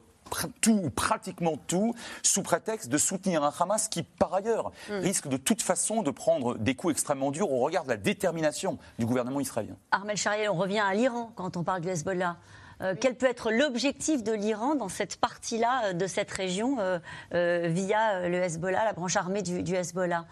tout 0.61 0.81
ou 0.85 0.91
pratiquement 0.91 1.57
tout 1.67 1.95
sous 2.23 2.43
prétexte 2.43 2.89
de 2.89 2.99
soutenir 2.99 3.43
un 3.43 3.53
Hamas 3.59 3.89
qui, 3.89 4.03
par 4.03 4.35
ailleurs, 4.35 4.73
hmm. 4.89 5.01
risque 5.01 5.29
de 5.29 5.37
toute 5.37 5.63
façon 5.63 6.03
de 6.03 6.11
prendre 6.11 6.57
des 6.57 6.75
coups 6.75 6.93
extrêmement 6.93 7.31
durs 7.31 7.51
au 7.51 7.59
regard 7.61 7.85
de 7.85 7.91
la 7.91 7.97
détermination 7.97 8.79
du 8.99 9.07
gouvernement 9.07 9.41
israélien. 9.41 9.77
Armel 9.91 10.17
Chariel, 10.17 10.51
on 10.51 10.57
revient 10.57 10.81
à 10.81 10.95
l'Iran 10.95 11.33
quand 11.35 11.57
on 11.57 11.65
parle 11.65 11.81
du 11.81 11.89
Hezbollah. 11.89 12.37
Euh, 12.81 12.95
quel 13.01 13.15
peut 13.15 13.27
être 13.27 13.51
l'objectif 13.51 14.23
de 14.23 14.33
l'Iran 14.33 14.75
dans 14.75 14.89
cette 14.89 15.17
partie-là 15.17 15.87
euh, 15.87 15.93
de 15.93 16.07
cette 16.07 16.31
région 16.31 16.77
euh, 16.81 16.99
via 17.31 18.29
le 18.29 18.37
Hezbollah, 18.39 18.85
la 18.85 18.93
branche 18.93 19.17
armée 19.17 19.43
du, 19.43 19.63
du 19.63 19.75
Hezbollah? 19.75 20.27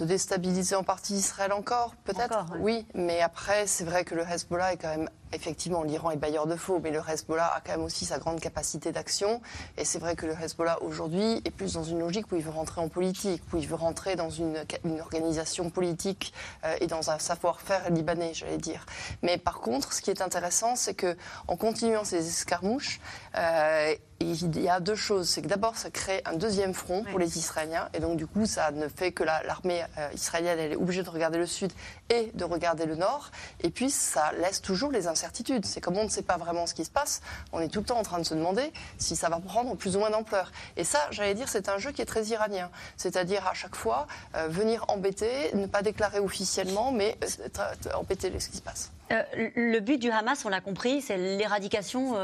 De 0.00 0.06
déstabiliser 0.06 0.74
en 0.74 0.82
partie 0.82 1.14
Israël 1.14 1.52
encore, 1.52 1.94
peut-être 2.04 2.46
Oui, 2.58 2.86
mais 2.94 3.20
après, 3.20 3.66
c'est 3.66 3.84
vrai 3.84 4.04
que 4.04 4.14
le 4.14 4.22
Hezbollah 4.22 4.72
est 4.72 4.76
quand 4.78 4.88
même 4.88 5.10
effectivement, 5.32 5.82
l'Iran 5.82 6.10
est 6.10 6.16
bailleur 6.16 6.46
de 6.46 6.56
faux, 6.56 6.80
mais 6.82 6.90
le 6.90 7.00
Hezbollah 7.06 7.46
a 7.46 7.60
quand 7.60 7.72
même 7.72 7.84
aussi 7.84 8.04
sa 8.04 8.18
grande 8.18 8.40
capacité 8.40 8.92
d'action. 8.92 9.40
Et 9.76 9.84
c'est 9.84 9.98
vrai 9.98 10.16
que 10.16 10.26
le 10.26 10.32
Hezbollah 10.32 10.82
aujourd'hui 10.82 11.40
est 11.44 11.50
plus 11.50 11.74
dans 11.74 11.84
une 11.84 12.00
logique 12.00 12.30
où 12.32 12.36
il 12.36 12.42
veut 12.42 12.50
rentrer 12.50 12.80
en 12.80 12.88
politique, 12.88 13.42
où 13.52 13.56
il 13.56 13.66
veut 13.66 13.76
rentrer 13.76 14.16
dans 14.16 14.30
une, 14.30 14.64
organisation 15.00 15.70
politique 15.70 16.32
euh, 16.64 16.76
et 16.80 16.86
dans 16.86 17.10
un 17.10 17.18
savoir-faire 17.18 17.90
libanais, 17.90 18.32
j'allais 18.34 18.58
dire. 18.58 18.86
Mais 19.22 19.38
par 19.38 19.60
contre, 19.60 19.92
ce 19.92 20.00
qui 20.00 20.10
est 20.10 20.22
intéressant, 20.22 20.76
c'est 20.76 20.94
que 20.94 21.16
en 21.48 21.56
continuant 21.56 22.04
ces 22.04 22.26
escarmouches, 22.26 23.00
euh, 23.36 23.94
il 24.20 24.60
y 24.60 24.68
a 24.68 24.80
deux 24.80 24.94
choses. 24.94 25.28
C'est 25.28 25.42
que 25.42 25.48
d'abord, 25.48 25.76
ça 25.76 25.90
crée 25.90 26.20
un 26.26 26.34
deuxième 26.34 26.74
front 26.74 27.04
pour 27.04 27.18
les 27.18 27.38
Israéliens. 27.38 27.88
Et 27.94 28.00
donc, 28.00 28.18
du 28.18 28.26
coup, 28.26 28.44
ça 28.44 28.70
ne 28.70 28.86
fait 28.88 29.12
que 29.12 29.24
l'armée 29.24 29.82
israélienne, 30.14 30.58
elle 30.58 30.72
est 30.72 30.76
obligée 30.76 31.02
de 31.02 31.10
regarder 31.10 31.38
le 31.38 31.46
sud 31.46 31.72
et 32.08 32.30
de 32.34 32.44
regarder 32.44 32.86
le 32.86 32.96
nord. 32.96 33.30
Et 33.62 33.70
puis, 33.70 33.90
ça 33.90 34.32
laisse 34.40 34.60
toujours 34.60 34.90
les 34.90 35.06
incertitudes. 35.06 35.64
C'est 35.66 35.80
comme 35.80 35.96
on 35.96 36.04
ne 36.04 36.08
sait 36.08 36.22
pas 36.22 36.36
vraiment 36.36 36.66
ce 36.66 36.74
qui 36.74 36.84
se 36.84 36.90
passe, 36.90 37.20
on 37.52 37.60
est 37.60 37.68
tout 37.68 37.80
le 37.80 37.86
temps 37.86 37.98
en 37.98 38.02
train 38.02 38.18
de 38.18 38.24
se 38.24 38.34
demander 38.34 38.72
si 38.98 39.16
ça 39.16 39.28
va 39.28 39.38
prendre 39.40 39.74
plus 39.76 39.96
ou 39.96 40.00
moins 40.00 40.10
d'ampleur. 40.10 40.52
Et 40.76 40.84
ça, 40.84 40.98
j'allais 41.10 41.34
dire, 41.34 41.48
c'est 41.48 41.68
un 41.68 41.78
jeu 41.78 41.92
qui 41.92 42.02
est 42.02 42.06
très 42.06 42.24
iranien. 42.26 42.70
C'est-à-dire, 42.96 43.46
à 43.46 43.54
chaque 43.54 43.76
fois, 43.76 44.06
euh, 44.36 44.48
venir 44.48 44.84
embêter, 44.88 45.54
ne 45.54 45.66
pas 45.66 45.82
déclarer 45.82 46.20
officiellement, 46.20 46.92
mais 46.92 47.16
euh, 47.22 47.94
embêter 47.94 48.38
ce 48.38 48.48
qui 48.48 48.56
se 48.56 48.62
passe. 48.62 48.92
Euh, 49.12 49.22
le 49.56 49.80
but 49.80 49.98
du 49.98 50.10
Hamas, 50.10 50.44
on 50.44 50.48
l'a 50.48 50.60
compris, 50.60 51.02
c'est 51.02 51.16
l'éradication 51.16 52.16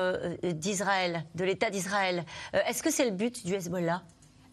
d'Israël, 0.42 1.24
de 1.34 1.44
l'État 1.44 1.70
d'Israël. 1.70 2.24
Est-ce 2.52 2.82
que 2.82 2.90
c'est 2.90 3.04
le 3.04 3.10
but 3.10 3.44
du 3.44 3.54
Hezbollah? 3.54 4.02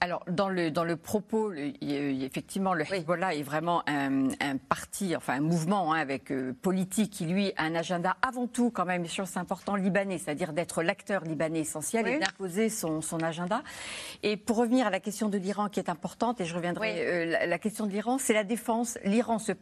Alors, 0.03 0.25
dans 0.29 0.49
le, 0.49 0.69
dans 0.69 0.83
le 0.83 0.97
propos, 0.97 1.53
effectivement, 1.53 2.73
le 2.73 2.83
Hezbollah 2.83 3.35
est 3.35 3.41
vraiment 3.41 3.83
un, 3.87 4.57
parti, 4.57 5.15
enfin 5.15 5.35
un 5.35 5.39
mouvement 5.39 5.93
hein, 5.93 5.97
avec 5.97 6.29
euh, 6.29 6.53
politique 6.61 7.09
qui, 7.09 7.25
lui, 7.25 7.53
a 7.55 7.63
un 7.63 7.73
agenda 7.73 8.17
avant 8.21 8.47
tout, 8.47 8.69
quand 8.69 8.83
même, 8.83 9.07
chose 9.07 9.29
c'est 9.29 9.39
important, 9.39 9.77
libanais, 9.77 10.17
c'est-à-dire 10.17 10.51
d'être 10.51 10.83
l'acteur 10.83 11.23
libanais 11.23 11.61
essentiel 11.61 12.05
et 12.09 12.19
d'imposer 12.19 12.67
son, 12.67 12.99
son, 12.99 13.23
agenda. 13.23 13.63
Et 14.23 14.35
pour 14.35 14.57
revenir 14.57 14.87
à 14.87 14.89
la 14.89 14.99
question 14.99 15.29
de 15.29 15.37
l'Iran 15.37 15.69
qui 15.69 15.79
est 15.79 15.87
importante, 15.87 16.41
et 16.41 16.45
je 16.45 16.53
reviendrai, 16.53 16.95
euh, 16.99 17.25
la, 17.25 17.45
la, 17.45 17.57
question 17.57 17.85
de 17.85 17.91
l'Iran, 17.91 18.17
c'est 18.17 18.33
la 18.33 18.43
défense. 18.43 18.97
L'Iran 19.05 19.39
se 19.39 19.53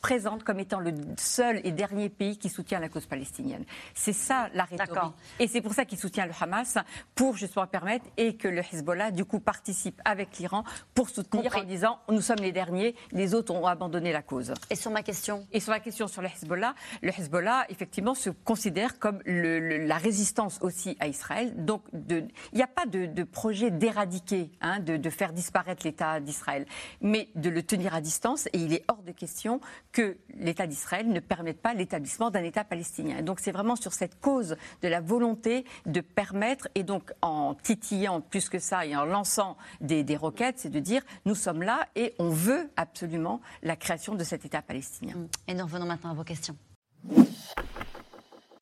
présente 0.00 0.44
comme 0.44 0.60
étant 0.60 0.80
le 0.80 0.92
seul 1.16 1.60
et 1.64 1.72
dernier 1.72 2.08
pays 2.08 2.38
qui 2.38 2.48
soutient 2.48 2.80
la 2.80 2.88
cause 2.88 3.06
palestinienne. 3.06 3.64
C'est 3.94 4.12
ça 4.12 4.48
la 4.54 4.64
rhétorique. 4.64 5.14
Et 5.38 5.48
c'est 5.48 5.60
pour 5.60 5.74
ça 5.74 5.84
qu'il 5.84 5.98
soutient 5.98 6.26
le 6.26 6.32
Hamas, 6.38 6.78
pour 7.14 7.36
justement 7.36 7.66
permettre 7.66 8.06
et 8.16 8.36
que 8.36 8.48
le 8.48 8.60
Hezbollah, 8.60 9.10
du 9.10 9.24
coup, 9.24 9.40
participe 9.40 10.00
avec 10.04 10.38
l'Iran 10.38 10.64
pour 10.94 11.08
soutenir 11.08 11.56
en 11.56 11.64
disant 11.64 11.98
nous 12.08 12.20
sommes 12.20 12.40
les 12.40 12.52
derniers, 12.52 12.94
les 13.12 13.34
autres 13.34 13.54
ont 13.54 13.66
abandonné 13.66 14.12
la 14.12 14.22
cause. 14.22 14.52
Et 14.70 14.76
sur 14.76 14.90
ma 14.90 15.02
question? 15.02 15.46
Et 15.52 15.60
sur 15.60 15.70
ma 15.70 15.80
question 15.80 16.08
sur 16.08 16.22
le 16.22 16.28
Hezbollah, 16.28 16.74
le 17.02 17.10
Hezbollah, 17.10 17.66
effectivement, 17.68 18.14
se 18.14 18.30
considère 18.30 18.98
comme 18.98 19.20
la 19.26 19.98
résistance 19.98 20.58
aussi 20.60 20.96
à 21.00 21.08
Israël. 21.08 21.52
Donc, 21.64 21.82
il 21.92 22.28
n'y 22.54 22.62
a 22.62 22.66
pas 22.66 22.86
de, 22.86 23.22
projet 23.24 23.70
d'éradiquer, 23.70 24.50
hein, 24.60 24.80
de, 24.80 24.96
de 24.96 25.10
faire 25.10 25.32
disparaître 25.32 25.84
l'État 25.84 26.20
d'Israël, 26.20 26.66
mais 27.00 27.28
de 27.34 27.50
le 27.50 27.62
tenir 27.62 27.94
à 27.94 28.00
distance. 28.00 28.46
Et 28.52 28.58
il 28.58 28.72
est 28.72 28.84
hors 28.88 29.02
de 29.02 29.12
question 29.12 29.60
que 29.92 30.16
l'État 30.34 30.66
d'Israël 30.66 31.08
ne 31.08 31.20
permette 31.20 31.60
pas 31.60 31.74
l'établissement 31.74 32.30
d'un 32.30 32.42
État 32.42 32.64
palestinien. 32.64 33.22
donc 33.22 33.40
c'est 33.40 33.52
vraiment 33.52 33.76
sur 33.76 33.92
cette 33.92 34.20
cause 34.20 34.56
de 34.82 34.88
la 34.88 35.00
volonté 35.00 35.64
de 35.86 36.00
permettre, 36.00 36.68
et 36.74 36.82
donc 36.82 37.12
en 37.22 37.54
titillant 37.54 38.20
plus 38.20 38.48
que 38.48 38.58
ça 38.58 38.86
et 38.86 38.96
en 38.96 39.04
lançant 39.04 39.56
des, 39.80 40.04
des 40.04 40.16
roquettes, 40.16 40.58
c'est 40.58 40.70
de 40.70 40.80
dire 40.80 41.02
nous 41.24 41.34
sommes 41.34 41.62
là 41.62 41.88
et 41.94 42.14
on 42.18 42.30
veut 42.30 42.70
absolument 42.76 43.40
la 43.62 43.76
création 43.76 44.14
de 44.14 44.24
cet 44.24 44.44
État 44.44 44.62
palestinien. 44.62 45.14
Et 45.48 45.54
nous 45.54 45.64
revenons 45.64 45.86
maintenant 45.86 46.10
à 46.10 46.14
vos 46.14 46.24
questions. 46.24 46.56